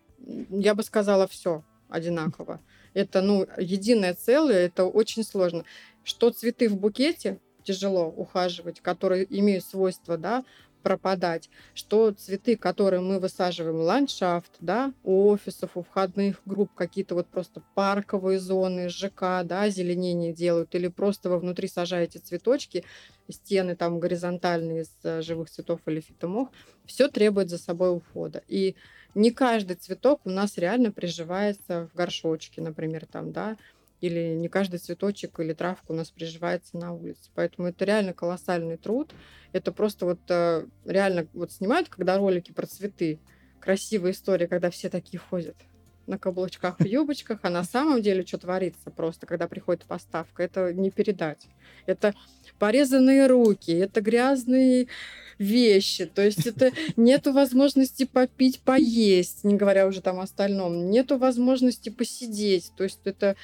Я 0.51 0.75
бы 0.75 0.83
сказала 0.83 1.27
все 1.27 1.65
одинаково. 1.89 2.61
Это, 2.93 3.23
ну, 3.23 3.47
единое 3.57 4.15
целое, 4.15 4.67
это 4.67 4.85
очень 4.85 5.25
сложно. 5.25 5.65
Что 6.05 6.31
цветы 6.31 6.69
в 6.69 6.77
букете 6.77 7.39
тяжело 7.63 8.07
ухаживать, 8.09 8.81
которые 8.81 9.27
имеют 9.39 9.65
свойство, 9.65 10.19
да, 10.19 10.45
пропадать, 10.81 11.49
что 11.75 12.11
цветы, 12.13 12.57
которые 12.57 13.01
мы 13.01 13.19
высаживаем 13.19 13.77
ландшафт, 13.77 14.53
да, 14.61 14.93
у 15.05 15.29
офисов, 15.29 15.71
у 15.75 15.83
входных 15.83 16.41
групп, 16.45 16.71
какие-то 16.75 17.15
вот 17.15 17.27
просто 17.27 17.63
парковые 17.75 18.39
зоны, 18.39 18.89
ЖК, 18.89 19.43
да, 19.45 19.63
озеленение 19.63 20.33
делают, 20.33 20.75
или 20.75 20.89
просто 20.89 21.31
вы 21.31 21.39
внутри 21.39 21.69
сажаете 21.69 22.19
цветочки, 22.19 22.85
стены 23.29 23.77
там 23.77 24.01
горизонтальные 24.01 24.83
из 24.83 24.91
э, 25.03 25.23
живых 25.23 25.51
цветов 25.51 25.81
или 25.87 26.01
фитомох, 26.01 26.49
все 26.87 27.09
требует 27.09 27.51
за 27.51 27.59
собой 27.59 27.97
ухода. 27.97 28.43
И 28.49 28.75
не 29.15 29.31
каждый 29.31 29.77
цветок 29.77 30.21
у 30.25 30.31
нас 30.31 30.57
реально 30.57 30.93
приживается 30.93 31.89
в 31.93 31.97
горшочке, 31.97 32.61
например, 32.61 33.07
там, 33.07 33.33
да, 33.33 33.57
или 34.01 34.35
не 34.35 34.49
каждый 34.49 34.79
цветочек 34.79 35.39
или 35.41 35.53
травка 35.53 35.93
у 35.93 35.95
нас 35.95 36.11
приживается 36.11 36.77
на 36.77 36.93
улице. 36.93 37.31
Поэтому 37.35 37.69
это 37.69 37.85
реально 37.85 38.13
колоссальный 38.13 38.77
труд. 38.77 39.13
Это 39.53 39.73
просто 39.73 40.07
вот 40.07 40.21
э, 40.29 40.67
реально 40.85 41.27
вот 41.33 41.53
снимают, 41.53 41.89
когда 41.89 42.19
ролики 42.19 42.53
про 42.53 42.67
цветы, 42.67 43.19
красивая 43.61 44.13
история, 44.13 44.49
когда 44.49 44.71
все 44.71 44.89
такие 44.89 45.19
ходят 45.19 45.57
на 46.11 46.19
каблучках 46.19 46.79
в 46.79 46.85
юбочках, 46.85 47.39
а 47.43 47.51
на 47.51 47.65
самом 47.65 48.03
деле 48.03 48.27
что 48.27 48.39
творится 48.39 48.91
просто, 48.91 49.27
когда 49.27 49.49
приходит 49.49 49.85
поставка, 49.85 50.43
это 50.43 50.75
не 50.75 50.91
передать. 50.91 51.47
Это 51.87 52.15
порезанные 52.59 53.27
руки, 53.27 53.71
это 53.71 54.01
грязные 54.01 54.89
вещи, 55.39 56.05
то 56.05 56.23
есть 56.23 56.47
это 56.47 56.73
нету 56.97 57.33
возможности 57.33 58.05
попить, 58.05 58.61
поесть, 58.61 59.45
не 59.45 59.57
говоря 59.57 59.87
уже 59.87 60.03
там 60.03 60.21
о 60.21 60.25
остальном, 60.25 60.91
нету 60.91 61.17
возможности 61.17 61.89
посидеть, 61.89 62.73
то 62.77 62.85
есть 62.85 63.01
это 63.05 63.37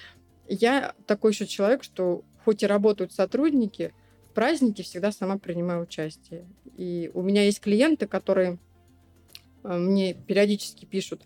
я 0.49 0.95
такой 1.07 1.33
еще 1.33 1.47
человек, 1.47 1.83
что 1.83 2.25
хоть 2.45 2.63
и 2.63 2.67
работают 2.67 3.13
сотрудники, 3.13 3.93
в 4.31 4.35
празднике 4.35 4.83
всегда 4.83 5.13
сама 5.13 5.39
принимаю 5.39 5.83
участие. 5.83 6.47
И 6.77 7.11
у 7.15 7.23
меня 7.23 7.45
есть 7.45 7.61
клиенты, 7.61 8.07
которые 8.07 8.59
а, 9.63 9.79
мне 9.79 10.15
периодически 10.15 10.85
пишут, 10.85 11.23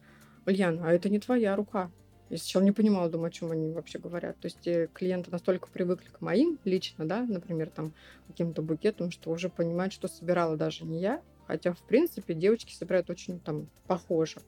Ульяна, 0.46 0.88
а 0.88 0.92
это 0.92 1.08
не 1.08 1.18
твоя 1.18 1.54
рука. 1.56 1.90
Я 2.30 2.38
сначала 2.38 2.62
не 2.62 2.72
понимала, 2.72 3.10
думаю, 3.10 3.28
о 3.28 3.32
чем 3.32 3.50
они 3.50 3.72
вообще 3.72 3.98
говорят. 3.98 4.38
То 4.38 4.46
есть 4.46 4.66
э, 4.66 4.88
клиенты 4.94 5.30
настолько 5.30 5.68
привыкли 5.68 6.08
к 6.08 6.20
моим 6.20 6.58
лично, 6.64 7.04
да, 7.04 7.22
например, 7.22 7.70
там 7.70 7.92
каким-то 8.28 8.62
букетам, 8.62 9.10
что 9.10 9.30
уже 9.30 9.48
понимают, 9.48 9.92
что 9.92 10.06
собирала 10.06 10.56
даже 10.56 10.84
не 10.84 11.00
я, 11.00 11.20
хотя, 11.48 11.72
в 11.72 11.82
принципе, 11.82 12.32
девочки 12.34 12.72
собирают 12.72 13.10
очень 13.10 13.40
там 13.40 13.68
похоже. 13.88 14.40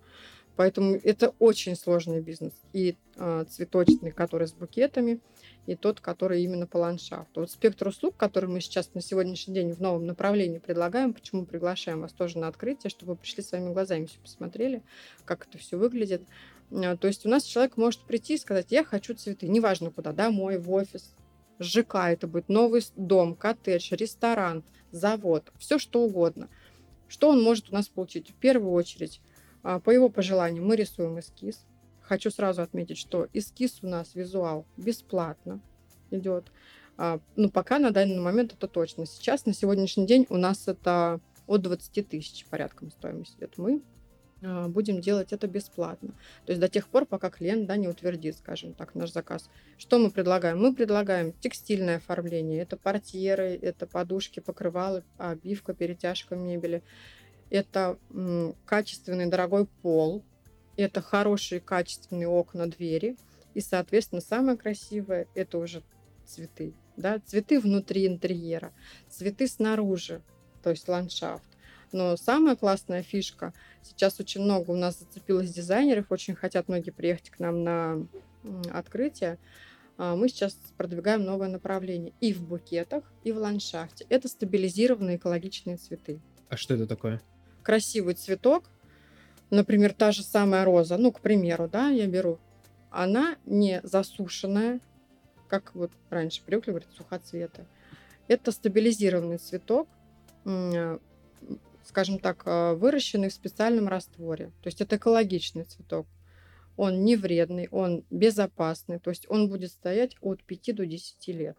Поэтому 0.57 0.97
это 0.97 1.35
очень 1.39 1.77
сложный 1.77 2.21
бизнес. 2.21 2.53
И 2.73 2.97
э, 3.17 3.45
цветочный, 3.49 4.11
который 4.11 4.47
с 4.47 4.53
букетами, 4.53 5.21
и 5.67 5.77
тот, 5.77 6.01
который 6.01 6.43
именно 6.43 6.67
по 6.67 6.79
ландшафту. 6.79 7.41
Вот 7.41 7.51
спектр 7.51 7.89
услуг, 7.89 8.17
который 8.17 8.51
мы 8.51 8.61
сейчас 8.61 8.93
на 8.95 9.01
сегодняшний 9.01 9.55
день 9.55 9.73
в 9.73 9.81
новом 9.81 10.07
направлении 10.07 10.59
предлагаем, 10.59 11.15
почему 11.15 11.47
приглашаем 11.47 12.01
вас 12.01 12.13
тоже 12.13 12.39
на 12.39 12.49
открытие, 12.49 12.91
чтобы 12.91 13.13
вы 13.13 13.19
пришли 13.19 13.43
своими 13.43 13.73
глазами 13.73 14.07
все 14.07 14.19
посмотрели, 14.19 14.83
как 15.25 15.47
это 15.47 15.59
все 15.59 15.77
выглядит. 15.77 16.23
А, 16.71 16.97
то 16.97 17.07
есть 17.07 17.25
у 17.25 17.29
нас 17.29 17.45
человек 17.45 17.77
может 17.77 18.01
прийти 18.01 18.35
и 18.35 18.39
сказать, 18.39 18.67
я 18.71 18.85
хочу 18.85 19.15
цветы, 19.15 19.47
неважно 19.49 19.91
куда, 19.91 20.13
домой, 20.13 20.59
в 20.59 20.71
офис, 20.73 21.15
ЖК, 21.61 21.97
это 22.07 22.27
будет 22.27 22.49
новый 22.49 22.83
дом, 22.97 23.35
коттедж, 23.35 23.93
ресторан, 23.93 24.65
завод, 24.91 25.53
все 25.59 25.79
что 25.79 26.03
угодно. 26.03 26.49
Что 27.09 27.29
он 27.29 27.43
может 27.43 27.71
у 27.71 27.75
нас 27.75 27.89
получить? 27.89 28.31
В 28.31 28.35
первую 28.35 28.73
очередь, 28.73 29.21
по 29.63 29.91
его 29.91 30.09
пожеланию 30.09 30.65
мы 30.65 30.77
рисуем 30.77 31.19
эскиз. 31.19 31.65
Хочу 32.01 32.31
сразу 32.31 32.63
отметить, 32.63 32.99
что 32.99 33.29
эскиз 33.33 33.79
у 33.83 33.89
нас 33.89 34.15
визуал 34.15 34.67
бесплатно 34.77 35.61
идет. 36.11 36.51
А, 36.97 37.21
ну, 37.37 37.51
пока 37.51 37.79
на 37.79 37.91
данный 37.91 38.21
момент 38.21 38.53
это 38.53 38.69
точно. 38.69 39.07
Сейчас, 39.07 39.47
на 39.47 39.55
сегодняшний 39.55 40.07
день, 40.07 40.27
у 40.29 40.37
нас 40.37 40.69
это 40.69 41.21
от 41.47 41.63
20 41.63 42.09
тысяч 42.09 42.45
порядком 42.47 42.91
стоимость 42.91 43.37
идет. 43.39 43.57
Мы 43.57 43.83
а, 44.43 44.69
будем 44.69 45.01
делать 45.01 45.33
это 45.33 45.47
бесплатно. 45.47 46.11
То 46.45 46.53
есть 46.53 46.61
до 46.61 46.69
тех 46.69 46.89
пор, 46.89 47.07
пока 47.07 47.31
клиент 47.31 47.67
да, 47.67 47.77
не 47.77 47.89
утвердит, 47.89 48.37
скажем 48.37 48.75
так, 48.75 48.95
наш 48.95 49.13
заказ. 49.13 49.49
Что 49.79 49.99
мы 49.99 50.11
предлагаем? 50.11 50.61
Мы 50.61 50.75
предлагаем 50.75 51.33
текстильное 51.41 51.97
оформление. 51.97 52.61
Это 52.61 52.77
портьеры, 52.77 53.59
это 53.61 53.87
подушки, 53.87 54.41
покрывалы, 54.41 55.03
обивка, 55.19 55.75
перетяжка 55.75 56.37
мебели. 56.37 56.83
Это 57.53 57.99
качественный 58.65 59.27
дорогой 59.27 59.67
пол. 59.67 60.25
Это 60.79 61.03
хорошие 61.03 61.61
качественные 61.61 62.27
окна, 62.27 62.67
двери. 62.67 63.19
И, 63.53 63.61
соответственно, 63.61 64.23
самое 64.23 64.57
красивое– 64.57 65.27
это 65.35 65.59
уже 65.59 65.83
цветы. 66.25 66.73
Да? 66.97 67.21
Цветы 67.27 67.61
внутри 67.61 68.07
интерьера, 68.07 68.73
цветы 69.11 69.47
снаружи, 69.47 70.23
то 70.63 70.71
есть 70.71 70.89
ландшафт. 70.89 71.45
Но 71.93 72.17
самая 72.17 72.57
классная 72.57 73.03
фишка, 73.03 73.53
сейчас 73.83 74.19
очень 74.19 74.41
много 74.41 74.71
у 74.71 74.77
нас 74.77 75.01
зацепилось 75.01 75.53
дизайнеров, 75.53 76.07
очень 76.09 76.35
хотят 76.35 76.69
многие 76.69 76.91
приехать 76.91 77.29
к 77.29 77.39
нам 77.39 77.65
на 77.65 78.07
открытие. 78.73 79.39
А, 79.99 80.17
мы 80.17 80.31
сейчас 80.31 80.57
продвигаем 80.79 81.23
новое 81.23 81.49
направление 81.49 82.15
и 82.23 82.33
в 82.33 82.43
букетах, 82.43 83.05
и 83.25 83.33
в 83.33 83.37
ландшафте. 83.37 84.07
Это 84.09 84.29
стабилизированные 84.29 85.19
экологичные 85.19 85.77
цветы. 85.77 86.19
А 86.49 86.57
что 86.57 86.73
это 86.73 86.87
такое? 86.87 87.21
Красивый 87.63 88.15
цветок, 88.15 88.65
например, 89.51 89.93
та 89.93 90.13
же 90.13 90.23
самая 90.23 90.65
роза, 90.65 90.97
ну, 90.99 91.13
к 91.13 91.21
примеру, 91.21 91.69
да, 91.69 91.89
я 91.89 92.07
беру, 92.07 92.39
она 92.91 93.37
не 93.47 93.81
засушенная, 93.83 94.81
как 95.49 95.75
вот 95.75 95.93
раньше 96.11 96.43
привыкли 96.45 96.71
говорить, 96.71 96.89
сухоцветы. 96.97 97.67
Это 98.29 98.53
стабилизированный 98.53 99.39
цветок, 99.39 99.89
скажем 101.85 102.19
так, 102.19 102.43
э, 102.47 102.75
выращенный 102.75 103.29
в 103.29 103.35
специальном 103.35 103.89
растворе. 103.89 104.47
То 104.63 104.69
есть 104.69 104.81
это 104.81 104.97
экологичный 104.97 105.65
цветок. 105.65 106.07
Он 106.77 107.05
не 107.05 107.17
вредный, 107.17 107.69
он 107.71 108.05
безопасный, 108.11 108.99
то 108.99 109.11
есть 109.11 109.27
он 109.29 109.49
будет 109.49 109.71
стоять 109.71 110.17
от 110.21 110.43
5 110.43 110.73
до 110.75 110.87
10 110.87 111.33
лет. 111.33 111.57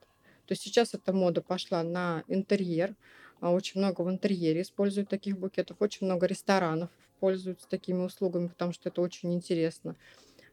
То 0.47 0.53
есть 0.53 0.63
сейчас 0.63 0.93
эта 0.93 1.13
мода 1.13 1.41
пошла 1.41 1.83
на 1.83 2.23
интерьер. 2.27 2.95
А 3.43 3.51
очень 3.51 3.81
много 3.81 4.03
в 4.03 4.09
интерьере 4.09 4.61
используют 4.61 5.09
таких 5.09 5.37
букетов. 5.37 5.75
Очень 5.81 6.07
много 6.07 6.27
ресторанов 6.27 6.89
пользуются 7.19 7.67
такими 7.67 8.01
услугами, 8.01 8.47
потому 8.47 8.71
что 8.71 8.87
это 8.87 9.01
очень 9.01 9.33
интересно. 9.33 9.97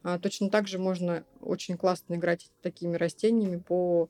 А 0.03 0.18
точно 0.18 0.51
так 0.51 0.66
же 0.66 0.80
можно 0.80 1.22
очень 1.41 1.76
классно 1.76 2.14
играть 2.14 2.51
такими 2.62 2.97
растениями 2.97 3.59
по, 3.59 4.09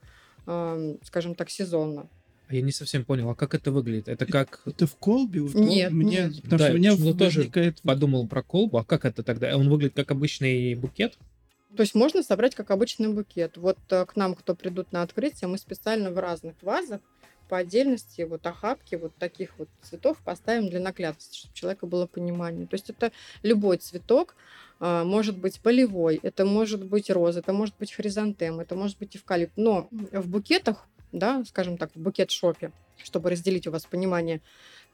скажем 1.03 1.35
так, 1.35 1.51
сезонно. 1.51 2.09
А 2.49 2.55
я 2.55 2.63
не 2.63 2.73
совсем 2.73 3.05
понял, 3.05 3.29
а 3.29 3.35
как 3.35 3.55
это 3.55 3.71
выглядит? 3.71 4.09
Это 4.09 4.25
как... 4.25 4.63
Это 4.65 4.87
в 4.87 4.97
колбе? 4.97 5.43
В 5.43 5.55
Нет, 5.55 5.93
Мне, 5.93 6.23
нет. 6.23 6.37
Потому 6.37 6.59
Да, 6.59 6.65
что 6.65 6.75
у 6.75 6.79
меня 6.79 6.93
почему-то 6.93 7.19
тоже 7.19 7.39
возникает... 7.41 7.83
Подумал 7.83 8.27
про 8.29 8.43
колбу, 8.43 8.79
а 8.79 8.85
как 8.85 9.05
это 9.05 9.23
тогда? 9.23 9.55
Он 9.59 9.69
выглядит 9.69 9.95
как 9.95 10.11
обычный 10.11 10.75
букет? 10.75 11.19
То 11.77 11.83
есть 11.83 11.95
можно 11.95 12.23
собрать 12.23 12.55
как 12.55 12.71
обычный 12.71 13.09
букет. 13.09 13.57
Вот 13.57 13.79
э, 13.91 14.05
к 14.07 14.17
нам, 14.17 14.35
кто 14.35 14.55
придут 14.55 14.93
на 14.93 15.03
открытие, 15.03 15.49
мы 15.49 15.59
специально 15.59 16.11
в 16.11 16.19
разных 16.19 16.55
вазах 16.63 17.01
по 17.49 17.59
отдельности 17.59 18.23
вот 18.23 18.47
охапки 18.47 18.95
вот 18.95 19.15
таких 19.17 19.59
вот 19.59 19.69
цветов 19.83 20.19
поставим 20.25 20.69
для 20.69 20.79
наглядности, 20.81 21.37
чтобы 21.37 21.53
у 21.53 21.57
человека 21.57 21.87
было 21.87 22.07
понимание. 22.07 22.67
То 22.67 22.75
есть 22.75 22.91
это 22.91 23.11
любой 23.43 23.79
цветок, 23.79 24.37
а, 24.79 25.05
может 25.05 25.37
быть 25.37 25.61
полевой, 25.61 26.21
это 26.23 26.45
может 26.45 26.85
быть 26.85 27.11
роза, 27.11 27.41
это 27.41 27.53
может 27.53 27.75
быть 27.77 27.93
хризантем, 27.93 28.61
это 28.61 28.77
может 28.77 28.99
быть 28.99 29.17
эвкалипт. 29.17 29.55
Но 29.57 29.89
в 29.91 30.29
букетах 30.29 30.87
да, 31.13 31.45
скажем 31.45 31.77
так, 31.77 31.91
в 31.95 32.01
букет-шопе, 32.01 32.73
чтобы 33.03 33.31
разделить 33.31 33.67
у 33.67 33.71
вас 33.71 33.87
понимание, 33.87 34.41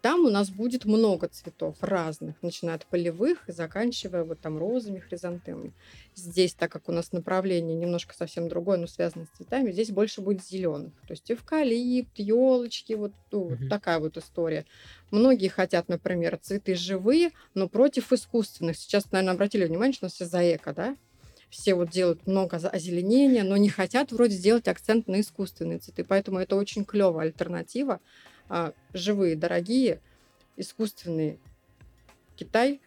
там 0.03 0.25
у 0.25 0.31
нас 0.31 0.51
будет 0.51 0.85
много 0.85 1.29
цветов 1.29 1.77
разных, 1.81 2.37
начиная 2.43 2.77
от 2.77 2.87
полевых 2.87 3.49
и 3.49 3.53
заканчивая 3.53 4.25
вот 4.25 4.41
там 4.41 4.59
розами, 4.59 5.01
хризантемами. 5.01 5.73
Здесь, 6.15 6.55
так 6.55 6.71
как 6.71 6.89
у 6.89 6.93
нас 6.93 7.13
направление 7.13 7.77
немножко 7.77 8.15
совсем 8.15 8.49
другое, 8.49 8.79
но 8.79 8.87
связано 8.87 9.27
с 9.27 9.37
цветами, 9.37 9.73
здесь 9.73 9.91
больше 9.91 10.21
будет 10.21 10.45
зеленых. 10.45 10.93
То 11.07 11.13
есть 11.13 11.31
эвкалипт, 11.31 12.19
елочки, 12.19 12.93
вот, 12.93 13.13
ну, 13.33 13.45
вот 13.45 13.69
такая 13.69 13.99
вот 13.99 14.17
история. 14.17 14.65
Многие 15.11 15.49
хотят, 15.49 15.89
например, 15.89 16.39
цветы 16.41 16.75
живые, 16.75 17.31
но 17.55 17.69
против 17.69 18.13
искусственных. 18.13 18.77
Сейчас, 18.77 19.11
наверное, 19.11 19.35
обратили 19.35 19.65
внимание, 19.65 19.95
что 19.95 20.07
у 20.07 20.07
нас 20.07 20.15
все 20.15 20.27
за 20.27 20.55
эко, 20.55 20.73
да? 20.73 20.97
все 21.51 21.75
вот 21.75 21.91
делают 21.91 22.27
много 22.27 22.57
озеленения, 22.57 23.45
но 23.45 23.57
не 23.57 23.69
хотят 23.69 24.13
вроде 24.13 24.35
сделать 24.35 24.69
акцент 24.69 25.07
на 25.09 25.21
искусственные 25.21 25.79
цветы. 25.79 26.05
Поэтому 26.05 26.39
это 26.39 26.57
очень 26.57 26.85
клевая 26.85 27.27
альтернатива. 27.27 28.01
А, 28.49 28.73
живые, 28.93 29.37
дорогие, 29.37 30.01
искусственные 30.57 31.39
Китай, 32.37 32.81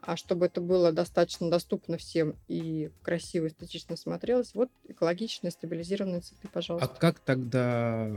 а 0.00 0.16
чтобы 0.16 0.46
это 0.46 0.60
было 0.60 0.92
достаточно 0.92 1.50
доступно 1.50 1.96
всем 1.98 2.34
и 2.48 2.90
красиво, 3.02 3.48
эстетично 3.48 3.96
смотрелось, 3.96 4.54
вот 4.54 4.70
экологичные, 4.88 5.50
стабилизированные 5.50 6.20
цветы, 6.20 6.46
А 6.46 6.48
пожалуйста. 6.48 6.88
как 6.98 7.18
тогда... 7.20 8.08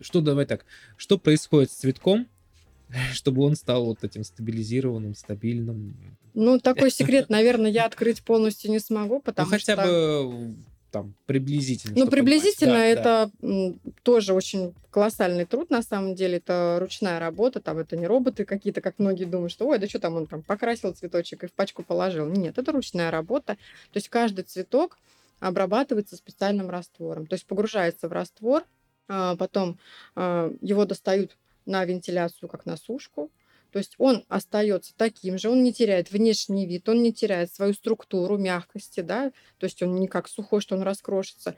Что, 0.00 0.20
давай 0.20 0.44
так, 0.44 0.66
что 0.98 1.16
происходит 1.18 1.70
с 1.70 1.74
цветком, 1.76 2.26
чтобы 3.12 3.42
он 3.42 3.56
стал 3.56 3.86
вот 3.86 4.04
этим 4.04 4.24
стабилизированным, 4.24 5.14
стабильным? 5.14 5.96
Ну, 6.34 6.58
такой 6.60 6.90
секрет, 6.90 7.30
наверное, 7.30 7.70
я 7.70 7.86
открыть 7.86 8.22
полностью 8.22 8.70
не 8.70 8.78
смогу, 8.78 9.14
Ну, 9.16 9.20
потому 9.22 9.48
хотя 9.48 9.72
что... 9.74 10.28
бы 10.28 10.54
там 10.96 11.14
приблизительно. 11.26 11.92
Ну, 11.92 12.06
понимать. 12.06 12.10
приблизительно 12.10 12.72
Да, 12.72 12.78
да. 12.78 12.86
это 12.86 13.30
м, 13.42 13.80
тоже 14.02 14.32
очень 14.32 14.74
колоссальный 14.90 15.44
труд, 15.44 15.68
на 15.68 15.82
самом 15.82 16.14
деле. 16.14 16.38
Это 16.38 16.78
ручная 16.80 17.18
работа, 17.20 17.60
там 17.60 17.78
это 17.78 17.96
не 17.96 18.06
роботы 18.06 18.46
какие-то, 18.46 18.80
как 18.80 18.98
многие 18.98 19.24
думают, 19.24 19.52
что 19.52 19.66
ой, 19.66 19.78
да 19.78 19.86
что 19.86 19.98
там 19.98 20.14
он 20.14 20.26
там 20.26 20.42
покрасил 20.42 20.94
цветочек 20.94 21.44
и 21.44 21.48
в 21.48 21.52
пачку 21.52 21.82
положил. 21.82 22.26
Нет, 22.26 22.56
это 22.56 22.72
ручная 22.72 23.10
работа. 23.10 23.56
То 23.92 23.96
есть 23.96 24.08
каждый 24.08 24.44
цветок 24.44 24.98
обрабатывается 25.38 26.16
специальным 26.16 26.70
раствором. 26.70 27.26
То 27.26 27.34
есть 27.34 27.46
погружается 27.46 28.08
в 28.08 28.12
раствор, 28.12 28.64
а, 29.08 29.36
потом 29.36 29.78
а, 30.14 30.50
его 30.62 30.86
достают 30.86 31.36
на 31.66 31.84
вентиляцию, 31.84 32.48
как 32.48 32.64
на 32.64 32.78
сушку. 32.78 33.30
То 33.72 33.78
есть 33.78 33.94
он 33.98 34.24
остается 34.28 34.92
таким 34.96 35.38
же, 35.38 35.50
он 35.50 35.62
не 35.62 35.72
теряет 35.72 36.10
внешний 36.10 36.66
вид, 36.66 36.88
он 36.88 37.02
не 37.02 37.12
теряет 37.12 37.52
свою 37.52 37.74
структуру 37.74 38.38
мягкости, 38.38 39.00
да, 39.00 39.32
то 39.58 39.64
есть 39.64 39.82
он 39.82 39.96
не 40.00 40.08
как 40.08 40.28
сухой, 40.28 40.60
что 40.60 40.76
он 40.76 40.82
раскрошится, 40.82 41.56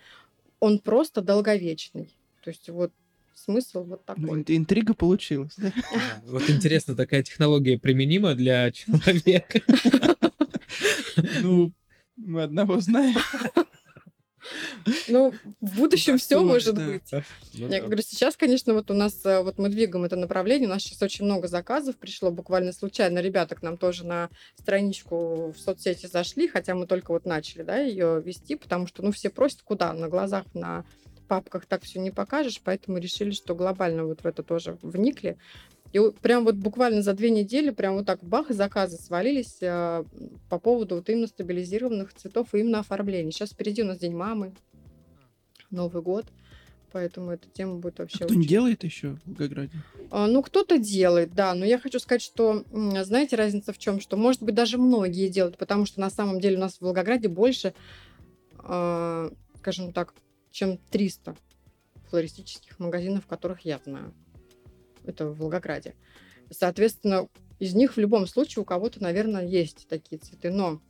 он 0.60 0.78
просто 0.80 1.20
долговечный. 1.22 2.10
То 2.42 2.50
есть 2.50 2.68
вот 2.70 2.92
смысл 3.34 3.84
вот 3.84 4.02
Ну, 4.08 4.14
такой. 4.26 4.40
ин- 4.40 4.44
интрига 4.48 4.94
получилась? 4.94 5.54
Да. 5.58 5.72
Вот 6.26 6.48
интересно, 6.50 6.96
такая 6.96 7.22
технология 7.22 7.78
применима 7.78 8.34
для 8.34 8.70
человека. 8.72 9.60
Ну, 11.42 11.72
мы 12.16 12.42
одного 12.42 12.80
знаем. 12.80 13.16
Ну, 15.08 15.32
в 15.60 15.76
будущем 15.76 16.18
все 16.18 16.40
может 16.42 16.74
быть. 16.74 17.10
Ну 17.12 17.68
Я 17.68 17.80
говорю, 17.82 18.02
сейчас, 18.02 18.36
конечно, 18.36 18.74
вот 18.74 18.90
у 18.90 18.94
нас, 18.94 19.24
э, 19.24 19.42
вот 19.42 19.58
мы 19.58 19.68
двигаем 19.68 20.04
это 20.04 20.16
направление, 20.16 20.68
у 20.68 20.72
нас 20.72 20.82
сейчас 20.82 21.02
очень 21.02 21.24
много 21.24 21.48
заказов 21.48 21.96
пришло, 21.96 22.30
буквально 22.30 22.72
случайно. 22.72 23.20
Ребята 23.20 23.54
к 23.54 23.62
нам 23.62 23.76
тоже 23.76 24.04
на 24.04 24.30
страничку 24.56 25.52
в 25.52 25.58
соцсети 25.58 26.06
зашли, 26.06 26.48
хотя 26.48 26.74
мы 26.74 26.86
только 26.86 27.12
вот 27.12 27.24
начали, 27.24 27.62
да, 27.62 27.78
ее 27.78 28.22
вести, 28.24 28.56
потому 28.56 28.86
что, 28.86 29.02
ну, 29.02 29.12
все 29.12 29.30
просят, 29.30 29.62
куда, 29.62 29.92
на 29.92 30.08
глазах, 30.08 30.44
на 30.54 30.84
папках 31.28 31.66
так 31.66 31.82
все 31.82 32.00
не 32.00 32.10
покажешь, 32.10 32.60
поэтому 32.62 32.98
решили, 32.98 33.30
что 33.30 33.54
глобально 33.54 34.04
вот 34.04 34.22
в 34.22 34.26
это 34.26 34.42
тоже 34.42 34.78
вникли. 34.82 35.36
И 35.92 36.00
прям 36.20 36.44
вот 36.44 36.56
буквально 36.56 37.02
за 37.02 37.14
две 37.14 37.30
недели 37.30 37.70
прям 37.70 37.96
вот 37.96 38.06
так 38.06 38.22
бах, 38.22 38.50
заказы 38.50 38.98
свалились 38.98 39.58
а, 39.62 40.04
по 40.50 40.58
поводу 40.58 40.96
вот 40.96 41.08
именно 41.08 41.26
стабилизированных 41.26 42.12
цветов 42.12 42.54
и 42.54 42.58
именно 42.58 42.80
оформления. 42.80 43.30
Сейчас 43.30 43.50
впереди 43.50 43.82
у 43.82 43.86
нас 43.86 43.98
День 43.98 44.14
мамы, 44.14 44.52
Новый 45.70 46.02
год. 46.02 46.26
Поэтому 46.90 47.32
эта 47.32 47.48
тема 47.50 47.76
будет 47.76 47.98
вообще... 47.98 48.24
А 48.24 48.24
кто 48.24 48.34
не 48.34 48.40
очень- 48.40 48.48
делает 48.48 48.82
еще 48.82 49.10
в 49.10 49.26
Волгограде? 49.26 49.72
А, 50.10 50.26
Ну, 50.26 50.42
кто-то 50.42 50.78
делает, 50.78 51.34
да, 51.34 51.52
но 51.54 51.66
я 51.66 51.78
хочу 51.78 51.98
сказать, 51.98 52.22
что, 52.22 52.64
знаете, 52.72 53.36
разница 53.36 53.74
в 53.74 53.78
чем? 53.78 54.00
Что, 54.00 54.16
может 54.16 54.42
быть, 54.42 54.54
даже 54.54 54.78
многие 54.78 55.28
делают, 55.28 55.58
потому 55.58 55.84
что 55.84 56.00
на 56.00 56.08
самом 56.08 56.40
деле 56.40 56.56
у 56.56 56.60
нас 56.60 56.76
в 56.78 56.80
Волгограде 56.80 57.28
больше, 57.28 57.74
а, 58.58 59.30
скажем 59.58 59.92
так, 59.92 60.14
чем 60.50 60.78
300 60.90 61.36
флористических 62.08 62.78
магазинов, 62.78 63.26
которых 63.26 63.60
я 63.66 63.78
знаю. 63.84 64.14
Это 65.04 65.26
в 65.26 65.38
Волгограде. 65.38 65.94
Соответственно, 66.50 67.28
из 67.58 67.74
них 67.74 67.96
в 67.96 68.00
любом 68.00 68.26
случае 68.26 68.62
у 68.62 68.64
кого-то, 68.64 69.02
наверное, 69.02 69.46
есть 69.46 69.88
такие 69.88 70.18
цветы, 70.18 70.50
но 70.50 70.80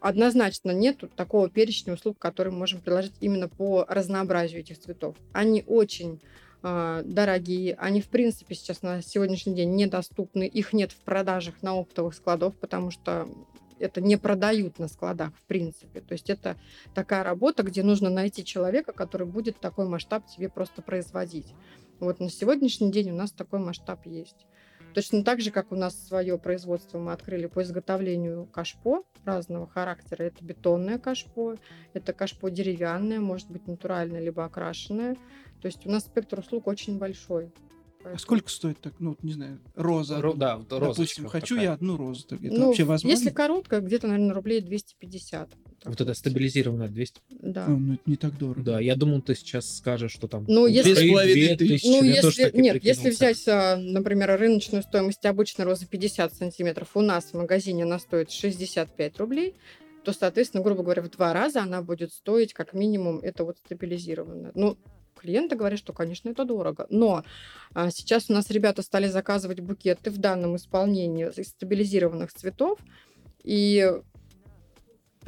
однозначно 0.00 0.70
нету 0.70 1.08
такого 1.08 1.48
перечня 1.48 1.94
услуг, 1.94 2.18
который 2.18 2.52
мы 2.52 2.60
можем 2.60 2.80
приложить 2.80 3.14
именно 3.20 3.48
по 3.48 3.84
разнообразию 3.88 4.60
этих 4.60 4.78
цветов. 4.78 5.16
Они 5.32 5.64
очень 5.66 6.20
а, 6.62 7.02
дорогие, 7.04 7.74
они 7.74 8.00
в 8.00 8.08
принципе 8.08 8.54
сейчас 8.54 8.82
на 8.82 9.02
сегодняшний 9.02 9.54
день 9.54 9.74
недоступны, 9.76 10.46
их 10.46 10.72
нет 10.72 10.92
в 10.92 10.98
продажах 10.98 11.62
на 11.62 11.74
оптовых 11.74 12.14
складов, 12.14 12.56
потому 12.56 12.90
что 12.90 13.28
это 13.78 14.00
не 14.00 14.16
продают 14.16 14.78
на 14.78 14.88
складах 14.88 15.30
в 15.36 15.42
принципе. 15.44 16.00
То 16.00 16.12
есть 16.12 16.30
это 16.30 16.56
такая 16.94 17.22
работа, 17.22 17.62
где 17.62 17.82
нужно 17.82 18.10
найти 18.10 18.44
человека, 18.44 18.92
который 18.92 19.26
будет 19.26 19.60
такой 19.60 19.86
масштаб 19.86 20.26
тебе 20.26 20.48
просто 20.48 20.82
производить. 20.82 21.54
Вот 22.00 22.20
на 22.20 22.30
сегодняшний 22.30 22.90
день 22.90 23.10
у 23.10 23.14
нас 23.14 23.32
такой 23.32 23.60
масштаб 23.60 24.04
есть. 24.06 24.46
Точно 24.98 25.22
так 25.22 25.40
же, 25.40 25.52
как 25.52 25.70
у 25.70 25.76
нас 25.76 25.96
свое 26.08 26.36
производство 26.38 26.98
мы 26.98 27.12
открыли 27.12 27.46
по 27.46 27.62
изготовлению 27.62 28.46
кашпо 28.46 29.04
разного 29.24 29.68
характера. 29.68 30.24
Это 30.24 30.44
бетонное 30.44 30.98
кашпо, 30.98 31.54
это 31.92 32.12
кашпо 32.12 32.50
деревянное, 32.50 33.20
может 33.20 33.48
быть 33.48 33.68
натуральное, 33.68 34.20
либо 34.20 34.44
окрашенное. 34.44 35.14
То 35.62 35.66
есть 35.66 35.86
у 35.86 35.88
нас 35.88 36.06
спектр 36.06 36.40
услуг 36.40 36.66
очень 36.66 36.98
большой. 36.98 37.52
А 38.02 38.18
сколько 38.18 38.50
стоит 38.50 38.80
так, 38.80 38.94
ну, 38.98 39.16
не 39.22 39.34
знаю, 39.34 39.60
роза? 39.76 40.18
Ро- 40.20 40.34
да, 40.36 40.56
роза 40.56 40.68
Допустим, 40.80 41.26
всё 41.26 41.28
хочу 41.28 41.54
такая. 41.54 41.62
я 41.62 41.72
одну 41.74 41.96
розу. 41.96 42.26
Это 42.28 42.38
Ну, 42.42 42.66
вообще 42.66 42.82
возможно? 42.82 43.16
Если 43.16 43.30
короткая, 43.30 43.80
где-то, 43.80 44.08
наверное, 44.08 44.34
рублей 44.34 44.60
250. 44.62 45.50
Вот 45.88 46.00
это 46.00 46.14
стабилизированная 46.14 46.88
200. 46.88 47.20
Да. 47.30 47.64
А, 47.66 47.68
ну, 47.70 47.94
это 47.94 48.02
не 48.06 48.16
так 48.16 48.36
дорого. 48.36 48.62
Да, 48.62 48.80
я 48.80 48.94
думал, 48.94 49.22
ты 49.22 49.34
сейчас 49.34 49.78
скажешь, 49.78 50.12
что 50.12 50.28
там... 50.28 50.44
Ну, 50.46 50.66
если- 50.66 50.92
стоит 50.92 50.98
Две 50.98 51.08
с 51.08 51.12
половиной 51.12 51.56
2000, 51.56 51.68
тысячи. 51.68 51.86
Ну, 51.86 52.04
я 52.04 52.14
если, 52.14 52.60
нет, 52.60 52.84
если 52.84 53.10
взять, 53.10 53.48
а, 53.48 53.76
например, 53.76 54.38
рыночную 54.38 54.82
стоимость 54.82 55.24
обычной 55.24 55.64
розы 55.64 55.86
50 55.86 56.34
сантиметров, 56.34 56.90
у 56.94 57.00
нас 57.00 57.24
в 57.32 57.34
магазине 57.34 57.84
она 57.84 57.98
стоит 57.98 58.30
65 58.30 59.18
рублей, 59.18 59.54
то, 60.04 60.12
соответственно, 60.12 60.62
грубо 60.62 60.82
говоря, 60.82 61.02
в 61.02 61.10
два 61.10 61.32
раза 61.32 61.62
она 61.62 61.82
будет 61.82 62.12
стоить 62.12 62.52
как 62.52 62.72
минимум 62.74 63.18
это 63.20 63.44
вот 63.44 63.58
стабилизированная. 63.58 64.52
Ну, 64.54 64.76
клиенты 65.18 65.56
говорят, 65.56 65.78
что, 65.78 65.92
конечно, 65.92 66.28
это 66.28 66.44
дорого. 66.44 66.86
Но 66.90 67.24
а, 67.74 67.90
сейчас 67.90 68.30
у 68.30 68.32
нас 68.32 68.50
ребята 68.50 68.82
стали 68.82 69.08
заказывать 69.08 69.60
букеты 69.60 70.10
в 70.10 70.18
данном 70.18 70.56
исполнении 70.56 71.28
из 71.36 71.48
стабилизированных 71.48 72.32
цветов, 72.32 72.78
и 73.42 73.90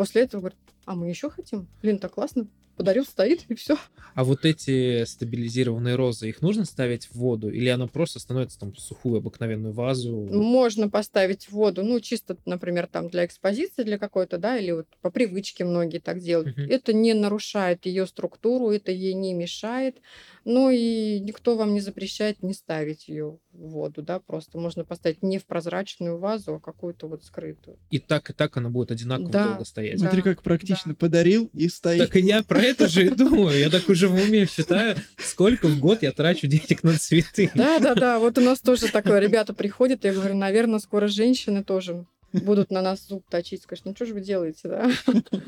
после 0.01 0.22
этого 0.22 0.40
говорят, 0.40 0.59
а 0.86 0.94
мы 0.94 1.11
еще 1.11 1.28
хотим? 1.28 1.68
Блин, 1.82 1.98
так 1.98 2.14
классно. 2.14 2.46
Подарил, 2.78 3.05
стоит, 3.05 3.44
и 3.48 3.55
все. 3.55 3.76
А 4.14 4.24
вот 4.24 4.46
эти 4.46 5.05
стабилизированные 5.05 5.94
розы, 5.94 6.30
их 6.30 6.40
нужно 6.40 6.64
ставить 6.64 7.05
в 7.09 7.16
воду? 7.16 7.51
Или 7.51 7.68
она 7.68 7.86
просто 7.86 8.18
становится 8.18 8.59
там 8.59 8.74
сухую 8.74 9.18
обыкновенную 9.18 9.74
вазу? 9.74 10.16
Можно 10.16 10.88
поставить 10.88 11.48
в 11.48 11.51
воду, 11.51 11.82
ну, 11.82 12.01
чисто, 12.01 12.38
например, 12.46 12.86
там 12.86 13.11
для 13.11 13.26
экспозиции, 13.26 13.82
для 13.82 13.98
какой-то, 13.98 14.38
да, 14.38 14.57
или 14.57 14.70
вот 14.70 14.86
по 15.03 15.11
привычке 15.11 15.66
многие 15.66 15.98
так 15.98 16.20
делают. 16.20 16.57
Мгм. 16.57 16.70
Это 16.70 16.94
не 16.94 17.12
нарушает 17.12 17.84
ее 17.84 18.07
структуру, 18.07 18.70
это 18.70 18.92
ей 18.92 19.12
не 19.12 19.34
мешает. 19.34 19.98
Ну 20.45 20.70
и 20.70 21.20
никто 21.20 21.57
вам 21.57 21.74
не 21.74 21.80
запрещает 21.80 22.43
не 22.43 22.55
ставить 22.55 23.09
ее 23.09 23.38
в 23.53 23.68
воду, 23.68 24.03
да, 24.03 24.18
просто 24.20 24.59
можно 24.59 24.84
поставить 24.84 25.22
не 25.22 25.38
в 25.38 25.45
прозрачную 25.47 26.18
вазу, 26.18 26.55
а 26.55 26.61
какую-то 26.61 27.09
вот 27.09 27.24
скрытую. 27.24 27.78
И 27.91 27.99
так, 27.99 28.30
и 28.30 28.32
так 28.32 28.57
она 28.57 28.70
будет 28.70 28.91
одинаково 28.91 29.30
Да. 29.30 29.49
долго 29.49 29.64
стоять. 29.64 29.95
Да. 29.99 30.07
Смотри, 30.07 30.22
как 30.22 30.43
практично. 30.43 30.95
Подарил 30.95 31.51
и 31.53 31.68
стоит. 31.68 31.99
Так 32.01 32.16
и 32.16 32.20
я 32.20 32.43
про 32.43 32.61
это 32.61 32.88
же 32.88 33.07
и 33.07 33.11
думаю. 33.11 33.59
Я 33.59 33.70
так 33.70 33.88
уже 33.88 34.09
в 34.09 34.14
уме 34.14 34.47
считаю, 34.47 34.97
сколько 35.18 35.68
в 35.68 35.78
год 35.78 36.03
я 36.03 36.12
трачу 36.12 36.47
денег 36.47 36.82
на 36.82 36.97
цветы. 36.99 37.51
Да, 37.55 37.78
да, 37.78 37.95
да, 37.95 38.18
вот 38.18 38.38
у 38.38 38.41
нас 38.41 38.61
тоже 38.61 38.88
такое, 38.88 39.18
ребята 39.18 39.53
приходят, 39.55 40.05
я 40.05 40.12
говорю, 40.12 40.34
наверное, 40.36 40.78
скоро 40.78 41.07
женщины 41.07 41.62
тоже 41.64 42.07
будут 42.32 42.70
на 42.70 42.80
нас 42.82 43.07
зуб 43.07 43.24
точить, 43.28 43.62
скажут, 43.62 43.86
ну 43.86 43.95
что 43.95 44.07
же 44.07 44.14
вы 44.14 44.20
делаете, 44.20 44.68
да? 44.68 44.91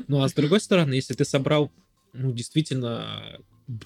Ну 0.07 0.21
а 0.21 0.27
с 0.29 0.33
другой 0.33 0.59
стороны, 0.59 0.93
если 0.93 1.13
ты 1.13 1.25
собрал, 1.25 1.71
ну, 2.13 2.31
действительно, 2.31 3.39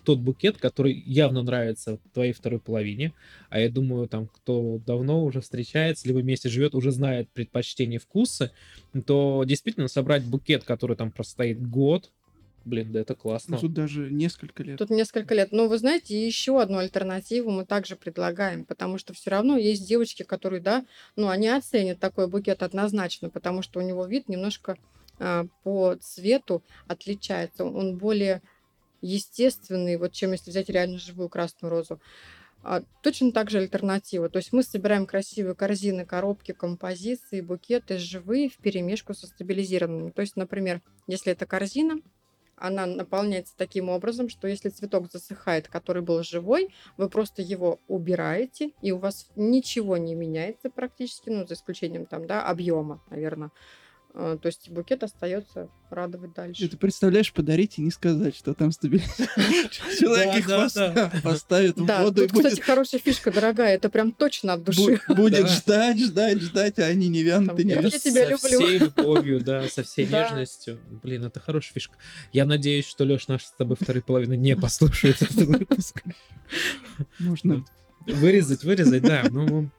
тот 0.04 0.20
букет, 0.20 0.58
который 0.58 0.94
явно 0.94 1.44
нравится 1.44 2.00
твоей 2.14 2.34
второй 2.34 2.60
половине, 2.60 3.14
а 3.50 3.60
я 3.60 3.70
думаю, 3.70 4.08
там, 4.08 4.28
кто 4.28 4.80
давно 4.86 5.24
уже 5.24 5.42
встречается, 5.42 6.08
либо 6.08 6.20
вместе 6.20 6.50
живет, 6.50 6.76
уже 6.76 6.92
знает 6.92 7.30
предпочтения 7.30 8.00
вкусы, 8.00 8.52
то 9.06 9.44
действительно 9.46 9.88
собрать 9.88 10.24
букет, 10.24 10.64
который 10.64 10.96
там 10.96 11.12
простоит 11.12 11.62
год, 11.62 12.12
блин, 12.68 12.92
да 12.92 13.00
это 13.00 13.16
классно. 13.16 13.56
Ну, 13.56 13.62
Тут 13.62 13.74
даже 13.74 14.12
несколько 14.12 14.64
лет. 14.64 14.78
Тут 14.78 14.90
несколько 14.90 15.34
лет. 15.34 15.52
Но 15.52 15.68
вы 15.68 15.78
знаете, 15.78 16.26
еще 16.26 16.62
одну 16.62 16.78
альтернативу 16.78 17.50
мы 17.50 17.66
также 17.66 17.96
предлагаем, 17.96 18.66
потому 18.66 18.98
что 18.98 19.14
все 19.14 19.32
равно 19.32 19.58
есть 19.58 19.88
девочки, 19.88 20.24
которые, 20.24 20.62
да, 20.62 20.86
ну, 21.16 21.30
они 21.30 21.48
оценят 21.48 22.00
такой 22.00 22.28
букет 22.28 22.62
однозначно, 22.62 23.30
потому 23.30 23.62
что 23.62 23.80
у 23.80 23.84
него 23.84 24.06
вид 24.06 24.28
немножко 24.30 24.78
а, 25.20 25.48
по 25.64 25.96
цвету 25.96 26.64
отличается. 26.88 27.66
Он 27.66 27.98
более 27.98 28.42
естественный, 29.02 29.98
вот 29.98 30.14
чем 30.14 30.32
если 30.32 30.50
взять 30.50 30.70
реально 30.70 30.98
живую 30.98 31.30
красную 31.30 31.72
розу. 31.72 32.00
А, 32.64 32.84
точно 33.02 33.32
так 33.32 33.50
же 33.50 33.60
альтернатива. 33.60 34.30
То 34.30 34.38
есть 34.38 34.52
мы 34.52 34.64
собираем 34.64 35.06
красивые 35.06 35.56
корзины, 35.56 36.06
коробки, 36.06 36.52
композиции, 36.52 37.42
букеты 37.42 37.98
живые 37.98 38.50
в 38.50 38.58
перемешку 38.58 39.14
со 39.14 39.28
стабилизированными. 39.28 40.12
То 40.12 40.22
есть, 40.22 40.36
например, 40.36 40.82
если 41.08 41.32
это 41.32 41.46
корзина, 41.46 42.02
она 42.58 42.88
наполняется 42.88 43.54
таким 43.56 43.90
образом, 43.90 44.30
что 44.30 44.48
если 44.48 44.70
цветок 44.70 45.12
засыхает, 45.12 45.68
который 45.68 46.02
был 46.02 46.24
живой, 46.24 46.74
вы 46.98 47.08
просто 47.08 47.42
его 47.42 47.80
убираете, 47.88 48.72
и 48.82 48.92
у 48.92 48.98
вас 48.98 49.30
ничего 49.36 49.98
не 49.98 50.16
меняется 50.16 50.70
практически, 50.70 51.30
ну, 51.30 51.46
за 51.46 51.54
исключением 51.54 52.08
там, 52.08 52.26
да, 52.26 52.44
объема, 52.44 53.04
наверное. 53.10 53.52
То 54.14 54.40
есть 54.46 54.70
букет 54.70 55.04
остается 55.04 55.70
радовать 55.92 56.34
дальше. 56.34 56.66
И 56.66 56.68
ты 56.68 56.76
представляешь, 56.76 57.32
подарить 57.32 57.78
и 57.78 57.82
не 57.82 57.92
сказать, 57.92 58.36
что 58.36 58.54
там 58.56 58.72
стабилизатор. 58.72 59.28
Человек 60.00 60.26
Да, 60.32 60.38
их 60.40 60.48
да, 60.48 60.64
поста- 60.64 60.92
да. 60.92 61.12
поставит 61.24 61.78
в 61.78 61.86
Да, 61.86 62.02
воду 62.04 62.28
тут, 62.28 62.32
кстати, 62.44 62.60
хорошая 62.60 63.00
фишка, 63.00 63.32
дорогая, 63.32 63.76
это 63.76 63.90
прям 63.90 64.12
точно 64.12 64.54
от 64.54 64.64
души. 64.64 65.00
бу- 65.08 65.16
будет 65.16 65.44
Да. 65.44 65.48
ждать, 65.48 66.00
ждать, 66.00 66.42
ждать, 66.42 66.80
а 66.80 66.86
они 66.86 67.10
не 67.10 67.22
вянут 67.22 67.60
и 67.60 67.64
не 67.64 67.74
я 67.74 67.82
тебя 67.92 68.26
со 68.26 68.30
люблю. 68.32 68.38
всей 68.66 68.78
любовью, 68.80 69.40
да, 69.44 69.68
со 69.70 69.84
всей 69.84 70.08
Да. 70.08 70.24
нежностью. 70.24 70.80
Блин, 71.04 71.26
это 71.26 71.40
хорошая 71.40 71.74
фишка. 71.76 71.96
Я 72.34 72.46
надеюсь, 72.46 72.88
что 72.88 73.04
Леш 73.04 73.28
наш 73.28 73.44
с 73.46 73.52
тобой 73.52 73.78
второй 73.80 74.02
половины 74.02 74.36
не 74.36 74.56
послушает 74.58 75.22
этот 75.22 75.36
выпуск. 75.36 76.02
Можно 77.20 77.64
Вырезать, 78.08 78.64
вырезать, 78.64 79.04
да. 79.04 79.26
Ну, 79.30 79.70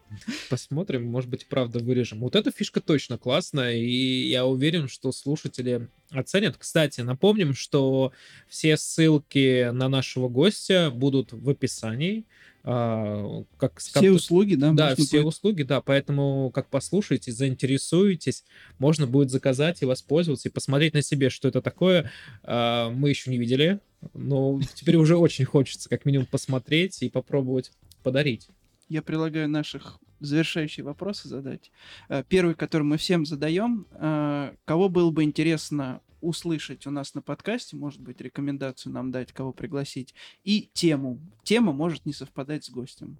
посмотрим, 0.51 1.05
может 1.07 1.31
быть, 1.31 1.47
правда 1.47 1.79
вырежем. 1.79 2.21
Вот 2.21 2.37
эта 2.37 2.51
фишка 2.51 2.81
точно 2.81 3.19
классная, 3.19 3.75
и 3.77 4.29
я 4.29 4.45
уверен, 4.47 4.89
что 4.89 5.13
слушатели 5.13 5.89
оценят. 6.11 6.57
Кстати, 6.59 7.01
напомним, 7.01 7.55
что 7.55 8.13
все 8.49 8.77
ссылки 8.77 9.71
на 9.71 9.89
нашего 9.89 10.29
гостя 10.29 10.91
будут 10.91 11.33
в 11.33 11.49
описании. 11.49 12.25
А, 12.65 13.45
Как, 13.57 13.79
все 13.79 13.93
как- 13.95 14.13
услуги, 14.13 14.55
да, 14.55 14.73
да, 14.73 14.95
все 14.95 15.19
будет. 15.23 15.27
услуги, 15.27 15.63
да, 15.63 15.81
поэтому 15.81 16.51
как 16.55 16.69
послушаете, 16.69 17.33
заинтересуетесь, 17.33 18.45
можно 18.79 19.07
будет 19.07 19.31
заказать 19.31 19.81
и 19.81 19.87
воспользоваться, 19.87 20.49
и 20.49 20.53
посмотреть 20.53 20.93
на 20.93 21.01
себе, 21.01 21.31
что 21.31 21.49
это 21.49 21.63
такое. 21.63 22.11
А, 22.43 22.91
Мы 22.91 23.09
еще 23.09 23.31
не 23.31 23.39
видели, 23.39 23.81
но 24.13 24.61
теперь 24.75 24.97
уже 24.97 25.17
очень 25.17 25.47
хочется 25.47 25.89
как 25.89 26.05
минимум 26.05 26.27
посмотреть 26.27 27.03
и 27.03 27.09
попробовать 27.09 27.71
подарить. 28.03 28.49
Я 28.89 29.03
предлагаю 29.03 29.49
наших 29.49 29.99
завершающие 30.21 30.85
вопросы 30.85 31.29
задать. 31.29 31.71
Э, 32.09 32.25
Первый, 32.29 32.55
который 32.55 32.83
мы 32.83 32.97
всем 32.97 33.27
задаем. 33.27 33.87
э, 33.93 34.55
Кого 34.65 34.89
было 34.89 35.11
бы 35.11 35.23
интересно 35.25 36.01
услышать 36.21 36.87
у 36.87 36.91
нас 36.91 37.15
на 37.15 37.23
подкасте, 37.23 37.77
может 37.77 38.01
быть, 38.01 38.21
рекомендацию 38.21 38.93
нам 38.93 39.13
дать, 39.13 39.33
кого 39.33 39.53
пригласить, 39.53 40.15
и 40.43 40.69
тему. 40.73 41.21
Тема 41.45 41.73
может 41.73 42.07
не 42.07 42.13
совпадать 42.13 42.65
с 42.65 42.71
гостем. 42.71 43.19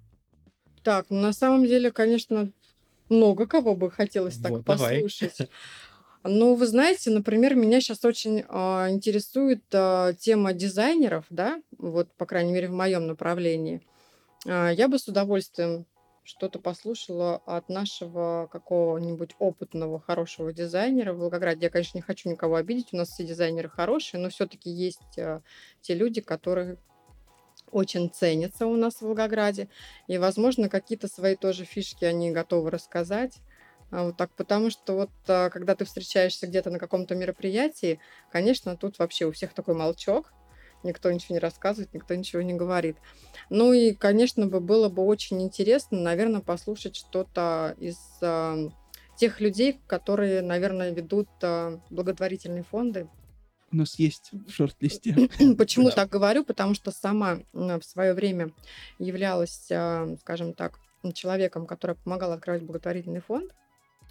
Так, 0.83 1.05
ну 1.09 1.21
на 1.21 1.33
самом 1.33 1.65
деле, 1.65 1.91
конечно, 1.91 2.51
много 3.09 3.47
кого 3.47 3.75
бы 3.75 3.89
хотелось 3.91 4.37
так 4.37 4.51
Вот, 4.51 4.65
давай. 4.65 5.01
послушать. 5.01 5.49
Ну, 6.23 6.55
вы 6.55 6.67
знаете, 6.67 7.11
например, 7.11 7.55
меня 7.55 7.79
сейчас 7.79 8.03
очень 8.03 8.43
а, 8.49 8.89
интересует 8.89 9.63
а, 9.71 10.11
тема 10.13 10.51
дизайнеров, 10.51 11.23
да, 11.29 11.61
вот, 11.77 12.11
по 12.17 12.25
крайней 12.25 12.51
мере, 12.51 12.67
в 12.67 12.73
моем 12.73 13.07
направлении. 13.07 13.77
А, 13.77 13.98
я 14.45 14.87
бы 14.87 14.99
с 14.99 15.07
удовольствием 15.07 15.85
что-то 16.29 16.59
послушала 16.59 17.37
от 17.47 17.69
нашего 17.69 18.47
какого-нибудь 18.51 19.35
опытного, 19.39 19.99
хорошего 19.99 20.53
дизайнера 20.53 21.11
в 21.11 21.17
Волгограде. 21.17 21.65
Я, 21.65 21.69
конечно, 21.71 21.97
не 21.97 22.03
хочу 22.03 22.29
никого 22.29 22.55
обидеть, 22.55 22.93
у 22.93 22.97
нас 22.97 23.09
все 23.09 23.23
дизайнеры 23.23 23.67
хорошие, 23.67 24.21
но 24.21 24.29
все-таки 24.29 24.69
есть 24.69 25.17
э, 25.17 25.41
те 25.81 25.95
люди, 25.95 26.21
которые 26.21 26.77
очень 27.71 28.11
ценятся 28.11 28.67
у 28.67 28.75
нас 28.75 28.97
в 28.97 29.01
Волгограде. 29.01 29.69
И, 30.07 30.19
возможно, 30.19 30.69
какие-то 30.69 31.07
свои 31.07 31.35
тоже 31.35 31.65
фишки 31.65 32.05
они 32.05 32.29
готовы 32.31 32.69
рассказать. 32.69 33.39
А, 33.91 34.05
вот 34.05 34.17
так, 34.17 34.31
потому 34.35 34.69
что 34.69 34.95
вот 34.95 35.09
а, 35.27 35.49
когда 35.49 35.73
ты 35.73 35.85
встречаешься 35.85 36.45
где-то 36.45 36.69
на 36.69 36.77
каком-то 36.77 37.15
мероприятии, 37.15 37.99
конечно, 38.31 38.77
тут 38.77 38.99
вообще 38.99 39.25
у 39.25 39.31
всех 39.31 39.53
такой 39.53 39.73
молчок, 39.73 40.31
никто 40.83 41.11
ничего 41.11 41.35
не 41.35 41.39
рассказывает, 41.39 41.93
никто 41.93 42.15
ничего 42.15 42.41
не 42.41 42.53
говорит. 42.53 42.97
Ну 43.49 43.73
и, 43.73 43.93
конечно, 43.93 44.47
бы 44.47 44.59
было 44.59 44.89
бы 44.89 45.03
очень 45.03 45.41
интересно, 45.41 45.99
наверное, 45.99 46.41
послушать 46.41 46.95
что-то 46.95 47.75
из 47.79 47.97
э, 48.21 48.69
тех 49.17 49.41
людей, 49.41 49.79
которые, 49.87 50.41
наверное, 50.41 50.91
ведут 50.91 51.29
э, 51.41 51.77
благотворительные 51.89 52.63
фонды. 52.63 53.07
У 53.71 53.75
нас 53.75 53.99
есть 53.99 54.31
в 54.31 54.49
шорт-листе. 54.49 55.29
Почему 55.57 55.91
так 55.91 56.09
говорю? 56.09 56.43
Потому 56.43 56.73
что 56.73 56.91
сама 56.91 57.39
в 57.53 57.81
свое 57.81 58.13
время 58.13 58.51
являлась, 58.97 59.69
скажем 60.21 60.53
так, 60.53 60.79
человеком, 61.13 61.65
который 61.65 61.95
помогал 61.95 62.31
открывать 62.31 62.63
благотворительный 62.63 63.21
фонд. 63.21 63.53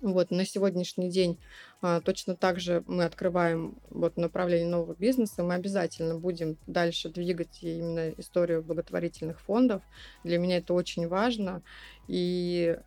Вот, 0.01 0.31
на 0.31 0.47
сегодняшний 0.47 1.11
день 1.11 1.39
а, 1.83 2.01
точно 2.01 2.37
так 2.37 2.61
же 2.61 2.85
мы 2.87 3.05
открываем 3.05 3.79
вот 3.91 4.17
направление 4.17 4.69
нового 4.69 4.95
бизнеса. 4.95 5.43
Мы 5.43 5.55
обязательно 5.55 6.17
будем 6.17 6.57
дальше 6.69 7.09
двигать 7.09 7.63
именно 7.63 8.11
историю 8.11 8.63
благотворительных 8.63 9.41
фондов. 9.41 9.83
Для 10.23 10.39
меня 10.39 10.59
это 10.59 10.73
очень 10.75 11.09
важно. 11.09 11.63
И 12.07 12.79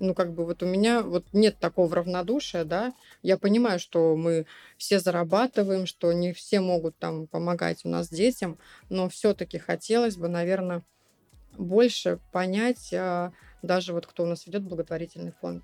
ну, 0.00 0.14
как 0.14 0.32
бы 0.32 0.46
вот 0.46 0.62
у 0.62 0.66
меня 0.66 1.02
вот 1.02 1.26
нет 1.32 1.58
такого 1.58 1.94
равнодушия, 1.94 2.64
да, 2.64 2.94
я 3.22 3.36
понимаю, 3.36 3.78
что 3.78 4.16
мы 4.16 4.46
все 4.78 4.98
зарабатываем, 4.98 5.86
что 5.86 6.12
не 6.12 6.32
все 6.32 6.60
могут 6.60 6.96
там 6.96 7.26
помогать 7.26 7.84
у 7.84 7.88
нас 7.88 8.08
детям, 8.08 8.58
но 8.88 9.08
все-таки 9.10 9.58
хотелось 9.58 10.16
бы, 10.16 10.28
наверное, 10.28 10.82
больше 11.58 12.18
понять 12.32 12.92
а, 12.94 13.32
даже 13.62 13.92
вот 13.92 14.06
кто 14.06 14.24
у 14.24 14.26
нас 14.26 14.46
ведет 14.46 14.62
благотворительный 14.62 15.32
фонд 15.40 15.62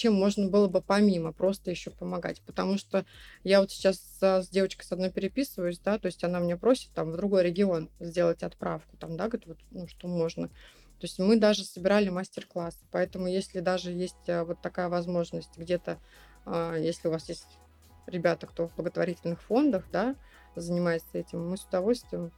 чем 0.00 0.14
можно 0.14 0.48
было 0.48 0.66
бы 0.66 0.80
помимо 0.80 1.30
просто 1.30 1.70
еще 1.70 1.90
помогать. 1.90 2.40
Потому 2.46 2.78
что 2.78 3.04
я 3.44 3.60
вот 3.60 3.70
сейчас 3.70 4.00
с 4.18 4.48
девочкой 4.48 4.86
с 4.86 4.92
одной 4.92 5.10
переписываюсь, 5.10 5.78
да, 5.78 5.98
то 5.98 6.06
есть 6.06 6.24
она 6.24 6.40
мне 6.40 6.56
просит 6.56 6.90
там 6.94 7.12
в 7.12 7.16
другой 7.16 7.42
регион 7.42 7.90
сделать 8.00 8.42
отправку, 8.42 8.96
там, 8.96 9.18
да, 9.18 9.28
говорит, 9.28 9.46
вот, 9.46 9.58
ну, 9.70 9.86
что 9.86 10.08
можно. 10.08 10.48
То 10.48 11.06
есть 11.06 11.18
мы 11.18 11.38
даже 11.38 11.64
собирали 11.64 12.08
мастер-класс. 12.08 12.80
Поэтому 12.90 13.26
если 13.26 13.60
даже 13.60 13.92
есть 13.92 14.26
э, 14.26 14.42
вот 14.42 14.62
такая 14.62 14.88
возможность 14.88 15.56
где-то, 15.58 15.98
а, 16.46 16.76
если 16.76 17.08
у 17.08 17.10
вас 17.10 17.28
есть 17.28 17.58
ребята, 18.06 18.46
кто 18.46 18.68
в 18.68 18.76
благотворительных 18.76 19.42
фондах, 19.42 19.84
да, 19.92 20.16
занимается 20.56 21.10
этим, 21.12 21.46
мы 21.46 21.58
с 21.58 21.64
удовольствием 21.64 22.32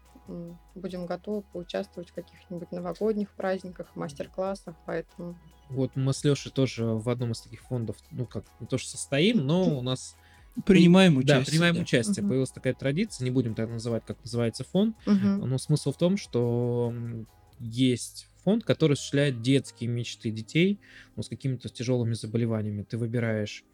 будем 0.75 1.07
готовы 1.07 1.43
поучаствовать 1.43 2.11
в 2.11 2.15
каких-нибудь 2.15 2.73
новогодних 2.73 3.31
праздниках, 3.31 3.95
мастер-классах, 3.95 4.75
поэтому... 4.85 5.39
Вот 5.73 5.97
мы 5.97 6.13
с 6.13 6.25
Лешей 6.25 6.53
тоже 6.53 6.85
в 6.85 7.09
одном 7.09 7.33
из 7.33 7.41
таких 7.41 7.63
фондов, 7.63 7.97
ну 8.11 8.27
как, 8.27 8.45
не 8.61 8.67
то 8.67 8.79
что 8.79 8.91
состоим, 8.91 9.39
но 9.39 9.79
у 9.79 9.83
нас... 9.83 10.17
Принимаем 10.67 11.17
участие. 11.17 11.39
Да, 11.39 11.51
принимаем 11.51 11.75
да. 11.77 11.81
участие. 11.81 12.23
Угу. 12.23 12.29
Появилась 12.29 12.51
такая 12.51 12.75
традиция, 12.75 13.25
не 13.25 13.31
будем 13.31 13.55
так 13.55 13.71
называть, 13.71 14.05
как 14.05 14.19
называется 14.23 14.65
фонд, 14.65 14.97
угу. 15.07 15.47
но 15.47 15.57
смысл 15.57 15.93
в 15.93 15.97
том, 15.97 16.19
что 16.19 16.93
есть 17.59 18.27
фонд, 18.45 18.65
который 18.65 18.93
осуществляет 18.93 19.41
детские 19.41 19.89
мечты 19.89 20.31
детей 20.31 20.81
ну, 21.17 21.23
с 21.23 21.29
какими-то 21.29 21.69
тяжелыми 21.69 22.15
заболеваниями. 22.15 22.83
Ты 22.83 22.99
выбираешь 22.99 23.65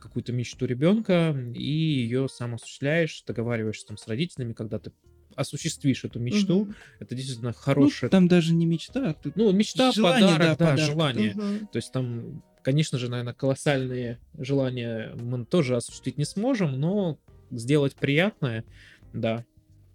какую-то 0.00 0.32
мечту 0.32 0.66
ребенка 0.66 1.36
и 1.54 1.62
ее 1.62 2.28
сам 2.28 2.54
осуществляешь, 2.54 3.22
договариваешься 3.26 3.86
там 3.86 3.96
с 3.96 4.08
родителями, 4.08 4.52
когда 4.52 4.78
ты 4.78 4.90
осуществишь 5.36 6.04
эту 6.04 6.18
мечту. 6.18 6.62
Угу. 6.62 6.74
Это 7.00 7.14
действительно 7.14 7.52
хорошая. 7.52 8.08
Ну, 8.08 8.10
там 8.10 8.28
даже 8.28 8.54
не 8.54 8.66
мечта, 8.66 9.10
а 9.10 9.30
ну 9.34 9.52
мечта, 9.52 9.92
желание, 9.92 10.32
подарок, 10.32 10.58
да, 10.58 10.66
да 10.66 10.70
подарок. 10.70 10.80
желание. 10.80 11.32
Угу. 11.32 11.66
То 11.72 11.76
есть 11.76 11.92
там, 11.92 12.42
конечно 12.62 12.98
же, 12.98 13.08
наверное, 13.08 13.34
колоссальные 13.34 14.18
желания 14.38 15.14
мы 15.20 15.44
тоже 15.44 15.76
осуществить 15.76 16.18
не 16.18 16.24
сможем, 16.24 16.80
но 16.80 17.18
сделать 17.50 17.94
приятное, 17.94 18.64
да. 19.12 19.44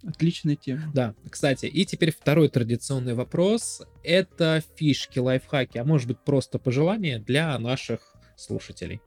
Отличная 0.03 0.55
тема. 0.55 0.91
Да, 0.95 1.13
кстати, 1.29 1.67
и 1.67 1.85
теперь 1.85 2.11
второй 2.11 2.49
традиционный 2.49 3.13
вопрос. 3.13 3.83
Это 4.03 4.63
фишки, 4.75 5.19
лайфхаки, 5.19 5.77
а 5.77 5.83
может 5.83 6.07
быть 6.07 6.19
просто 6.19 6.57
пожелания 6.57 7.19
для 7.19 7.57
наших 7.59 8.15
слушателей. 8.35 8.99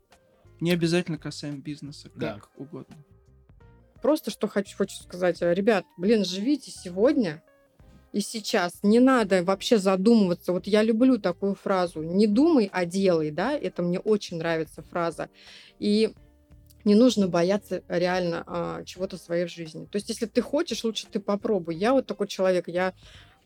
Не 0.61 0.70
обязательно 0.70 1.18
касаемо 1.18 1.59
бизнеса, 1.59 2.11
как 2.11 2.20
да. 2.20 2.41
угодно. 2.57 2.97
Просто 4.05 4.31
что 4.31 4.49
хочу, 4.49 4.77
хочу 4.77 4.97
сказать, 4.97 5.41
ребят, 5.41 5.87
блин, 5.97 6.27
живите 6.27 6.71
сегодня 6.71 7.43
и 8.13 8.21
сейчас. 8.21 8.81
Не 8.83 9.01
надо 9.01 9.43
вообще 9.43 9.79
задумываться. 9.79 10.53
Вот 10.53 10.67
я 10.67 10.83
люблю 10.83 11.17
такую 11.17 11.55
фразу. 11.55 12.03
Не 12.03 12.27
думай, 12.27 12.69
а 12.71 12.85
делай, 12.85 13.31
да? 13.31 13.57
Это 13.57 13.83
мне 13.83 13.99
очень 13.99 14.37
нравится 14.37 14.83
фраза. 14.83 15.31
И 15.79 16.13
не 16.85 16.95
нужно 16.95 17.29
бояться 17.29 17.83
реально 17.89 18.45
а, 18.47 18.85
чего-то 18.85 19.17
в 19.17 19.23
своей 19.23 19.47
жизни. 19.47 19.87
То 19.87 19.97
есть, 19.97 20.11
если 20.11 20.27
ты 20.27 20.43
хочешь, 20.43 20.85
лучше 20.85 21.07
ты 21.11 21.19
попробуй. 21.19 21.75
Я 21.75 21.95
вот 21.95 22.07
такой 22.07 22.29
человек, 22.29 22.69
я 22.69 22.93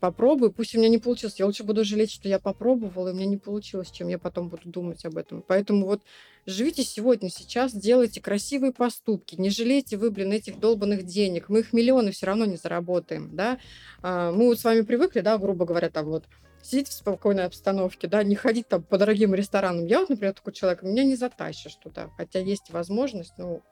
попробую, 0.00 0.52
пусть 0.52 0.74
у 0.74 0.78
меня 0.78 0.88
не 0.88 0.98
получилось, 0.98 1.38
я 1.38 1.46
лучше 1.46 1.64
буду 1.64 1.84
жалеть, 1.84 2.10
что 2.10 2.28
я 2.28 2.38
попробовала, 2.38 3.08
и 3.08 3.12
у 3.12 3.14
меня 3.14 3.26
не 3.26 3.36
получилось, 3.36 3.90
чем 3.90 4.08
я 4.08 4.18
потом 4.18 4.48
буду 4.48 4.62
думать 4.64 5.04
об 5.04 5.16
этом. 5.16 5.42
Поэтому 5.46 5.86
вот 5.86 6.02
живите 6.46 6.82
сегодня, 6.84 7.30
сейчас, 7.30 7.72
делайте 7.72 8.20
красивые 8.20 8.72
поступки, 8.72 9.36
не 9.36 9.50
жалейте 9.50 9.96
вы, 9.96 10.10
блин, 10.10 10.32
этих 10.32 10.58
долбанных 10.60 11.04
денег, 11.04 11.48
мы 11.48 11.60
их 11.60 11.72
миллионы 11.72 12.12
все 12.12 12.26
равно 12.26 12.44
не 12.44 12.56
заработаем, 12.56 13.34
да. 13.34 13.58
А, 14.02 14.32
мы 14.32 14.46
вот 14.46 14.60
с 14.60 14.64
вами 14.64 14.82
привыкли, 14.82 15.20
да, 15.20 15.38
грубо 15.38 15.64
говоря, 15.64 15.90
там 15.90 16.06
вот 16.06 16.24
сидеть 16.62 16.88
в 16.88 16.92
спокойной 16.92 17.44
обстановке, 17.44 18.08
да, 18.08 18.22
не 18.22 18.34
ходить 18.34 18.68
там 18.68 18.82
по 18.82 18.98
дорогим 18.98 19.34
ресторанам. 19.34 19.86
Я 19.86 20.00
вот, 20.00 20.10
например, 20.10 20.34
такой 20.34 20.52
человек, 20.52 20.82
меня 20.82 21.04
не 21.04 21.16
затащишь 21.16 21.76
туда, 21.76 22.10
хотя 22.16 22.40
есть 22.40 22.70
возможность, 22.70 23.32
ну, 23.38 23.62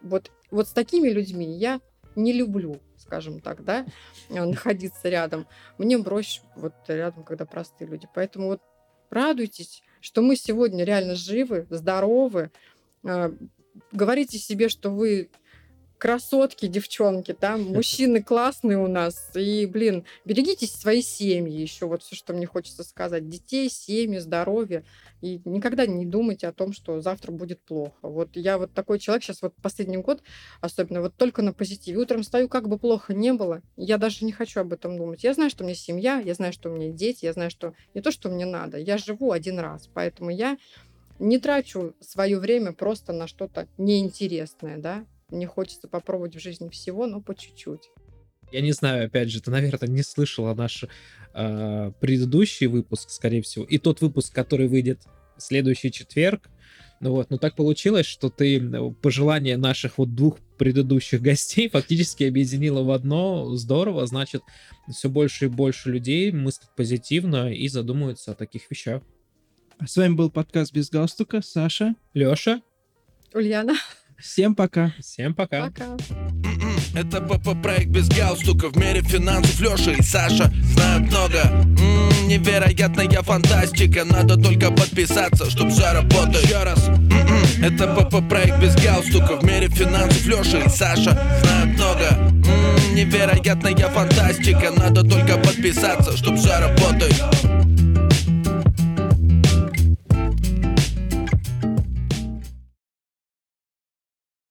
вот, 0.00 0.30
вот 0.50 0.68
с 0.68 0.72
такими 0.72 1.08
людьми 1.08 1.56
я 1.56 1.80
не 2.16 2.32
люблю, 2.32 2.80
скажем 2.96 3.40
так, 3.40 3.64
да, 3.64 3.86
э, 4.28 4.44
находиться 4.44 5.08
рядом. 5.08 5.46
Мне 5.78 5.98
проще 5.98 6.42
вот 6.56 6.74
рядом, 6.88 7.24
когда 7.24 7.44
простые 7.44 7.88
люди. 7.88 8.08
Поэтому 8.14 8.48
вот 8.48 8.62
радуйтесь, 9.10 9.82
что 10.00 10.22
мы 10.22 10.36
сегодня 10.36 10.84
реально 10.84 11.14
живы, 11.14 11.66
здоровы. 11.70 12.50
Э, 13.04 13.32
говорите 13.92 14.38
себе, 14.38 14.68
что 14.68 14.90
вы 14.90 15.30
красотки, 16.02 16.66
девчонки, 16.66 17.32
там 17.32 17.62
мужчины 17.72 18.24
классные 18.24 18.76
у 18.76 18.88
нас. 18.88 19.30
И, 19.36 19.66
блин, 19.66 20.04
берегите 20.24 20.66
свои 20.66 21.00
семьи 21.00 21.56
еще. 21.56 21.86
Вот 21.86 22.02
все, 22.02 22.16
что 22.16 22.34
мне 22.34 22.44
хочется 22.44 22.82
сказать. 22.82 23.28
Детей, 23.28 23.70
семьи, 23.70 24.18
здоровье. 24.18 24.82
И 25.20 25.40
никогда 25.44 25.86
не 25.86 26.04
думайте 26.04 26.48
о 26.48 26.52
том, 26.52 26.72
что 26.72 27.00
завтра 27.00 27.30
будет 27.30 27.60
плохо. 27.60 27.94
Вот 28.02 28.30
я 28.34 28.58
вот 28.58 28.72
такой 28.72 28.98
человек 28.98 29.22
сейчас 29.22 29.42
вот 29.42 29.54
последний 29.62 29.98
год, 29.98 30.24
особенно 30.60 31.02
вот 31.02 31.14
только 31.14 31.40
на 31.40 31.52
позитиве. 31.52 31.98
Утром 31.98 32.24
стою, 32.24 32.48
как 32.48 32.68
бы 32.68 32.80
плохо 32.80 33.14
не 33.14 33.32
было. 33.32 33.62
Я 33.76 33.96
даже 33.96 34.24
не 34.24 34.32
хочу 34.32 34.58
об 34.58 34.72
этом 34.72 34.96
думать. 34.96 35.22
Я 35.22 35.34
знаю, 35.34 35.50
что 35.50 35.62
у 35.62 35.66
меня 35.68 35.76
семья, 35.76 36.18
я 36.18 36.34
знаю, 36.34 36.52
что 36.52 36.68
у 36.68 36.74
меня 36.74 36.90
дети, 36.90 37.26
я 37.26 37.32
знаю, 37.32 37.52
что 37.52 37.74
не 37.94 38.00
то, 38.00 38.10
что 38.10 38.28
мне 38.28 38.44
надо. 38.44 38.76
Я 38.76 38.98
живу 38.98 39.30
один 39.30 39.60
раз. 39.60 39.88
Поэтому 39.94 40.30
я 40.30 40.58
не 41.20 41.38
трачу 41.38 41.94
свое 42.00 42.40
время 42.40 42.72
просто 42.72 43.12
на 43.12 43.28
что-то 43.28 43.68
неинтересное, 43.78 44.78
да. 44.78 45.06
Мне 45.32 45.46
хочется 45.46 45.88
попробовать 45.88 46.36
в 46.36 46.40
жизни 46.40 46.68
всего, 46.68 47.06
но 47.06 47.22
по 47.22 47.34
чуть-чуть. 47.34 47.90
Я 48.52 48.60
не 48.60 48.72
знаю, 48.72 49.06
опять 49.06 49.30
же, 49.30 49.40
ты, 49.40 49.50
наверное, 49.50 49.88
не 49.88 50.02
слышала 50.02 50.52
наш 50.54 50.84
э, 51.34 51.92
предыдущий 52.00 52.66
выпуск, 52.66 53.08
скорее 53.08 53.40
всего, 53.40 53.64
и 53.64 53.78
тот 53.78 54.02
выпуск, 54.02 54.34
который 54.34 54.68
выйдет 54.68 55.00
в 55.38 55.40
следующий 55.40 55.90
четверг. 55.90 56.50
Ну 57.00 57.12
вот, 57.12 57.30
но 57.30 57.38
так 57.38 57.56
получилось, 57.56 58.04
что 58.04 58.28
ты 58.28 58.60
пожелания 59.00 59.56
наших 59.56 59.96
вот 59.96 60.14
двух 60.14 60.38
предыдущих 60.58 61.22
гостей 61.30 61.70
фактически 61.70 62.24
объединила 62.24 62.82
в 62.82 62.90
одно. 62.90 63.56
Здорово, 63.56 64.06
значит, 64.06 64.42
все 64.90 65.08
больше 65.08 65.46
и 65.46 65.48
больше 65.48 65.90
людей 65.90 66.30
мыслят 66.30 66.76
позитивно 66.76 67.50
и 67.50 67.68
задумываются 67.68 68.32
о 68.32 68.34
таких 68.34 68.70
вещах. 68.70 69.02
А 69.78 69.86
с 69.86 69.96
вами 69.96 70.12
был 70.12 70.30
подкаст 70.30 70.74
без 70.74 70.90
галстука. 70.90 71.40
Саша, 71.42 71.94
Леша, 72.12 72.60
Ульяна. 73.34 73.74
Всем 74.22 74.54
пока. 74.54 74.92
Всем 75.00 75.34
пока. 75.34 75.64
Пока. 75.66 75.96
Это 76.94 77.20
ПП 77.20 77.60
проект 77.60 77.88
без 77.88 78.08
галстука 78.08 78.68
В 78.68 78.76
мире 78.76 79.02
финансов 79.02 79.60
Леша 79.60 79.92
и 79.92 80.02
Саша 80.02 80.52
знают 80.74 81.10
много. 81.10 81.40
М-м, 81.42 82.28
Невероятная 82.28 83.22
фантастика. 83.22 84.04
Надо 84.04 84.36
только 84.36 84.70
подписаться, 84.70 85.50
чтоб 85.50 85.70
все 85.70 85.92
работало 85.92 86.40
Еще 86.40 86.62
раз. 86.62 86.86
М-м, 86.88 87.64
Это 87.64 87.88
ПП 87.88 88.28
проект 88.28 88.60
без 88.60 88.76
галстука 88.76 89.38
В 89.40 89.44
мире 89.44 89.68
финансов 89.68 90.24
Леша 90.24 90.60
и 90.60 90.68
Саша 90.68 91.20
знают 91.42 91.76
много. 91.76 92.08
М-м, 92.12 92.94
Невероятная 92.94 93.74
фантастика. 93.88 94.70
Надо 94.76 95.02
только 95.02 95.36
подписаться, 95.38 96.16
чтоб 96.16 96.36
все 96.36 96.60
работало 96.60 97.10